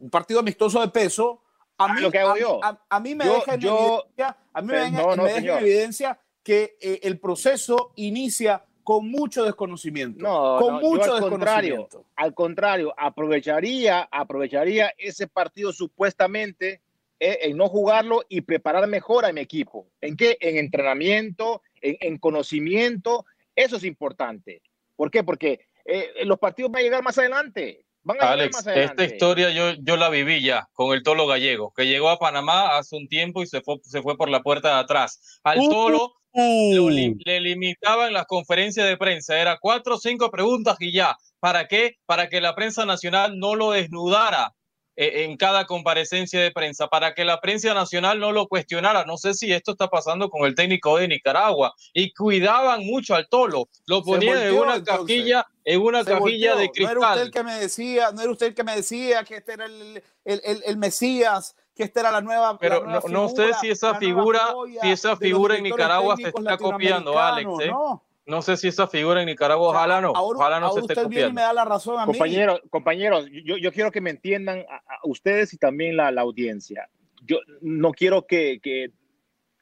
un 0.00 0.08
partido 0.08 0.40
amistoso 0.40 0.80
de 0.80 0.88
peso, 0.88 1.42
a 1.76 1.92
mí, 1.92 2.00
lo 2.00 2.10
que 2.10 2.20
hago 2.20 2.38
yo. 2.38 2.58
A, 2.88 3.00
mí 3.00 3.14
me 3.14 3.26
Yo- 3.26 3.34
deja 3.34 3.54
en 3.54 3.60
yo- 3.60 3.76
evidencia, 3.78 4.36
a 4.54 4.62
mí 4.62 4.66
me 4.68 4.72
Pero 4.72 4.84
deja- 4.86 5.02
no, 5.02 5.16
no, 5.16 5.22
me 5.24 5.32
deja 5.34 5.58
en 5.58 5.64
evidencia 5.66 6.20
que 6.42 6.78
eh, 6.80 7.00
el 7.02 7.20
proceso 7.20 7.92
inicia 7.96 8.64
con 8.82 9.10
mucho 9.10 9.44
desconocimiento. 9.44 10.22
No, 10.22 10.58
con 10.58 10.74
no, 10.76 10.80
yo 10.80 10.88
mucho 10.88 11.14
al 11.16 11.20
contrario, 11.20 11.70
desconocimiento. 11.82 12.04
al 12.16 12.32
contrario, 12.32 12.94
aprovecharía, 12.96 14.08
aprovecharía 14.10 14.94
ese 14.96 15.26
partido 15.26 15.70
supuestamente 15.74 16.80
eh, 17.20 17.38
en 17.42 17.56
no 17.56 17.68
jugarlo 17.68 18.22
y 18.28 18.42
preparar 18.42 18.86
mejor 18.86 19.24
a 19.24 19.32
mi 19.32 19.40
equipo. 19.40 19.88
¿En 20.00 20.16
qué? 20.16 20.36
En 20.40 20.58
entrenamiento, 20.58 21.62
en, 21.80 21.96
en 22.00 22.18
conocimiento. 22.18 23.24
Eso 23.54 23.76
es 23.76 23.84
importante. 23.84 24.62
¿Por 24.96 25.10
qué? 25.10 25.24
Porque 25.24 25.60
eh, 25.84 26.24
los 26.24 26.38
partidos 26.38 26.70
van 26.70 26.80
a 26.80 26.84
llegar 26.84 27.02
más 27.02 27.18
adelante. 27.18 27.84
Van 28.02 28.18
a 28.18 28.20
llegar 28.20 28.32
Alex, 28.34 28.52
más 28.56 28.66
adelante. 28.66 29.04
esta 29.04 29.14
historia 29.14 29.50
yo, 29.50 29.72
yo 29.80 29.96
la 29.96 30.08
viví 30.08 30.40
ya 30.42 30.68
con 30.72 30.94
el 30.94 31.02
Tolo 31.02 31.26
Gallego, 31.26 31.72
que 31.74 31.86
llegó 31.86 32.08
a 32.08 32.18
Panamá 32.18 32.76
hace 32.78 32.96
un 32.96 33.08
tiempo 33.08 33.42
y 33.42 33.46
se 33.46 33.62
fue, 33.62 33.78
se 33.82 34.00
fue 34.00 34.16
por 34.16 34.28
la 34.30 34.42
puerta 34.42 34.74
de 34.74 34.80
atrás. 34.80 35.40
Al 35.42 35.58
Uh, 35.58 35.68
Tolo 35.70 36.12
lo 36.32 36.90
li- 36.90 37.16
le 37.24 37.40
limitaban 37.40 38.12
las 38.12 38.26
conferencias 38.26 38.86
de 38.86 38.96
prensa, 38.98 39.40
era 39.40 39.58
cuatro 39.58 39.94
o 39.94 39.98
cinco 39.98 40.30
preguntas 40.30 40.76
y 40.80 40.92
ya. 40.92 41.16
¿Para 41.40 41.66
qué? 41.66 41.96
Para 42.06 42.28
que 42.28 42.40
la 42.40 42.54
prensa 42.54 42.84
nacional 42.84 43.38
no 43.38 43.54
lo 43.54 43.70
desnudara 43.72 44.54
en 44.96 45.36
cada 45.36 45.66
comparecencia 45.66 46.40
de 46.40 46.50
prensa, 46.50 46.88
para 46.88 47.14
que 47.14 47.24
la 47.24 47.40
prensa 47.40 47.74
nacional 47.74 48.18
no 48.18 48.32
lo 48.32 48.48
cuestionara. 48.48 49.04
No 49.04 49.16
sé 49.18 49.34
si 49.34 49.52
esto 49.52 49.72
está 49.72 49.88
pasando 49.88 50.30
con 50.30 50.46
el 50.46 50.54
técnico 50.54 50.96
de 50.96 51.08
Nicaragua. 51.08 51.74
Y 51.92 52.12
cuidaban 52.14 52.84
mucho 52.84 53.14
al 53.14 53.28
Tolo, 53.28 53.68
lo 53.86 54.02
ponían 54.02 54.38
en 54.38 54.54
una 54.54 54.76
entonces. 54.76 55.06
cajilla, 55.16 55.46
en 55.64 55.80
una 55.82 56.02
Se 56.04 56.12
cajilla 56.12 56.54
volteó. 56.54 56.56
de 56.56 56.84
No 56.84 56.90
era 56.90 57.00
usted 57.00 57.00
cristal. 57.00 57.18
el 57.20 57.30
que 57.30 57.42
me 57.44 57.54
decía, 57.54 58.10
no 58.12 58.22
era 58.22 58.30
usted 58.30 58.46
el 58.46 58.54
que 58.54 58.64
me 58.64 58.74
decía 58.76 59.24
que 59.24 59.36
este 59.36 59.52
era 59.52 59.66
el, 59.66 60.02
el, 60.24 60.40
el- 60.44 60.62
el 60.64 60.76
Mesías, 60.78 61.54
que 61.74 61.82
esta 61.82 62.00
era 62.00 62.10
la 62.10 62.22
nueva. 62.22 62.52
la 62.52 62.58
Pero 62.58 62.84
nueva 62.84 63.02
no, 63.06 63.08
no 63.24 63.28
sé 63.28 63.52
si 63.60 63.68
esa 63.68 63.96
figura, 63.96 64.40
si 64.80 64.90
esa 64.90 65.16
figura 65.16 65.56
en 65.56 65.64
Nicaragua 65.64 66.16
se 66.16 66.28
está 66.28 66.56
copiando, 66.56 67.18
Alex. 67.18 67.50
¿eh? 67.60 67.68
No. 67.70 68.02
¿No? 68.26 68.42
sé 68.42 68.56
si 68.56 68.68
esa 68.68 68.86
figura 68.86 69.20
en 69.20 69.26
Nicaragua, 69.26 69.68
ojalá 69.68 70.00
no, 70.00 70.12
Ahora, 70.14 70.38
ojalá 70.38 70.60
no 70.60 70.66
ahora 70.66 70.74
se 70.82 70.92
esté 70.92 70.92
usted 71.00 71.08
viene 71.08 71.20
y 71.20 71.24
copiando. 71.24 71.34
me 71.34 71.42
da 71.42 71.52
la 71.52 71.64
razón 71.64 71.98
a 71.98 72.06
mí. 72.06 72.12
Compañeros, 72.12 72.60
compañeros, 72.70 73.26
yo, 73.44 73.56
yo 73.56 73.72
quiero 73.72 73.90
que 73.90 74.00
me 74.00 74.10
entiendan 74.10 74.64
a, 74.68 74.76
a 74.76 74.98
ustedes 75.04 75.52
y 75.54 75.58
también 75.58 75.96
la, 75.96 76.10
la 76.10 76.22
audiencia. 76.22 76.88
Yo 77.22 77.38
no 77.60 77.92
quiero 77.92 78.26
que, 78.26 78.60
que, 78.62 78.90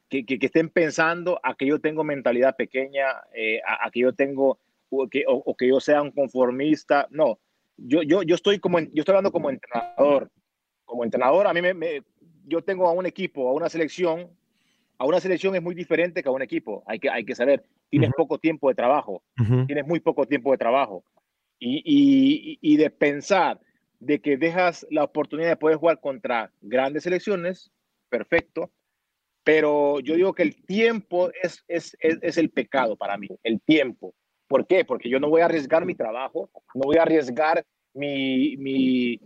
que, 0.08 0.24
que- 0.26 0.38
que 0.38 0.46
estén 0.46 0.68
pensando 0.68 1.38
a 1.42 1.54
que 1.54 1.66
yo 1.66 1.80
tengo 1.80 2.04
mentalidad 2.04 2.56
pequeña, 2.56 3.06
eh, 3.34 3.60
a, 3.66 3.86
a 3.86 3.90
que 3.90 4.00
yo 4.00 4.12
tengo 4.12 4.58
o 4.90 5.08
que, 5.08 5.24
o, 5.26 5.34
o 5.34 5.56
que 5.56 5.68
yo 5.68 5.80
sea 5.80 6.02
un 6.02 6.10
conformista. 6.12 7.06
No, 7.10 7.38
yo, 7.76 8.02
yo, 8.02 8.22
yo 8.22 8.34
estoy 8.34 8.58
como 8.60 8.78
en- 8.78 8.90
yo 8.92 9.00
estoy 9.00 9.12
hablando 9.12 9.32
como 9.32 9.50
entrenador. 9.50 10.30
Como 10.84 11.02
entrenador, 11.04 11.46
a 11.46 11.54
mí 11.54 11.62
me, 11.62 11.72
me- 11.74 12.02
yo 12.46 12.62
tengo 12.62 12.86
a 12.86 12.92
un 12.92 13.06
equipo, 13.06 13.48
a 13.48 13.52
una 13.54 13.68
selección. 13.68 14.30
A 14.98 15.06
una 15.06 15.20
selección 15.20 15.54
es 15.56 15.62
muy 15.62 15.74
diferente 15.74 16.22
que 16.22 16.28
a 16.28 16.32
un 16.32 16.42
equipo. 16.42 16.82
Hay 16.86 16.98
que, 16.98 17.10
hay 17.10 17.24
que 17.24 17.34
saber. 17.34 17.64
Tienes 17.90 18.10
poco 18.16 18.38
tiempo 18.38 18.68
de 18.68 18.74
trabajo 18.74 19.22
Ujú. 19.40 19.66
tienes 19.66 19.86
muy 19.86 20.00
poco 20.00 20.26
tiempo 20.26 20.50
de 20.52 20.58
trabajo. 20.58 21.04
Y, 21.58 21.82
y- 21.84 22.58
y 22.60 22.76
de 22.76 22.90
pensar 22.90 23.60
de 24.00 24.20
que 24.20 24.36
dejas 24.36 24.86
la 24.90 25.04
oportunidad 25.04 25.48
de 25.50 25.56
poder 25.56 25.76
jugar 25.78 26.00
contra 26.00 26.52
grandes 26.60 27.04
selecciones, 27.04 27.70
perfecto. 28.08 28.70
Pero 29.44 30.00
yo 30.00 30.14
digo 30.14 30.32
que 30.32 30.42
el 30.42 30.56
tiempo 30.64 31.30
es, 31.42 31.62
es, 31.68 31.96
es, 32.00 32.18
es 32.22 32.38
el 32.38 32.50
pecado 32.50 32.96
para 32.96 33.16
mí, 33.18 33.28
el 33.42 33.60
tiempo. 33.60 34.14
¿Por 34.48 34.66
qué? 34.66 34.84
Porque 34.84 35.08
yo 35.08 35.20
no 35.20 35.28
voy 35.28 35.42
a 35.42 35.46
arriesgar 35.46 35.84
mi 35.84 35.94
trabajo, 35.94 36.50
no 36.74 36.82
voy 36.84 36.96
a 36.96 37.02
arriesgar 37.02 37.64
mi, 37.94 38.56
mi, 38.56 39.20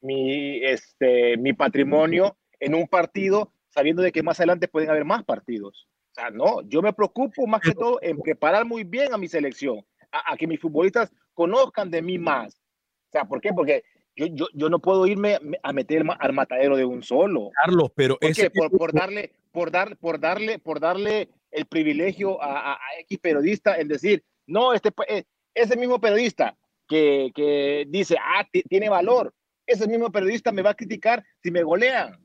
mi, 0.00 0.64
este, 0.64 1.36
mi 1.38 1.52
patrimonio 1.52 2.36
en 2.60 2.74
un 2.74 2.86
partido 2.86 3.52
sabiendo 3.72 4.02
de 4.02 4.12
que 4.12 4.22
más 4.22 4.38
adelante 4.38 4.68
pueden 4.68 4.90
haber 4.90 5.04
más 5.04 5.24
partidos. 5.24 5.88
O 6.12 6.14
sea, 6.14 6.30
no, 6.30 6.60
yo 6.62 6.82
me 6.82 6.92
preocupo 6.92 7.46
más 7.46 7.62
que 7.62 7.72
todo 7.74 7.98
en 8.02 8.18
preparar 8.20 8.66
muy 8.66 8.84
bien 8.84 9.14
a 9.14 9.18
mi 9.18 9.28
selección, 9.28 9.84
a, 10.10 10.32
a 10.32 10.36
que 10.36 10.46
mis 10.46 10.60
futbolistas 10.60 11.10
conozcan 11.32 11.90
de 11.90 12.02
mí 12.02 12.18
más. 12.18 12.54
O 12.54 13.10
sea, 13.12 13.24
¿por 13.24 13.40
qué? 13.40 13.52
Porque 13.54 13.82
yo, 14.14 14.26
yo, 14.26 14.46
yo 14.52 14.68
no 14.68 14.78
puedo 14.78 15.06
irme 15.06 15.38
a 15.62 15.72
meter 15.72 16.04
al 16.18 16.32
matadero 16.34 16.76
de 16.76 16.84
un 16.84 17.02
solo. 17.02 17.50
Carlos, 17.64 17.90
pero 17.94 18.18
¿Por 18.18 18.30
ese? 18.30 18.50
Por, 18.50 18.70
por 18.70 18.92
darle, 18.92 19.32
por 19.52 19.70
dar, 19.70 19.96
por 19.96 20.20
darle, 20.20 20.58
por 20.58 20.80
darle 20.80 21.30
el 21.50 21.64
privilegio 21.66 22.42
a, 22.42 22.72
a- 22.72 22.74
a 22.74 23.00
X 23.00 23.18
periodista 23.18 23.76
en 23.78 23.88
decir, 23.88 24.22
no, 24.46 24.74
este, 24.74 24.90
eh, 25.08 25.24
ese 25.54 25.76
mismo 25.78 25.98
periodista 25.98 26.56
que, 26.86 27.30
que 27.34 27.86
dice, 27.88 28.16
ah, 28.20 28.46
ti- 28.52 28.64
tiene 28.68 28.90
valor, 28.90 29.32
ese 29.66 29.86
mismo 29.88 30.12
periodista 30.12 30.52
me 30.52 30.60
va 30.62 30.70
a 30.70 30.74
criticar 30.74 31.24
si 31.42 31.50
me 31.50 31.62
golean. 31.62 32.18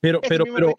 Pero, 0.00 0.20
pero, 0.20 0.44
pero. 0.54 0.72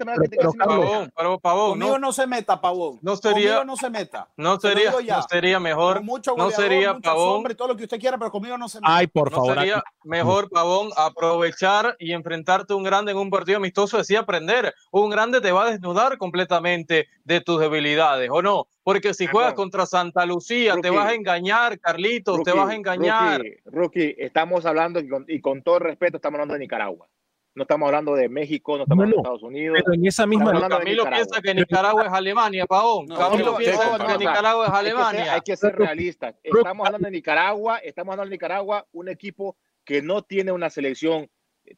Pavón, 0.58 1.12
pero 1.16 1.40
Pavón, 1.40 1.70
Conmigo 1.72 1.94
no, 1.94 2.08
no 2.08 2.14
se 2.14 2.28
meta, 2.28 2.60
Pavón. 2.62 3.00
no 3.02 3.16
sería- 3.16 3.34
Conmigo 3.56 3.64
no 3.66 3.76
se 3.78 3.90
meta. 3.90 4.28
no 4.38 4.60
sería, 4.60 4.92
no 4.92 5.22
sería 5.30 5.60
mejor, 5.60 6.04
no 6.04 6.52
sería 6.52 6.98
Pavón, 7.00 7.44
todo 7.56 7.70
lo 7.70 7.76
que 7.78 7.84
usted 7.84 8.00
quiera, 8.00 8.18
pero 8.18 8.32
conmigo 8.32 8.58
no 8.58 8.70
se 8.70 8.80
meta. 8.80 8.96
ay, 8.96 9.08
por 9.08 9.32
no 9.32 9.38
favor, 9.38 9.56
sería 9.58 9.84
mejor, 10.04 10.50
Pavón, 10.50 10.90
aprovechar 10.96 11.96
y 12.00 12.14
enfrentarte 12.14 12.74
a 12.74 12.76
un 12.76 12.84
grande 12.84 13.12
en 13.12 13.18
un 13.18 13.30
partido 13.30 13.58
amistoso, 13.58 13.98
así 13.98 14.16
aprender. 14.16 14.74
Un 14.92 15.10
grande 15.10 15.42
te 15.42 15.52
va 15.52 15.64
a 15.66 15.72
desnudar 15.72 16.18
completamente 16.18 17.08
de 17.24 17.42
tus 17.42 17.60
debilidades, 17.60 18.30
¿o 18.32 18.42
no? 18.42 18.68
Porque 18.84 19.14
si 19.14 19.28
juegas 19.28 19.54
contra 19.54 19.86
Santa 19.86 20.26
Lucía, 20.26 20.76
te 20.82 20.90
vas 20.90 21.08
a 21.08 21.14
engañar, 21.14 21.80
Carlitos, 21.80 22.42
te 22.44 22.52
vas 22.52 22.70
a 22.70 22.76
engañar. 22.76 23.40
Rookie, 23.40 23.58
rookie, 23.66 24.16
estamos 24.18 24.66
hablando, 24.66 25.00
y 25.00 25.08
con, 25.08 25.26
y 25.28 25.40
con 25.42 25.62
todo 25.62 25.80
respeto, 25.80 26.18
estamos 26.18 26.38
hablando 26.38 26.54
de 26.54 26.60
Nicaragua. 26.62 27.08
No 27.56 27.64
estamos 27.64 27.88
hablando 27.88 28.14
de 28.16 28.30
México, 28.30 28.78
no 28.78 28.84
estamos 28.84 29.06
No, 29.08 29.12
no, 29.12 29.18
hablando 29.18 29.30
de 29.32 29.36
Estados 29.36 29.44
Unidos. 29.44 29.78
pero 29.84 29.94
en 29.96 30.06
esa 30.06 30.26
misma 30.28 30.54
de 30.54 30.60
Camilo 30.62 31.04
Nicaragua. 31.04 31.10
piensa 31.12 31.42
que 31.42 31.54
Nicaragua 31.56 32.06
es 32.06 32.14
Alemania, 32.14 32.66
Pavón. 32.68 33.06
No, 33.08 33.16
Camilo 33.18 33.52
no, 33.52 33.58
piensa 33.58 33.86
no, 33.86 33.92
que 33.98 34.04
no, 34.04 34.10
no, 34.10 34.18
Nicaragua 34.18 34.66
es 34.68 34.72
Hay 34.72 34.84
que 34.84 34.86
ser- 34.90 34.96
Alemania. 34.96 35.34
Hay 35.34 35.42
que 35.42 35.58
ser 35.58 35.76
realistas. 35.76 36.36
Estamos 36.44 36.86
hablando 36.86 37.06
de 37.08 37.12
Nicaragua, 37.12 37.78
estamos 37.80 38.14
hablando 38.14 38.30
de 38.30 38.36
Nicaragua, 38.36 38.86
un 38.92 39.10
equipo 39.10 39.58
que 39.84 40.02
no 40.02 40.22
tiene 40.22 40.52
una 40.52 40.70
selección 40.70 41.30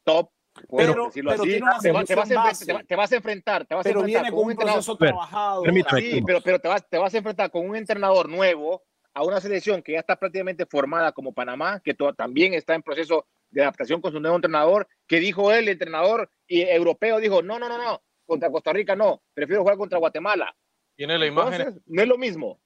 top, 0.04 0.30
podemos 0.68 0.94
Pero- 0.94 1.06
decirlo 1.06 1.30
pero 1.30 1.42
así. 1.42 1.50
tiene 1.50 1.64
una 1.64 1.78
te, 1.78 1.92
va- 1.92 2.04
te 2.04 2.14
vas 2.14 2.30
a 2.30 2.34
enfrentar, 2.34 2.44
base. 2.44 2.66
te, 2.66 2.72
va- 2.74 2.82
te 2.84 2.96
vas 2.96 3.12
a 3.12 3.16
enfrentar, 3.16 3.66
te 3.66 3.74
vas 3.74 3.86
a 3.86 3.88
pero 3.88 4.00
enfrentar 4.00 4.22
viene 4.22 4.30
con 4.30 4.36
con 4.38 4.46
un 4.46 4.52
entrenador- 4.52 4.74
proceso 4.84 4.96
trabajado. 4.98 5.62
permítame. 5.62 6.00
Sí, 6.02 6.22
pero, 6.26 6.40
pero 6.42 6.58
te, 6.58 6.68
vas, 6.68 6.86
te 6.88 6.98
vas 6.98 7.14
a 7.14 7.16
enfrentar 7.16 7.50
con 7.50 7.66
un 7.68 7.74
entrenador 7.76 8.28
nuevo 8.28 8.82
a 9.14 9.22
una 9.24 9.40
selección 9.40 9.82
que 9.82 9.92
ya 9.92 10.00
está 10.00 10.16
prácticamente 10.16 10.66
formada 10.66 11.12
como 11.12 11.32
Panamá, 11.32 11.80
que 11.80 11.94
to- 11.94 12.12
también 12.14 12.52
está 12.54 12.74
en 12.74 12.82
proceso 12.82 13.26
de 13.52 13.62
adaptación 13.62 14.00
con 14.00 14.12
su 14.12 14.20
nuevo 14.20 14.36
entrenador, 14.36 14.88
que 15.06 15.20
dijo 15.20 15.52
él, 15.52 15.64
el 15.64 15.68
entrenador 15.70 16.28
y 16.46 16.62
europeo, 16.62 17.20
dijo, 17.20 17.42
no, 17.42 17.58
no, 17.58 17.68
no, 17.68 17.78
no, 17.78 18.02
contra 18.26 18.50
Costa 18.50 18.72
Rica 18.72 18.96
no, 18.96 19.22
prefiero 19.34 19.62
jugar 19.62 19.76
contra 19.76 19.98
Guatemala. 19.98 20.54
Tiene 20.96 21.18
la 21.18 21.26
imagen. 21.26 21.60
Entonces, 21.60 21.82
no 21.86 22.02
es 22.02 22.08
lo 22.08 22.18
mismo. 22.18 22.60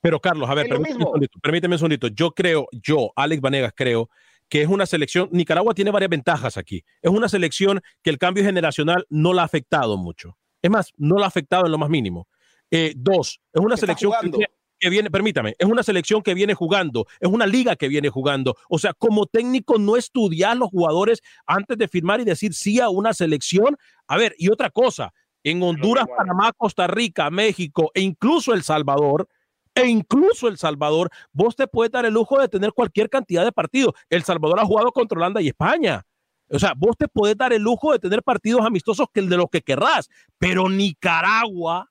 Pero 0.00 0.20
Carlos, 0.20 0.48
a 0.48 0.54
ver, 0.54 0.68
permíteme 0.68 0.96
un, 0.96 1.02
segundito, 1.02 1.38
permíteme 1.40 1.74
un 1.74 1.78
segundito. 1.78 2.08
Yo 2.08 2.32
creo, 2.32 2.68
yo, 2.72 3.12
Alex 3.16 3.40
Vanegas, 3.40 3.72
creo 3.74 4.10
que 4.48 4.62
es 4.62 4.68
una 4.68 4.84
selección, 4.84 5.28
Nicaragua 5.30 5.74
tiene 5.74 5.92
varias 5.92 6.10
ventajas 6.10 6.56
aquí. 6.56 6.84
Es 7.00 7.10
una 7.10 7.28
selección 7.28 7.80
que 8.02 8.10
el 8.10 8.18
cambio 8.18 8.42
generacional 8.44 9.06
no 9.08 9.32
la 9.32 9.42
ha 9.42 9.44
afectado 9.44 9.96
mucho. 9.96 10.36
Es 10.60 10.70
más, 10.70 10.92
no 10.96 11.18
la 11.18 11.26
ha 11.26 11.28
afectado 11.28 11.66
en 11.66 11.72
lo 11.72 11.78
más 11.78 11.88
mínimo. 11.88 12.28
Eh, 12.70 12.92
dos, 12.96 13.40
es 13.52 13.60
una 13.60 13.76
Está 13.76 13.86
selección 13.86 14.12
que. 14.32 14.46
Que 14.80 14.90
viene, 14.90 15.10
permítame, 15.10 15.54
es 15.58 15.66
una 15.66 15.82
selección 15.82 16.22
que 16.22 16.34
viene 16.34 16.54
jugando, 16.54 17.06
es 17.20 17.28
una 17.28 17.46
liga 17.46 17.76
que 17.76 17.88
viene 17.88 18.08
jugando. 18.08 18.56
O 18.68 18.78
sea, 18.78 18.94
como 18.94 19.26
técnico 19.26 19.78
no 19.78 19.96
estudiar 19.96 20.56
los 20.56 20.70
jugadores 20.70 21.20
antes 21.46 21.78
de 21.78 21.86
firmar 21.86 22.20
y 22.20 22.24
decir 22.24 22.54
sí 22.54 22.80
a 22.80 22.88
una 22.88 23.12
selección. 23.12 23.76
A 24.08 24.16
ver, 24.16 24.34
y 24.38 24.50
otra 24.50 24.70
cosa, 24.70 25.12
en 25.44 25.62
Honduras. 25.62 26.06
Panamá, 26.16 26.52
Costa 26.52 26.86
Rica, 26.86 27.30
México 27.30 27.90
e 27.94 28.00
incluso 28.00 28.52
El 28.52 28.62
Salvador, 28.62 29.28
e 29.74 29.86
incluso 29.86 30.48
El 30.48 30.58
Salvador, 30.58 31.10
vos 31.32 31.54
te 31.54 31.66
puedes 31.66 31.92
dar 31.92 32.04
el 32.04 32.14
lujo 32.14 32.40
de 32.40 32.48
tener 32.48 32.72
cualquier 32.72 33.08
cantidad 33.08 33.44
de 33.44 33.52
partidos. 33.52 33.94
El 34.08 34.24
Salvador 34.24 34.60
ha 34.60 34.64
jugado 34.64 34.92
contra 34.92 35.16
Holanda 35.16 35.40
y 35.40 35.48
España. 35.48 36.04
O 36.52 36.58
sea, 36.58 36.74
vos 36.76 36.96
te 36.98 37.06
puedes 37.06 37.36
dar 37.36 37.52
el 37.52 37.62
lujo 37.62 37.92
de 37.92 38.00
tener 38.00 38.22
partidos 38.22 38.66
amistosos 38.66 39.06
que 39.12 39.22
de 39.22 39.36
los 39.36 39.46
que 39.50 39.62
querrás, 39.62 40.08
pero 40.36 40.68
Nicaragua, 40.68 41.89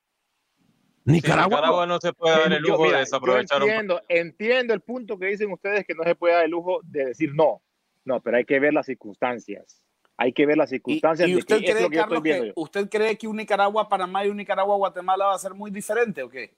Sí, 1.10 1.16
Nicaragua, 1.16 1.86
no 1.88 1.99
se 1.99 2.14
puede 2.14 2.39
dar 2.39 2.53
el 2.53 2.64
Yo- 2.64 2.74
lujo 2.74 2.84
mira, 2.84 2.97
de 2.97 2.99
desaprovechar 2.99 3.60
yo 3.60 3.66
un 3.66 3.72
entiendo, 3.72 4.01
entiendo 4.07 4.74
el 4.74 4.82
punto 4.82 5.18
que 5.18 5.26
dicen 5.28 5.51
ustedes 5.51 5.86
que 5.86 5.95
no 5.95 6.03
se 6.03 6.14
puede 6.16 6.36
dar 6.36 6.45
el 6.45 6.51
lujo 6.51 6.82
de 6.84 7.05
decir 7.05 7.34
no. 7.34 7.62
No, 8.05 8.22
pero 8.22 8.38
hay 8.38 8.45
que 8.45 8.60
ver 8.60 8.74
las 8.74 8.86
circunstancias. 8.86 9.82
Hay 10.18 10.34
que 10.34 10.45
ver 10.45 10.57
las 10.57 10.70
circunstancias 10.70 11.30
¿Y, 11.30 11.36
usted, 11.36 11.60
cree, 11.60 11.82
lo 11.82 11.89
que 11.89 11.97
Carlos, 11.97 12.22
que, 12.24 12.53
usted 12.55 12.89
cree 12.89 13.18
que 13.18 13.28
un 13.28 13.38
Nicaragua-Panamá 13.38 14.26
y 14.26 14.30
un 14.30 14.38
Nicaragua-Guatemala 14.38 15.28
va 15.28 15.34
a 15.36 15.39
ser 15.39 15.53
muy 15.53 15.72
diferente 15.72 16.22
o 16.24 16.30
qué? 16.30 16.55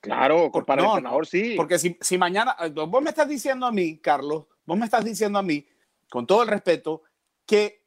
Claro, 0.00 0.50
Por- 0.50 0.64
para 0.64 0.82
no, 0.82 0.92
el 0.92 0.98
entrenador 0.98 1.26
sí. 1.26 1.54
Porque 1.56 1.78
si, 1.78 1.96
si 2.00 2.16
mañana, 2.18 2.56
eh, 2.60 2.68
vos 2.70 3.02
me 3.02 3.10
estás 3.10 3.28
diciendo 3.28 3.66
a 3.66 3.72
mí, 3.72 3.98
Carlos, 3.98 4.44
vos 4.64 4.78
me 4.78 4.84
estás 4.84 5.04
diciendo 5.04 5.38
a 5.38 5.42
mí, 5.42 5.66
con 6.08 6.26
todo 6.26 6.42
el 6.42 6.48
respeto, 6.48 7.02
que 7.46 7.82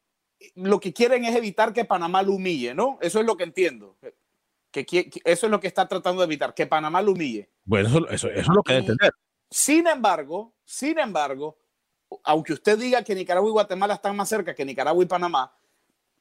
lo 0.56 0.80
que 0.80 0.94
quieren 0.94 1.26
es 1.26 1.36
evitar 1.36 1.74
que 1.74 1.86
Panamá 1.86 2.22
lo 2.24 2.34
humille, 2.34 2.74
¿no? 2.74 2.98
Eso 3.02 3.20
es 3.20 3.26
lo 3.26 3.38
que 3.38 3.44
entiendo. 3.44 3.98
Que, 4.74 5.10
eso 5.24 5.46
es 5.46 5.52
lo 5.52 5.60
que 5.60 5.68
está 5.68 5.88
tratando 5.88 6.22
de 6.22 6.26
evitar, 6.26 6.54
que 6.56 6.66
Panamá 6.66 7.02
lo 7.02 7.12
humille. 7.12 7.50
Bueno, 7.64 7.88
eso, 7.88 8.00
eso, 8.10 8.28
eso 8.30 8.40
es 8.42 8.48
lo 8.48 8.64
que 8.64 8.74
debe 8.74 8.86
entender. 8.86 9.14
Sin 9.52 9.86
embargo, 9.86 10.56
sin 10.66 10.98
embargo, 10.98 11.58
aunque 12.24 12.54
usted 12.54 12.78
diga 12.80 13.04
que 13.04 13.14
Nicaragua 13.14 13.50
y 13.50 13.54
Guatemala 13.54 13.94
están 13.94 14.16
más 14.16 14.28
cerca 14.30 14.56
que 14.56 14.66
Nicaragua 14.66 15.04
y 15.04 15.08
Panamá, 15.08 15.56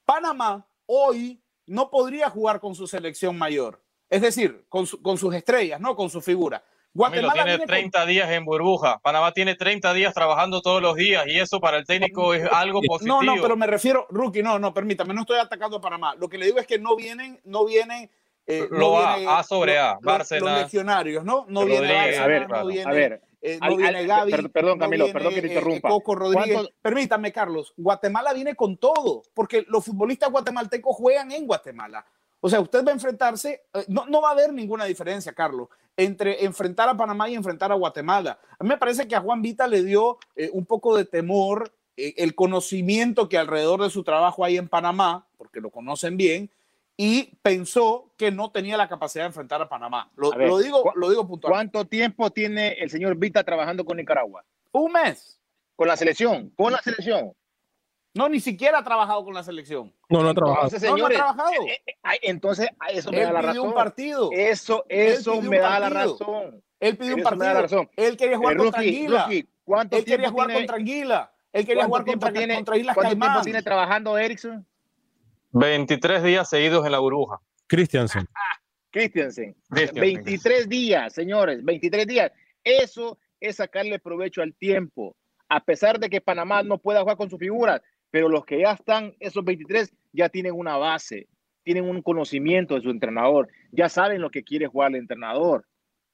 Panamá 0.05 0.67
hoy 0.87 1.41
no 1.67 1.91
podría 1.91 2.29
jugar 2.31 2.61
con 2.61 2.75
su 2.75 2.87
selección 2.87 3.37
mayor. 3.39 3.83
Es 4.11 4.21
decir, 4.21 4.67
con, 4.69 4.87
su- 4.87 5.01
con 5.01 5.17
sus 5.17 5.35
estrellas, 5.35 5.81
no 5.81 5.97
con 5.97 6.11
su 6.11 6.21
figura. 6.21 6.59
Camilo 6.95 7.23
Guatemala 7.29 7.33
tiene 7.33 7.47
viene 7.57 7.61
con- 7.61 7.67
30 7.93 8.07
días 8.07 8.31
en 8.31 8.45
burbuja. 8.45 8.99
Panamá 8.99 9.33
tiene 9.33 9.55
30 9.55 9.95
días 9.95 10.13
trabajando 10.13 10.61
todos 10.61 10.83
los 10.83 10.95
días 10.97 11.25
y 11.27 11.39
eso 11.41 11.59
para 11.59 11.79
el 11.79 11.87
técnico 11.87 12.35
es 12.35 12.47
algo 12.53 12.83
positivo. 12.83 13.23
No, 13.23 13.35
no, 13.37 13.41
pero 13.41 13.57
me 13.57 13.67
refiero, 13.67 14.07
Rookie, 14.11 14.43
no, 14.43 14.59
no, 14.59 14.75
permítame, 14.75 15.15
no 15.15 15.23
estoy 15.23 15.39
atacando 15.39 15.79
a 15.79 15.81
Panamá. 15.81 16.15
Lo 16.17 16.29
que 16.29 16.37
le 16.37 16.45
digo 16.47 16.59
es 16.59 16.67
que 16.67 16.79
no 16.79 16.95
vienen, 16.95 17.41
no 17.45 17.65
vienen. 17.65 18.11
Eh, 18.59 18.69
Lo 18.71 18.79
no 18.79 18.99
A, 18.99 19.17
viene- 19.17 19.33
A 19.33 19.43
sobre 19.43 19.79
A, 19.79 19.87
los- 19.87 19.95
los- 19.95 20.05
Bárcenas. 20.05 20.43
Los 20.43 20.63
legionarios, 20.63 21.25
¿no? 21.25 21.45
No 21.49 21.65
viene 21.65 21.93
Bárcenas, 21.93 22.19
a 22.21 22.27
ver, 22.27 22.49
no 22.49 22.67
viene, 22.67 22.91
a 22.91 22.95
ver, 22.95 23.23
eh, 23.41 23.59
no 23.61 23.67
al- 23.67 23.77
viene 23.77 23.99
al- 23.99 24.07
Gaby. 24.07 24.31
per- 24.31 24.51
perdón, 24.51 24.79
no 24.79 24.85
Camilo, 24.85 25.05
viene, 25.05 25.19
perdón 25.19 25.35
que 25.35 25.41
te 25.43 25.47
eh, 25.47 25.51
interrumpa. 25.51 25.89
Coco 25.89 26.15
Rodríguez. 26.15 26.53
¿Cuántos- 26.55 26.73
Permítame, 26.83 27.33
Carlos. 27.33 27.73
Guatemala 27.77 28.33
viene 28.33 28.55
con 28.55 28.77
todo, 28.77 29.23
porque 29.35 29.65
los 29.69 29.85
futbolistas 29.85 30.31
guatemaltecos 30.31 30.97
juegan 30.97 31.33
en 31.33 31.47
Guatemala. 31.47 32.05
O 32.45 32.49
sea, 32.49 32.61
usted 32.61 32.85
va 32.85 32.91
a 32.91 32.95
enfrentarse, 32.95 33.63
eh, 33.73 33.85
no, 33.89 34.07
no 34.07 34.21
va 34.21 34.31
a 34.31 34.33
haber 34.33 34.53
ninguna 34.53 34.85
diferencia, 34.85 35.33
Carlos, 35.33 35.69
entre 35.97 36.45
enfrentar 36.45 36.89
a 36.89 36.97
Panamá 36.97 37.29
y 37.29 37.35
enfrentar 37.35 37.71
a 37.71 37.77
Guatemala. 37.77 38.39
A 38.59 38.65
mí 38.65 38.69
me 38.69 38.79
parece 38.79 39.07
que 39.07 39.15
a 39.15 39.21
Juan 39.21 39.43
Vita 39.43 39.67
le 39.69 39.85
dio 39.85 40.19
eh, 40.35 40.51
un 40.53 40.65
poco 40.67 40.97
de 40.97 41.05
temor 41.05 41.73
eh, 41.97 42.15
el 42.17 42.35
conocimiento 42.35 43.29
que 43.29 43.37
alrededor 43.39 43.83
de 43.83 43.91
su 43.91 44.03
trabajo 44.03 44.45
hay 44.45 44.57
en 44.57 44.67
Panamá, 44.69 45.27
porque 45.37 45.61
lo 45.61 45.71
conocen 45.71 46.17
bien, 46.17 46.51
y 46.97 47.37
pensó 47.43 48.13
que 48.17 48.31
no 48.31 48.51
tenía 48.51 48.77
la 48.77 48.89
capacidad 48.89 49.25
de 49.25 49.29
enfrentar 49.29 49.61
a 49.63 49.69
Panamá. 49.69 50.11
Lo, 50.17 50.33
A 50.33 50.37
ver, 50.37 50.49
lo 50.49 50.59
digo, 50.59 50.83
¿cu- 50.83 50.93
lo 50.95 51.11
digo 51.11 51.27
puntual. 51.27 51.53
¿Cuánto 51.53 51.85
tiempo 51.87 52.31
tiene 52.31 52.73
el 52.75 52.91
señor 52.91 53.17
Vita 53.17 53.43
trabajando 53.45 53.85
con 53.85 53.97
Nicaragua? 53.97 54.45
Un 54.73 54.93
mes. 54.93 55.41
Con 55.75 55.89
la 55.89 55.97
selección, 55.97 56.51
con 56.51 56.73
la 56.73 56.79
selección. 56.83 57.33
No, 58.15 58.29
ni 58.29 58.41
siquiera 58.41 58.79
ha 58.79 58.85
trabajado 58.85 59.25
con 59.25 59.33
la 59.33 59.43
selección. 59.43 59.93
No, 60.11 60.23
no 60.23 60.29
ha 60.29 60.35
trabajado. 60.35 60.67
Entonces, 60.67 60.91
No, 60.91 60.97
no 60.99 61.07
ha 61.07 61.09
trabajado. 61.09 61.51
eh, 61.67 61.83
eh, 61.87 61.95
entonces 62.23 62.69
eso 62.91 63.11
me 63.11 63.19
Él 63.23 63.25
da 63.25 63.33
la 63.33 63.39
pidió 63.41 63.53
razón. 63.55 63.69
un 63.69 63.75
partido. 63.75 64.31
Eso, 64.33 64.85
Él 64.91 65.09
eso 65.09 65.31
pidió 65.33 65.51
me 65.51 65.57
un 65.57 65.63
da 65.63 65.81
la 65.81 65.89
partido. 65.91 66.19
razón. 66.19 66.63
Él 66.79 66.97
pidió 66.99 67.15
un 67.15 67.21
Eso 67.21 67.31
me 67.37 67.45
da 67.47 67.55
la 67.55 67.61
partido. 67.61 67.81
razón. 67.83 67.91
Él 67.97 68.17
quería 68.19 68.37
jugar 68.37 68.53
Eh, 68.53 68.57
contra 68.59 68.81
Rookie, 68.83 68.97
Anguila. 68.99 69.29
¿cuánto 69.65 69.97
Él 69.97 70.05
quería 70.05 70.17
tiempo 70.19 70.33
jugar 70.33 70.47
tiene- 70.49 70.61
contra 70.61 70.77
Anguila. 70.77 71.33
Él 71.55 71.67
quería 71.67 71.75
¿Cuánto 71.75 71.89
jugar 71.89 72.05
tiempo 72.05 72.27
contra, 72.27 72.39
tiene, 72.41 72.55
contra 72.55 72.77
Islas 72.77 72.95
¿cuánto 72.95 73.09
tiempo 73.11 73.27
Caimán. 73.27 73.45
tiene 73.45 73.63
trabajando 73.63 74.19
Erickson? 74.19 74.67
23 75.53 76.23
días 76.23 76.49
seguidos 76.49 76.85
en 76.85 76.93
la 76.93 76.99
burbuja. 76.99 77.39
Christiansen. 77.67 78.27
Christensen. 78.91 79.57
Christensen. 79.71 80.23
23 80.25 80.69
días, 80.69 81.13
señores, 81.13 81.65
23 81.65 82.07
días. 82.07 82.33
Eso 82.63 83.19
es 83.41 83.57
sacarle 83.57 83.99
provecho 83.99 84.43
al 84.43 84.55
tiempo. 84.55 85.17
A 85.49 85.65
pesar 85.65 85.99
de 85.99 86.09
que 86.09 86.21
Panamá 86.21 86.63
no 86.63 86.79
pueda 86.79 87.01
jugar 87.01 87.17
con 87.17 87.31
sus 87.31 87.39
figuras, 87.39 87.81
pero 88.11 88.29
los 88.29 88.45
que 88.45 88.61
ya 88.61 88.73
están, 88.73 89.15
esos 89.19 89.45
23, 89.45 89.93
ya 90.13 90.29
tienen 90.29 90.53
una 90.55 90.77
base, 90.77 91.29
tienen 91.65 91.89
un 91.89 92.03
conocimiento 92.03 92.75
de 92.75 92.83
su 92.83 92.91
entrenador, 92.91 93.49
ya 93.71 93.89
saben 93.89 94.21
lo 94.21 94.31
que 94.31 94.45
quiere 94.45 94.67
jugar 94.67 94.91
el 94.91 94.99
entrenador. 94.99 95.67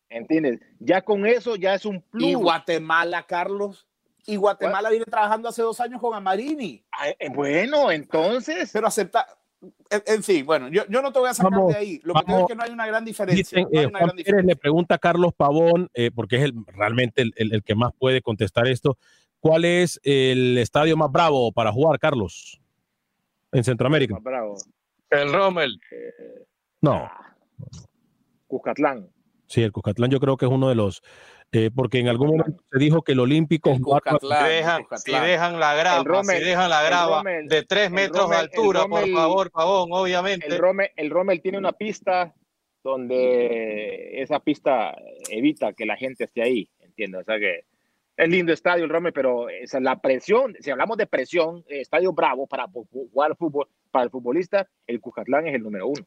¿Entiendes? 0.09 0.61
Ya 0.79 1.03
con 1.03 1.27
eso 1.27 1.57
ya 1.57 1.75
es 1.75 1.85
un 1.85 2.01
plus. 2.01 2.31
Y 2.31 2.35
Guatemala, 2.35 3.27
Carlos. 3.27 3.87
Y 4.27 4.37
Guatemala 4.37 4.91
viene 4.91 5.05
trabajando 5.07 5.49
hace 5.49 5.63
dos 5.63 5.81
años 5.81 6.01
con 6.01 6.15
Amarini. 6.15 6.85
Ah, 6.93 7.09
eh, 7.09 7.29
Bueno, 7.35 7.91
entonces. 7.91 8.71
Pero 8.73 8.87
acepta. 8.87 9.27
En, 9.91 10.03
en 10.07 10.23
fin, 10.23 10.47
bueno, 10.47 10.69
yo, 10.69 10.83
yo 10.89 11.03
no 11.03 11.11
te 11.13 11.19
voy 11.19 11.29
a 11.31 11.35
sacar 11.35 11.51
Vamos, 11.53 11.73
de 11.73 11.79
ahí. 11.79 12.01
Lo 12.05 12.15
que 12.15 12.21
digo 12.21 12.33
vamos. 12.33 12.43
es 12.43 12.47
que 12.49 12.55
no 12.57 12.63
hay 12.63 12.71
una 12.71 12.87
gran 12.87 13.05
diferencia. 13.05 13.41
Dicen, 13.43 13.63
no 13.73 13.79
hay 13.79 13.85
eh, 13.85 13.89
una 13.89 13.99
Juan 13.99 14.07
gran 14.09 14.17
Pérez 14.17 14.27
diferencia. 14.27 14.55
le 14.55 14.57
pregunta 14.57 14.95
a 14.95 14.99
Carlos 14.99 15.33
Pavón, 15.35 15.91
eh, 15.95 16.11
porque 16.15 16.37
es 16.37 16.43
el, 16.45 16.53
realmente 16.67 17.23
el, 17.23 17.33
el- 17.37 17.55
el 17.55 17.63
que 17.65 17.75
más 17.75 17.93
puede 17.99 18.23
contestar 18.23 18.69
esto, 18.69 18.99
¿cuál 19.41 19.65
es 19.65 19.99
el 20.05 20.59
estadio 20.59 20.97
más 20.97 21.11
bravo 21.11 21.51
para 21.51 21.73
jugar, 21.73 21.99
Carlos? 21.99 22.61
En 23.51 23.65
Centroamérica. 23.65 24.19
Bravo. 24.21 24.57
El 25.11 25.33
Rommel. 25.33 25.81
No, 26.83 27.11
Cuscatlán. 28.47 29.09
sí, 29.47 29.63
el 29.63 29.73
Cuscatlán 29.73 30.11
yo 30.11 30.21
creo 30.21 30.37
que 30.37 30.47
es 30.47 30.53
uno 30.53 30.69
de 30.69 30.75
los, 30.75 31.03
eh, 31.53 31.71
porque 31.75 31.99
en 31.99 32.09
algún 32.09 32.37
momento 32.37 32.63
se 32.71 32.79
dijo 32.79 33.03
que 33.03 33.13
el 33.13 33.21
Olímpico 33.21 33.71
El 33.71 33.81
Cuscatlán, 33.81 34.47
Si 34.47 34.53
dejan, 34.53 34.83
si 34.97 35.13
dejan 35.13 35.59
la 35.61 35.75
grava, 35.75 36.05
Rommel, 36.05 36.39
si 36.39 36.45
dejan 36.45 36.69
la 36.71 36.83
grava 36.83 37.19
Rommel, 37.19 37.49
de 37.49 37.63
3 37.63 37.87
el 37.87 37.93
metros 37.93 38.23
Rommel, 38.25 38.37
de 38.39 38.43
altura, 38.45 38.81
Rommel- 38.83 39.01
por 39.13 39.13
favor, 39.23 39.51
Pavón, 39.51 39.89
obviamente. 39.93 40.47
El 40.47 40.59
Rommel, 40.59 40.91
el 40.97 41.11
Rommel 41.11 41.41
tiene 41.41 41.59
una 41.59 41.73
pista 41.73 42.35
donde 42.85 44.21
esa 44.23 44.41
pista 44.41 44.95
evita 45.31 45.73
que 45.73 45.87
la 45.87 45.97
gente 45.97 46.25
esté 46.25 46.43
ahí, 46.43 46.69
¿entiendes? 46.81 47.23
O 47.23 47.25
sea 47.25 47.39
que 47.39 47.65
es 48.17 48.29
lindo 48.29 48.53
estadio 48.53 48.85
el 48.85 48.91
Rommel, 48.91 49.13
pero 49.13 49.49
esa, 49.49 49.79
la 49.81 50.01
presión, 50.01 50.55
si 50.61 50.71
hablamos 50.71 50.97
de 50.97 51.07
presión, 51.07 51.65
eh, 51.69 51.81
estadio 51.81 52.13
bravo 52.13 52.47
para 52.47 52.67
jugar 52.67 53.37
fútbol, 53.37 53.69
para 53.91 54.05
el 54.05 54.11
futbolista, 54.11 54.67
el 54.87 55.01
Cuscatlán 55.01 55.47
es 55.47 55.55
el 55.55 55.63
número 55.63 55.87
uno 55.89 56.05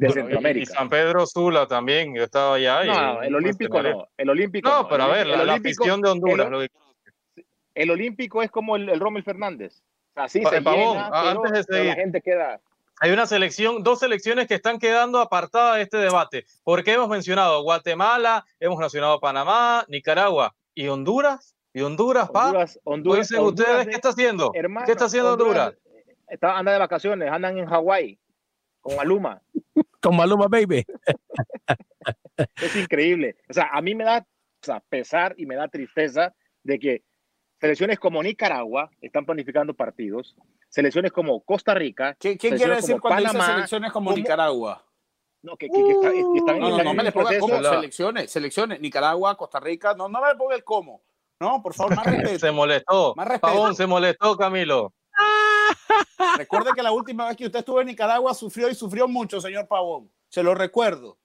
de 0.00 0.06
Bueno, 0.06 0.20
y- 0.20 0.24
Y 0.24 0.32
Centroamérica. 0.32 0.74
San 0.74 0.88
Pedro 0.88 1.26
Sula 1.26 1.66
también, 1.66 2.14
yo 2.14 2.24
estaba 2.24 2.54
allá. 2.54 2.84
y- 2.84 2.88
No, 2.88 3.22
el 3.22 3.34
Olímpico 3.34 3.82
no, 3.82 4.08
el 4.16 4.30
Olímpico 4.30 4.68
No, 4.70 4.88
pero 4.88 5.02
a 5.04 5.06
el 5.06 5.12
ver, 5.12 5.26
la, 5.26 5.40
el 5.42 5.46
la 5.46 5.52
Olímpico- 5.54 5.82
afición 5.84 6.00
de 6.00 6.08
Honduras. 6.10 6.46
el- 6.46 6.52
lo 6.52 6.60
que- 6.60 7.44
El 7.74 7.90
Olímpico 7.90 8.42
es 8.42 8.50
como 8.50 8.76
el, 8.76 8.88
el 8.88 8.98
Rommel 9.00 9.22
Fernández. 9.22 9.82
O 10.10 10.14
sea, 10.14 10.28
sí 10.28 10.40
Pa- 10.40 10.50
se 10.50 10.62
Pavón, 10.62 10.96
llena, 10.96 11.06
a- 11.06 11.10
pero- 11.22 11.44
antes 11.44 11.66
de 11.66 11.74
la 11.74 11.78
seguir. 11.82 11.94
gente 11.94 12.20
queda... 12.20 12.60
Hay 13.02 13.12
una 13.12 13.26
selección, 13.26 13.82
dos 13.82 14.00
selecciones 14.00 14.46
que 14.46 14.54
están 14.54 14.78
quedando 14.78 15.20
apartadas 15.20 15.76
de 15.76 15.82
este 15.82 15.96
debate, 15.98 16.44
porque 16.64 16.92
hemos 16.92 17.08
mencionado 17.08 17.62
Guatemala, 17.62 18.44
hemos 18.58 18.78
mencionado 18.78 19.18
Panamá, 19.20 19.84
Nicaragua 19.88 20.54
y 20.74 20.88
Honduras. 20.88 21.54
¿Y 21.72 21.82
Honduras, 21.82 22.28
pa? 22.30 22.46
Honduras, 22.48 22.74
¿Qué 22.74 22.80
Honduras, 22.84 23.20
ustedes? 23.30 23.40
Honduras 23.40 23.86
¿Qué 23.86 23.94
está 23.94 24.08
haciendo? 24.08 24.50
Hermano, 24.54 24.86
¿Qué 24.86 24.92
está 24.92 25.04
haciendo 25.04 25.32
Honduras? 25.32 25.74
Está, 26.28 26.58
anda 26.58 26.72
de 26.72 26.78
vacaciones, 26.78 27.30
andan 27.30 27.56
en 27.58 27.66
Hawái 27.66 28.18
con 28.80 28.96
Maluma. 28.96 29.42
con 30.00 30.16
Maluma 30.16 30.46
Baby. 30.48 30.84
Es 32.56 32.74
increíble. 32.76 33.36
O 33.48 33.52
sea, 33.52 33.68
a 33.72 33.80
mí 33.82 33.94
me 33.94 34.04
da 34.04 34.18
o 34.18 34.66
sea, 34.66 34.80
pesar 34.88 35.34
y 35.38 35.46
me 35.46 35.56
da 35.56 35.68
tristeza 35.68 36.34
de 36.62 36.78
que 36.78 37.02
selecciones 37.60 37.98
como 37.98 38.22
Nicaragua 38.22 38.90
están 39.00 39.24
planificando 39.26 39.74
partidos, 39.74 40.36
selecciones 40.68 41.12
como 41.12 41.40
Costa 41.42 41.74
Rica. 41.74 42.16
¿Qué, 42.18 42.36
qué 42.38 42.50
quiere 42.50 42.76
decir 42.76 42.92
como 42.92 43.02
cuando 43.02 43.20
dice 43.24 43.32
Panamá, 43.32 43.54
selecciones 43.54 43.92
como 43.92 44.10
como- 44.10 44.16
Nicaragua? 44.16 44.84
No, 45.42 45.56
que, 45.56 45.68
que- 45.68 45.82
que 45.82 45.90
está- 45.92 46.10
que 46.12 46.18
están, 46.36 46.58
No, 46.58 46.68
no, 46.70 46.82
no 46.84 46.90
en 46.90 46.96
me 46.96 47.02
le 47.04 47.12
ponga 47.12 47.28
proceso. 47.30 47.46
cómo. 47.46 47.60
La- 47.60 47.70
Selecciones, 47.70 48.30
selecciones. 48.30 48.80
Nicaragua, 48.80 49.36
Costa 49.36 49.58
Rica. 49.60 49.94
No, 49.94 50.08
no 50.08 50.20
me 50.20 50.28
le 50.28 50.34
ponga 50.36 50.54
el 50.54 50.64
cómo. 50.64 51.02
No, 51.40 51.62
por 51.62 51.72
favor, 51.72 51.96
más 51.96 52.04
respeto. 52.34 52.38
Se 52.38 52.50
molestó. 52.52 53.14
Más 53.16 53.26
respeto. 53.28 53.46
Pavón 53.54 53.74
se 53.74 53.86
molestó, 53.86 54.36
Camilo. 54.36 54.92
Recuerde 56.38 56.70
que 56.74 56.82
la 56.82 56.92
última 56.92 57.26
vez 57.28 57.36
que 57.36 57.46
usted 57.46 57.60
estuvo 57.60 57.80
en 57.80 57.86
Nicaragua 57.88 58.34
sufrió 58.34 58.68
y 58.68 58.74
sufrió 58.74 59.08
mucho, 59.08 59.40
señor 59.40 59.66
Pavón. 59.68 60.10
Se 60.28 60.42
lo 60.42 60.54
recuerdo. 60.54 61.18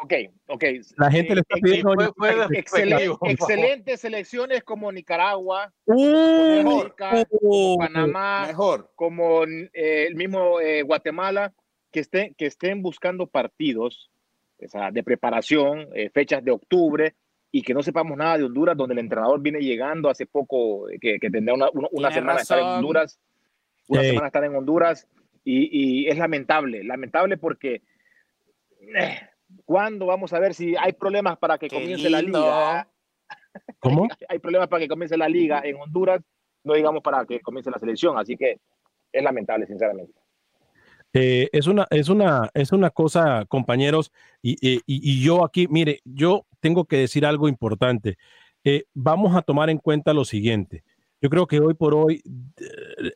Ok, 0.00 0.12
ok. 0.48 0.64
La 0.96 1.10
gente 1.10 1.34
le 1.34 1.40
está 1.40 1.56
pidiendo. 1.60 1.92
fue- 1.94 2.12
fue 2.16 2.46
Excelente- 2.58 3.16
excelentes 3.32 4.00
selecciones 4.00 4.62
como 4.62 4.92
Nicaragua, 4.92 5.72
Uh, 5.86 6.62
Costa 6.64 7.10
Rica, 7.10 7.24
como 7.28 7.74
uh, 7.74 7.78
Panamá, 7.78 8.44
Mejor. 8.46 8.92
como 8.94 9.42
eh, 9.44 10.06
el 10.08 10.14
mismo 10.14 10.60
eh, 10.60 10.82
Guatemala, 10.82 11.52
que 11.90 12.00
estén, 12.00 12.34
que 12.34 12.46
estén 12.46 12.80
buscando 12.80 13.26
partidos 13.26 14.10
o 14.64 14.68
sea, 14.68 14.90
de 14.90 15.02
preparación, 15.04 15.88
eh, 15.94 16.10
fechas 16.10 16.44
de 16.44 16.50
octubre, 16.52 17.14
y 17.50 17.62
que 17.62 17.72
no 17.74 17.82
sepamos 17.82 18.16
nada 18.16 18.36
de 18.38 18.44
Honduras, 18.44 18.76
donde 18.76 18.92
el 18.92 18.98
entrenador 19.00 19.40
viene 19.40 19.60
llegando 19.60 20.10
hace 20.10 20.26
poco, 20.26 20.88
eh, 20.90 20.98
que, 21.00 21.18
que 21.18 21.30
tendrá 21.30 21.54
una, 21.54 21.70
una- 21.72 21.88
una 21.92 22.10
semana 22.12 22.34
de 22.36 22.42
estar 22.42 22.58
en 22.58 22.64
razón. 22.64 22.76
Honduras, 22.78 23.18
una 23.88 24.02
semana 24.10 24.26
estar 24.28 24.44
en 24.44 24.54
Honduras, 24.54 25.08
y, 25.44 26.04
y 26.04 26.08
es 26.08 26.18
lamentable, 26.18 26.84
lamentable 26.84 27.36
porque 27.38 27.82
eh, 28.96 29.18
¿cuándo 29.64 30.06
vamos 30.06 30.32
a 30.32 30.38
ver 30.38 30.54
si 30.54 30.76
hay 30.76 30.92
problemas 30.92 31.38
para 31.38 31.58
que 31.58 31.68
Qué 31.68 31.76
comience 31.76 32.08
la 32.10 32.20
liga? 32.22 32.88
¿Cómo? 33.80 34.06
hay 34.28 34.38
problemas 34.38 34.68
para 34.68 34.80
que 34.80 34.88
comience 34.88 35.16
la 35.16 35.28
liga 35.28 35.62
en 35.64 35.76
Honduras, 35.76 36.20
no 36.64 36.74
digamos 36.74 37.02
para 37.02 37.24
que 37.24 37.40
comience 37.40 37.70
la 37.70 37.78
selección, 37.78 38.18
así 38.18 38.36
que 38.36 38.60
es 39.12 39.22
lamentable, 39.22 39.66
sinceramente. 39.66 40.12
Eh, 41.14 41.48
es, 41.52 41.66
una, 41.66 41.86
es, 41.88 42.10
una, 42.10 42.50
es 42.52 42.70
una 42.72 42.90
cosa, 42.90 43.46
compañeros, 43.46 44.12
y, 44.42 44.52
y- 44.60 44.82
y 44.86 45.22
yo 45.24 45.42
aquí, 45.44 45.66
mire, 45.66 46.00
yo 46.04 46.44
tengo 46.60 46.84
que 46.84 46.96
decir 46.98 47.24
algo 47.24 47.48
importante. 47.48 48.18
Eh, 48.64 48.84
vamos 48.92 49.34
a 49.34 49.40
tomar 49.40 49.70
en 49.70 49.78
cuenta 49.78 50.12
lo 50.12 50.26
siguiente. 50.26 50.84
Yo 51.20 51.30
creo 51.30 51.46
que 51.46 51.58
hoy 51.58 51.74
por 51.74 51.94
hoy, 51.94 52.22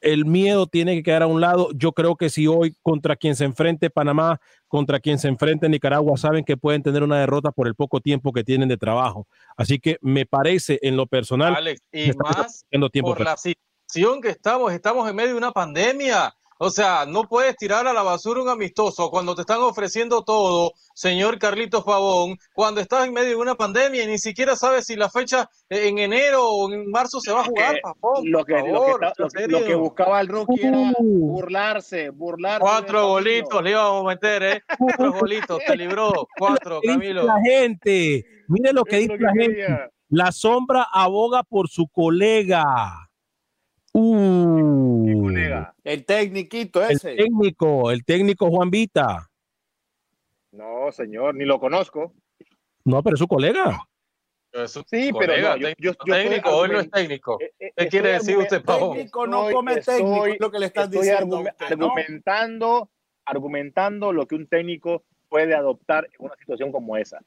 el 0.01 0.25
miedo 0.25 0.67
tiene 0.67 0.97
que 0.97 1.03
quedar 1.05 1.23
a 1.23 1.27
un 1.29 1.41
lado. 1.41 1.69
Yo 1.75 1.93
creo 1.93 2.17
que 2.17 2.31
si 2.31 2.49
hoy 2.49 2.75
contra 2.83 3.15
quien 3.15 3.37
se 3.37 3.45
enfrente 3.45 3.91
Panamá, 3.91 4.41
contra 4.67 4.99
quien 4.99 5.19
se 5.19 5.29
enfrente 5.29 5.69
Nicaragua, 5.69 6.17
saben 6.17 6.45
que 6.45 6.57
pueden 6.57 6.83
tener 6.83 7.03
una 7.03 7.21
derrota 7.21 7.53
por 7.53 7.69
el 7.69 7.75
poco 7.75 8.01
tiempo 8.01 8.33
que 8.33 8.43
tienen 8.43 8.69
de 8.69 8.77
trabajo. 8.77 9.29
Así 9.57 9.79
que 9.79 9.99
me 10.01 10.27
parece 10.27 10.81
en 10.83 10.97
lo 10.97 11.07
personal. 11.07 11.55
Alex, 11.55 11.81
y 11.93 12.11
más 12.17 12.65
por 13.03 13.21
la 13.21 13.37
situación 13.37 14.21
que 14.21 14.31
estamos, 14.31 14.73
estamos 14.73 15.09
en 15.09 15.15
medio 15.15 15.31
de 15.31 15.39
una 15.39 15.53
pandemia. 15.53 16.35
O 16.65 16.71
sea, 16.71 17.07
no 17.09 17.25
puedes 17.25 17.57
tirar 17.57 17.89
a 17.89 17.93
la 17.93 18.05
basura 18.05 18.41
un 18.41 18.49
amistoso 18.49 19.11
cuando 19.11 19.35
te 19.35 19.41
están 19.41 19.61
ofreciendo 19.63 20.23
todo, 20.23 20.71
señor 20.95 21.41
Carlitos 21.41 21.83
Pavón, 21.83 22.37
cuando 22.55 22.81
estás 22.81 23.05
en 23.05 23.13
medio 23.13 23.31
de 23.31 23.35
una 23.35 23.57
pandemia 23.57 24.05
y 24.05 24.07
ni 24.07 24.19
siquiera 24.19 24.55
sabes 24.55 24.87
si 24.87 24.95
la 24.95 25.11
fecha 25.11 25.51
en 25.69 25.99
enero 25.99 26.49
o 26.49 26.73
en 26.73 26.89
marzo 26.89 27.19
se 27.19 27.33
va 27.33 27.41
a 27.41 27.45
jugar, 27.47 27.81
Pavón. 27.83 28.31
Lo 28.31 28.45
que, 28.45 28.63
lo, 29.49 29.65
que, 29.65 29.75
buscaba 29.75 30.21
el 30.21 30.29
rookie 30.29 30.65
era 30.65 30.79
uh. 30.79 31.33
burlarse, 31.33 32.11
burlarse. 32.11 32.61
Cuatro 32.61 33.09
golitos 33.09 33.61
le 33.61 33.71
íbamos 33.71 34.05
a 34.05 34.09
meter, 34.11 34.43
¿eh? 34.45 34.63
Cuatro 34.79 35.13
golitos, 35.15 35.59
te 35.67 35.77
libró. 35.77 36.13
Cuatro, 36.39 36.81
Camilo. 36.81 37.25
La 37.25 37.41
gente, 37.45 38.25
mire 38.47 38.73
lo 38.73 38.85
que 38.85 38.99
dice 38.99 39.19
la 39.19 39.33
gente. 39.33 39.67
La 40.11 40.31
sombra 40.31 40.87
aboga 40.93 41.43
por 41.43 41.69
su 41.69 41.89
colega. 41.89 43.11
Uh, 43.95 45.29
el 45.85 46.05
técnico 46.07 46.81
ese. 46.83 47.11
El 47.11 47.17
técnico, 47.17 47.91
el 47.91 48.05
técnico 48.05 48.49
Juan 48.49 48.71
Vita. 48.71 49.31
No, 50.53 50.91
señor, 50.93 51.35
ni 51.35 51.45
lo 51.45 51.59
conozco. 51.59 52.15
No, 52.85 53.03
pero 53.03 53.15
es 53.15 53.19
su 53.19 53.29
colega. 53.29 53.87
sí, 54.87 55.11
pero 55.19 55.75
yo, 55.79 55.95
técnico, 55.95 56.51
hoy 56.51 56.69
no 56.71 56.81
es 56.81 56.91
técnico. 56.91 57.39
Eh, 57.41 57.53
eh, 57.59 57.73
¿Qué 57.77 57.89
quiere 57.89 58.13
decir 58.13 58.37
usted, 58.39 58.63
Pau? 58.63 58.95
Técnico 58.95 59.27
no 59.27 59.51
come 59.51 59.77
técnico, 59.81 60.27
lo 60.39 60.51
que 60.51 60.59
le 60.59 60.67
estás 60.67 60.91
diciendo. 60.91 61.45
argumentando, 61.59 62.91
argumentando 63.27 64.13
lo 64.13 64.27
que 64.27 64.35
un 64.35 64.47
técnico 64.47 65.05
puede 65.29 65.55
adoptar 65.55 66.09
en 66.13 66.27
una 66.27 66.37
situación 66.37 66.73
como 66.73 66.97
esa. 66.97 67.21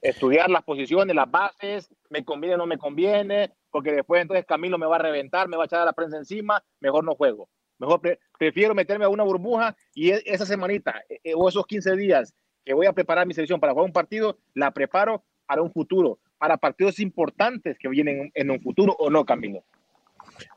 Estudiar 0.00 0.50
las 0.50 0.62
posiciones, 0.62 1.14
las 1.14 1.30
bases, 1.30 1.88
me 2.08 2.24
conviene 2.24 2.54
o 2.54 2.58
no 2.58 2.66
me 2.66 2.78
conviene, 2.78 3.52
porque 3.70 3.92
después 3.92 4.22
entonces 4.22 4.46
Camilo 4.46 4.78
me 4.78 4.86
va 4.86 4.96
a 4.96 5.00
reventar, 5.00 5.48
me 5.48 5.56
va 5.56 5.64
a 5.64 5.66
echar 5.66 5.80
a 5.80 5.84
la 5.84 5.92
prensa 5.92 6.16
encima, 6.16 6.62
mejor 6.80 7.04
no 7.04 7.14
juego. 7.14 7.48
Mejor 7.78 8.00
prefiero 8.38 8.74
meterme 8.74 9.06
a 9.06 9.08
una 9.08 9.24
burbuja 9.24 9.74
y 9.94 10.10
e, 10.10 10.22
esa 10.26 10.44
semanita 10.44 11.02
e, 11.08 11.20
e, 11.24 11.34
o 11.34 11.48
esos 11.48 11.66
15 11.66 11.96
días 11.96 12.34
que 12.64 12.74
voy 12.74 12.86
a 12.86 12.92
preparar 12.92 13.26
mi 13.26 13.34
selección 13.34 13.58
para 13.58 13.72
jugar 13.72 13.86
un 13.86 13.92
partido, 13.92 14.38
la 14.54 14.70
preparo 14.70 15.24
para 15.46 15.62
un 15.62 15.72
futuro, 15.72 16.18
para 16.38 16.56
partidos 16.56 17.00
importantes 17.00 17.78
que 17.78 17.88
vienen 17.88 18.30
en 18.34 18.50
un 18.50 18.60
futuro 18.60 18.94
o 18.98 19.08
no, 19.10 19.24
Camilo. 19.24 19.64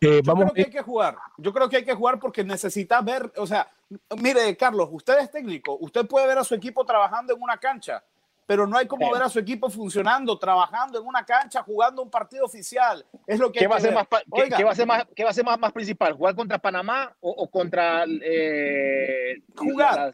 Eh, 0.01 0.21
Yo 0.23 0.33
creo 0.35 0.53
que 0.53 0.61
hay 0.61 0.69
que 0.69 0.81
jugar. 0.81 1.17
Yo 1.37 1.53
creo 1.53 1.69
que 1.69 1.77
hay 1.77 1.85
que 1.85 1.93
jugar 1.93 2.19
porque 2.19 2.43
necesita 2.43 3.01
ver, 3.01 3.31
o 3.37 3.47
sea, 3.47 3.69
mire, 4.21 4.55
Carlos, 4.57 4.89
usted 4.91 5.19
es 5.19 5.31
técnico, 5.31 5.77
usted 5.79 6.05
puede 6.05 6.27
ver 6.27 6.37
a 6.37 6.43
su 6.43 6.55
equipo 6.55 6.85
trabajando 6.85 7.33
en 7.33 7.41
una 7.41 7.57
cancha, 7.57 8.03
pero 8.53 8.67
no 8.67 8.77
hay 8.77 8.85
como 8.85 9.11
ver 9.11 9.23
a 9.23 9.29
su 9.29 9.39
equipo 9.39 9.67
funcionando, 9.67 10.37
trabajando 10.37 10.99
en 10.99 11.07
una 11.07 11.25
cancha, 11.25 11.63
jugando 11.63 12.03
un 12.03 12.11
partido 12.11 12.45
oficial. 12.45 13.03
Es 13.25 13.39
lo 13.39 13.51
que 13.51 13.61
¿Qué, 13.61 13.67
va, 13.67 13.77
a 13.77 13.79
ser 13.79 13.95
más, 13.95 14.05
¿qué, 14.31 14.63
va 14.63 14.69
a 14.69 14.75
ser 14.75 14.85
más, 14.85 15.07
¿Qué 15.15 15.23
va 15.23 15.31
a 15.31 15.33
ser 15.33 15.43
más, 15.43 15.57
más 15.57 15.73
principal? 15.73 16.13
¿Jugar 16.13 16.35
contra 16.35 16.59
Panamá 16.59 17.17
o, 17.19 17.49
contra 17.49 18.05
eh, 18.05 19.41
jugar? 19.55 20.13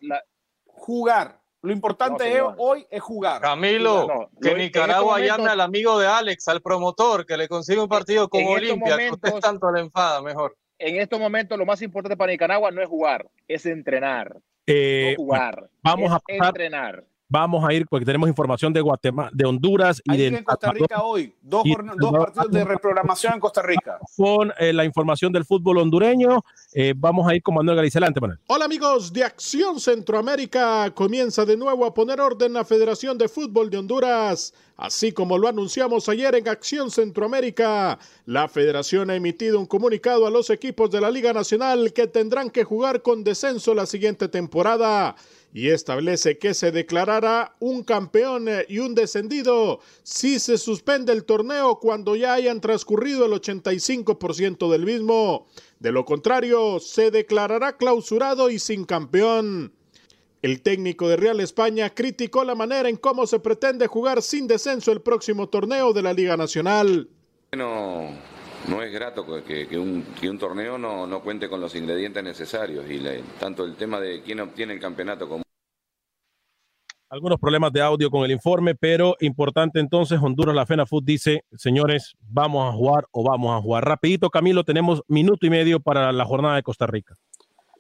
Jugar. 0.64 1.42
Lo 1.62 1.74
importante 1.74 2.42
hoy 2.56 2.88
es 2.90 3.02
jugar. 3.02 3.42
Camilo, 3.42 4.30
que 4.42 4.56
Nicaragua 4.56 5.20
este 5.20 5.28
llame 5.28 5.50
al 5.50 5.60
amigo 5.60 6.00
de 6.00 6.08
Alex, 6.08 6.48
al 6.48 6.62
promotor, 6.62 7.26
que 7.26 7.36
le 7.36 7.50
consiga 7.50 7.84
un 7.84 7.90
partido 7.90 8.30
con 8.30 8.46
Olimpia, 8.46 8.96
que 8.96 9.12
usted 9.12 9.34
tanto 9.42 9.70
le 9.70 9.82
enfada, 9.82 10.22
mejor. 10.22 10.56
En 10.78 10.96
estos 10.96 11.20
momentos 11.20 11.58
lo 11.58 11.66
más 11.66 11.82
importante 11.82 12.16
para 12.16 12.32
Nicaragua 12.32 12.72
no 12.72 12.82
es 12.82 12.88
jugar, 12.88 13.30
es 13.50 13.66
entrenar. 13.66 14.38
Eh, 14.66 15.16
no 15.18 15.24
jugar. 15.26 15.70
Vamos 15.84 16.10
a 16.10 16.22
entrenar. 16.26 17.04
Vamos 17.32 17.64
a 17.64 17.72
ir 17.72 17.86
porque 17.86 18.08
tenemos 18.08 18.28
información 18.28 18.74
de 18.74 18.82
Guatemala, 18.82 19.30
de 19.32 19.46
Honduras 19.46 20.02
y 20.04 20.18
de 20.18 20.28
en 20.28 20.44
Costa 20.44 20.72
Rica 20.72 21.04
hoy. 21.04 21.32
Dos, 21.44 21.64
partidos 22.12 22.50
de 22.50 22.64
reprogramación 22.64 23.36
en 23.36 23.40
Costa 23.40 23.62
Rica. 23.62 24.00
Con 24.18 24.52
eh, 24.58 24.74
la 24.74 24.84
información 24.84 25.32
del 25.32 25.46
fútbol 25.46 25.78
hondureño, 25.78 26.44
eh, 26.74 26.96
vamos 26.98 27.30
a 27.30 27.36
ir 27.36 27.44
con 27.44 27.54
Manuel 27.54 27.76
Galicia. 27.78 28.00
Adelante, 28.00 28.20
Manuel. 28.20 28.40
Hola 28.48 28.66
amigos 28.66 29.14
de 29.14 29.24
Acción 29.24 29.80
Centroamérica. 29.80 30.90
Comienza 30.96 31.46
de 31.46 31.56
nuevo 31.56 31.86
a 31.86 31.94
poner 31.94 32.20
orden 32.20 32.54
la 32.54 32.66
Federación 32.66 33.16
de 33.20 33.30
Fútbol 33.30 33.70
de 33.70 33.78
Honduras. 33.78 34.52
Así 34.76 35.12
como 35.12 35.38
lo 35.38 35.48
anunciamos 35.48 36.10
ayer 36.10 36.34
en 36.34 36.48
Acción 36.48 36.90
Centroamérica, 36.90 38.00
la 38.26 38.48
federación 38.48 39.12
ha 39.12 39.16
emitido 39.16 39.60
un 39.60 39.68
comunicado 39.68 40.26
a 40.26 40.32
los 40.32 40.50
equipos 40.50 40.90
de 40.90 41.02
la 41.02 41.12
Liga 41.12 41.32
Nacional 41.32 41.94
que 41.94 42.08
tendrán 42.08 42.50
que 42.50 42.64
jugar 42.64 43.04
con 43.04 43.24
descenso 43.24 43.76
la 43.76 43.86
siguiente 43.86 44.30
temporada 44.30 45.16
y 45.54 45.70
establece 45.70 46.38
que 46.38 46.54
se 46.54 46.72
declarará 46.72 47.56
un 47.60 47.84
campeón 47.84 48.48
y 48.68 48.80
un 48.80 48.94
descendido 48.96 49.80
si 50.04 50.40
se 50.40 50.58
suspende 50.58 51.12
el 51.12 51.26
torneo 51.26 51.80
cuando 51.80 52.16
ya 52.16 52.34
hayan 52.34 52.62
transcurrido 52.62 53.26
el 53.26 53.32
85% 53.34 54.70
del 54.72 54.86
mismo. 54.86 55.48
De 55.80 55.92
lo 55.92 56.06
contrario, 56.06 56.80
se 56.80 57.10
declarará 57.10 57.78
clausurado 57.78 58.50
y 58.50 58.60
sin 58.60 58.86
campeón. 58.86 59.74
El 60.42 60.62
técnico 60.62 61.10
de 61.10 61.18
Real 61.18 61.40
España 61.42 61.90
criticó 61.90 62.44
la 62.44 62.56
manera 62.56 62.88
en 62.88 62.96
cómo 62.96 63.28
se 63.28 63.40
pretende 63.40 63.88
jugar 63.88 64.22
sin 64.22 64.48
descenso 64.48 64.92
el 64.92 65.02
próximo 65.02 65.50
torneo 65.50 65.92
de 65.92 66.02
la 66.02 66.14
Liga 66.14 66.38
Nacional. 66.38 67.10
No, 67.52 68.10
no 68.70 68.84
es 68.84 68.92
grato 68.94 69.26
que, 69.44 69.78
un, 69.78 70.38
torneo 70.38 70.78
no, 70.78 71.22
cuente 71.22 71.50
con 71.50 71.60
los 71.60 71.76
ingredientes 71.76 72.24
necesarios 72.24 72.86
y 72.90 73.02
tanto 73.40 73.66
el 73.66 73.76
tema 73.76 74.00
de 74.00 74.22
quién 74.22 74.40
obtiene 74.40 74.74
el 74.74 74.80
campeonato 74.80 75.28
como 75.28 75.44
algunos 77.12 77.40
problemas 77.40 77.74
de 77.74 77.82
audio 77.82 78.12
con 78.12 78.24
el 78.24 78.30
informe, 78.30 78.76
pero 78.76 79.16
importante 79.20 79.80
entonces, 79.80 80.20
Honduras, 80.22 80.54
la 80.54 80.68
FENAFUT 80.68 81.04
dice, 81.04 81.44
señores, 81.58 82.16
vamos 82.20 82.70
a 82.70 82.78
jugar 82.78 83.08
o 83.10 83.28
vamos 83.28 83.58
a 83.58 83.62
jugar. 83.64 83.84
Rapidito, 83.84 84.30
Camilo, 84.30 84.64
tenemos 84.64 85.02
minuto 85.08 85.48
y 85.48 85.50
medio 85.50 85.80
para 85.80 86.12
la 86.12 86.24
jornada 86.24 86.58
de 86.58 86.62
Costa 86.62 86.86
Rica. 86.86 87.16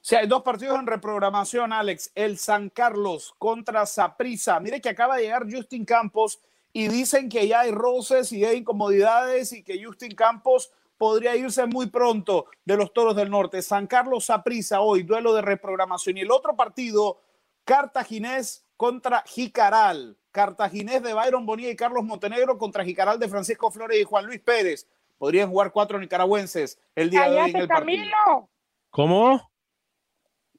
Sí, 0.01 0.15
hay 0.15 0.25
dos 0.25 0.41
partidos 0.41 0.79
en 0.79 0.87
reprogramación, 0.87 1.71
Alex. 1.73 2.11
El 2.15 2.39
San 2.39 2.69
Carlos 2.69 3.35
contra 3.37 3.85
Saprissa. 3.85 4.59
Mire 4.59 4.81
que 4.81 4.89
acaba 4.89 5.17
de 5.17 5.23
llegar 5.23 5.45
Justin 5.47 5.85
Campos 5.85 6.39
y 6.73 6.87
dicen 6.87 7.29
que 7.29 7.47
ya 7.47 7.59
hay 7.59 7.71
roces 7.71 8.31
y 8.31 8.43
hay 8.43 8.57
incomodidades 8.57 9.53
y 9.53 9.61
que 9.61 9.83
Justin 9.83 10.15
Campos 10.15 10.71
podría 10.99 11.33
irse 11.35 11.65
muy 11.65 11.87
pronto 11.87 12.47
de 12.65 12.75
los 12.75 12.93
Toros 12.93 13.15
del 13.15 13.31
Norte. 13.31 13.61
San 13.61 13.87
Carlos 13.87 14.25
Saprissa 14.25 14.81
hoy, 14.81 15.03
duelo 15.03 15.33
de 15.33 15.41
reprogramación. 15.41 16.17
Y 16.17 16.21
el 16.21 16.31
otro 16.31 16.55
partido, 16.57 17.21
Cartaginés 17.63 18.67
contra 18.75 19.23
Jicaral. 19.25 20.17
Cartaginés 20.31 21.01
de 21.01 21.13
Byron 21.13 21.45
Bonilla 21.45 21.69
y 21.69 21.75
Carlos 21.75 22.03
Montenegro 22.03 22.57
contra 22.57 22.83
Jicaral 22.83 23.17
de 23.17 23.29
Francisco 23.29 23.71
Flores 23.71 23.97
y 23.99 24.03
Juan 24.03 24.25
Luis 24.25 24.41
Pérez. 24.41 24.87
Podrían 25.17 25.49
jugar 25.49 25.71
cuatro 25.71 25.97
nicaragüenses 25.97 26.77
el 26.93 27.09
día 27.09 27.29
de 27.29 27.39
hoy 27.39 27.49
en 27.49 27.55
el 27.55 27.67
partido. 27.67 28.03
Camilo. 28.03 28.49
¿Cómo? 28.89 29.51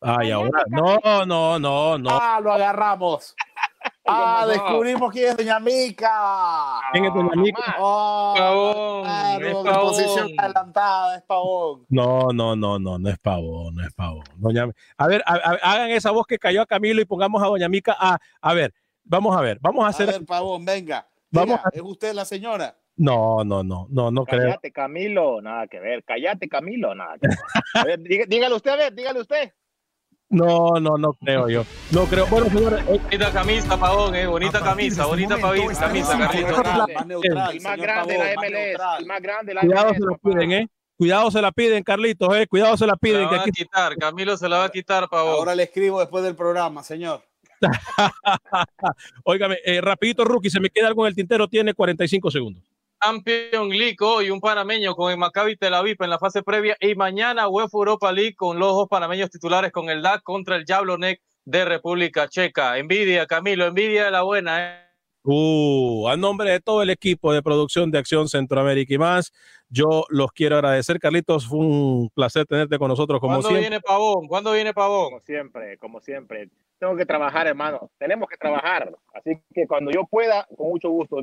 Ay, 0.00 0.30
ahora. 0.30 0.64
No, 0.68 1.26
no, 1.26 1.58
no, 1.58 1.98
no. 1.98 2.08
Ah, 2.10 2.40
lo 2.42 2.50
agarramos. 2.50 3.36
Ah, 4.12 4.46
descubrimos 4.46 5.12
quién 5.12 5.28
es 5.28 5.36
Doña 5.36 5.60
Mica. 5.60 6.80
¿Quién 6.92 7.04
es 7.04 7.14
Doña 7.14 7.36
Mica? 7.36 7.76
Oh, 7.78 8.34
pavón, 8.36 9.44
es 9.44 9.54
pavón. 9.54 9.88
posición 9.88 10.28
adelantada, 10.36 11.16
es 11.16 11.22
pavón. 11.22 11.86
No, 11.88 12.28
no, 12.32 12.56
no, 12.56 12.78
no, 12.78 12.98
no 12.98 13.08
es 13.08 13.18
pavón, 13.18 13.76
no 13.76 13.86
es 13.86 13.92
pavón. 13.94 14.24
Doña... 14.36 14.68
A 14.96 15.06
ver, 15.06 15.22
hagan 15.26 15.90
esa 15.90 16.10
voz 16.10 16.26
que 16.26 16.38
cayó 16.38 16.62
a 16.62 16.66
Camilo 16.66 17.00
y 17.00 17.04
pongamos 17.04 17.42
a 17.42 17.46
Doña 17.46 17.68
Mica. 17.68 17.96
A, 17.98 18.18
a 18.40 18.54
ver, 18.54 18.74
vamos 19.04 19.36
a 19.36 19.40
ver, 19.40 19.58
vamos 19.60 19.84
a 19.84 19.88
hacer. 19.88 20.08
A 20.08 20.12
ver, 20.12 20.26
pavón, 20.26 20.64
venga. 20.64 21.06
Vamos 21.30 21.60
¿Es 21.72 21.80
usted 21.80 22.12
la 22.12 22.24
señora? 22.24 22.76
No, 22.96 23.44
no, 23.44 23.62
no, 23.62 23.86
no, 23.88 24.10
no 24.10 24.24
creo. 24.26 24.48
Cállate, 24.48 24.72
Camilo, 24.72 25.40
nada 25.40 25.66
que 25.68 25.78
ver. 25.78 26.04
Cállate, 26.04 26.48
Camilo, 26.48 26.94
nada 26.94 27.16
que 27.18 27.28
ver. 27.28 27.38
A 27.74 27.84
ver, 27.84 28.00
dígale 28.28 28.54
usted, 28.54 28.72
a 28.72 28.76
ver, 28.76 28.94
dígale 28.94 29.20
usted. 29.20 29.52
No, 30.30 30.78
no, 30.80 30.96
no 30.96 31.12
creo 31.14 31.48
yo. 31.48 31.64
No 31.90 32.04
creo. 32.04 32.24
Bueno, 32.26 32.48
señores. 32.48 32.84
Eh, 32.88 33.00
bonita 33.02 33.32
camisa, 33.32 33.76
Pavón, 33.76 34.14
eh. 34.14 34.26
Bonita 34.26 34.60
camisa, 34.60 35.06
bonita 35.06 35.36
camisa, 35.40 36.18
Carlito. 36.18 37.20
El 37.22 37.60
más 37.60 37.76
grande 37.76 38.16
la 38.16 38.34
MLS. 38.36 39.00
El 39.00 39.06
más 39.06 39.20
grande 39.20 39.54
la 39.54 39.60
Cuidado 39.62 39.94
se 39.94 40.00
la 40.00 40.18
piden, 40.22 40.52
eh. 40.52 40.68
Cuidado 40.96 41.30
se 41.30 41.42
la 41.42 41.50
piden, 41.50 41.82
Carlitos, 41.82 42.36
eh. 42.36 42.46
Cuidado 42.46 42.76
se 42.76 42.86
la 42.86 42.96
piden. 42.96 43.28
Se 43.28 43.34
la 43.34 43.38
va 43.38 43.42
a 43.42 43.50
quitar, 43.50 43.96
Camilo 43.96 44.36
se 44.36 44.48
la 44.48 44.58
va 44.58 44.64
a 44.66 44.70
quitar, 44.70 45.08
Pavón. 45.08 45.34
Ahora 45.34 45.54
le 45.56 45.64
escribo 45.64 45.98
después 45.98 46.22
del 46.22 46.36
programa, 46.36 46.84
señor. 46.84 47.22
Óigame, 49.24 49.58
eh, 49.64 49.80
rapidito, 49.80 50.24
Rookie, 50.24 50.50
se 50.50 50.60
me 50.60 50.70
queda 50.70 50.86
algo 50.86 51.04
en 51.06 51.08
el 51.08 51.16
tintero, 51.16 51.48
tiene 51.48 51.74
45 51.74 52.30
segundos. 52.30 52.62
Champions 53.02 53.74
League 53.74 53.96
hoy 54.00 54.30
un 54.30 54.40
panameño 54.40 54.94
con 54.94 55.10
el 55.10 55.16
Maccabi 55.16 55.56
Tel 55.56 55.72
Aviv 55.72 55.96
en 56.00 56.10
la 56.10 56.18
fase 56.18 56.42
previa 56.42 56.76
y 56.80 56.94
mañana 56.94 57.48
UEFA 57.48 57.78
Europa 57.78 58.12
League 58.12 58.34
con 58.34 58.58
los 58.58 58.72
dos 58.72 58.88
panameños 58.88 59.30
titulares 59.30 59.72
con 59.72 59.88
el 59.88 60.02
DAC 60.02 60.22
contra 60.22 60.56
el 60.56 60.64
Jablonec 60.66 61.20
de 61.46 61.64
República 61.64 62.28
Checa. 62.28 62.76
Envidia, 62.76 63.26
Camilo, 63.26 63.64
envidia 63.64 64.04
de 64.04 64.10
la 64.10 64.22
buena. 64.22 64.60
¿eh? 64.60 64.90
Uh, 65.22 66.08
a 66.08 66.16
nombre 66.16 66.50
de 66.50 66.60
todo 66.60 66.82
el 66.82 66.90
equipo 66.90 67.32
de 67.32 67.42
producción 67.42 67.90
de 67.90 67.98
Acción 67.98 68.28
Centroamérica 68.28 68.92
y 68.92 68.98
más, 68.98 69.32
yo 69.70 70.04
los 70.10 70.32
quiero 70.32 70.56
agradecer, 70.56 70.98
Carlitos. 70.98 71.46
Fue 71.46 71.58
un 71.58 72.10
placer 72.14 72.44
tenerte 72.44 72.78
con 72.78 72.88
nosotros 72.88 73.18
como 73.18 73.34
¿Cuándo 73.34 73.48
siempre. 73.48 73.68
viene 73.68 73.80
Pavón? 73.80 74.28
¿Cuándo 74.28 74.52
viene 74.52 74.74
Pavón? 74.74 75.04
Como 75.04 75.20
siempre, 75.20 75.78
como 75.78 76.00
siempre. 76.00 76.50
Tengo 76.78 76.96
que 76.96 77.06
trabajar, 77.06 77.46
hermano. 77.46 77.90
Tenemos 77.98 78.28
que 78.28 78.36
trabajar. 78.36 78.94
Así 79.14 79.38
que 79.54 79.66
cuando 79.66 79.90
yo 79.90 80.04
pueda, 80.04 80.46
con 80.56 80.68
mucho 80.68 80.90
gusto. 80.90 81.22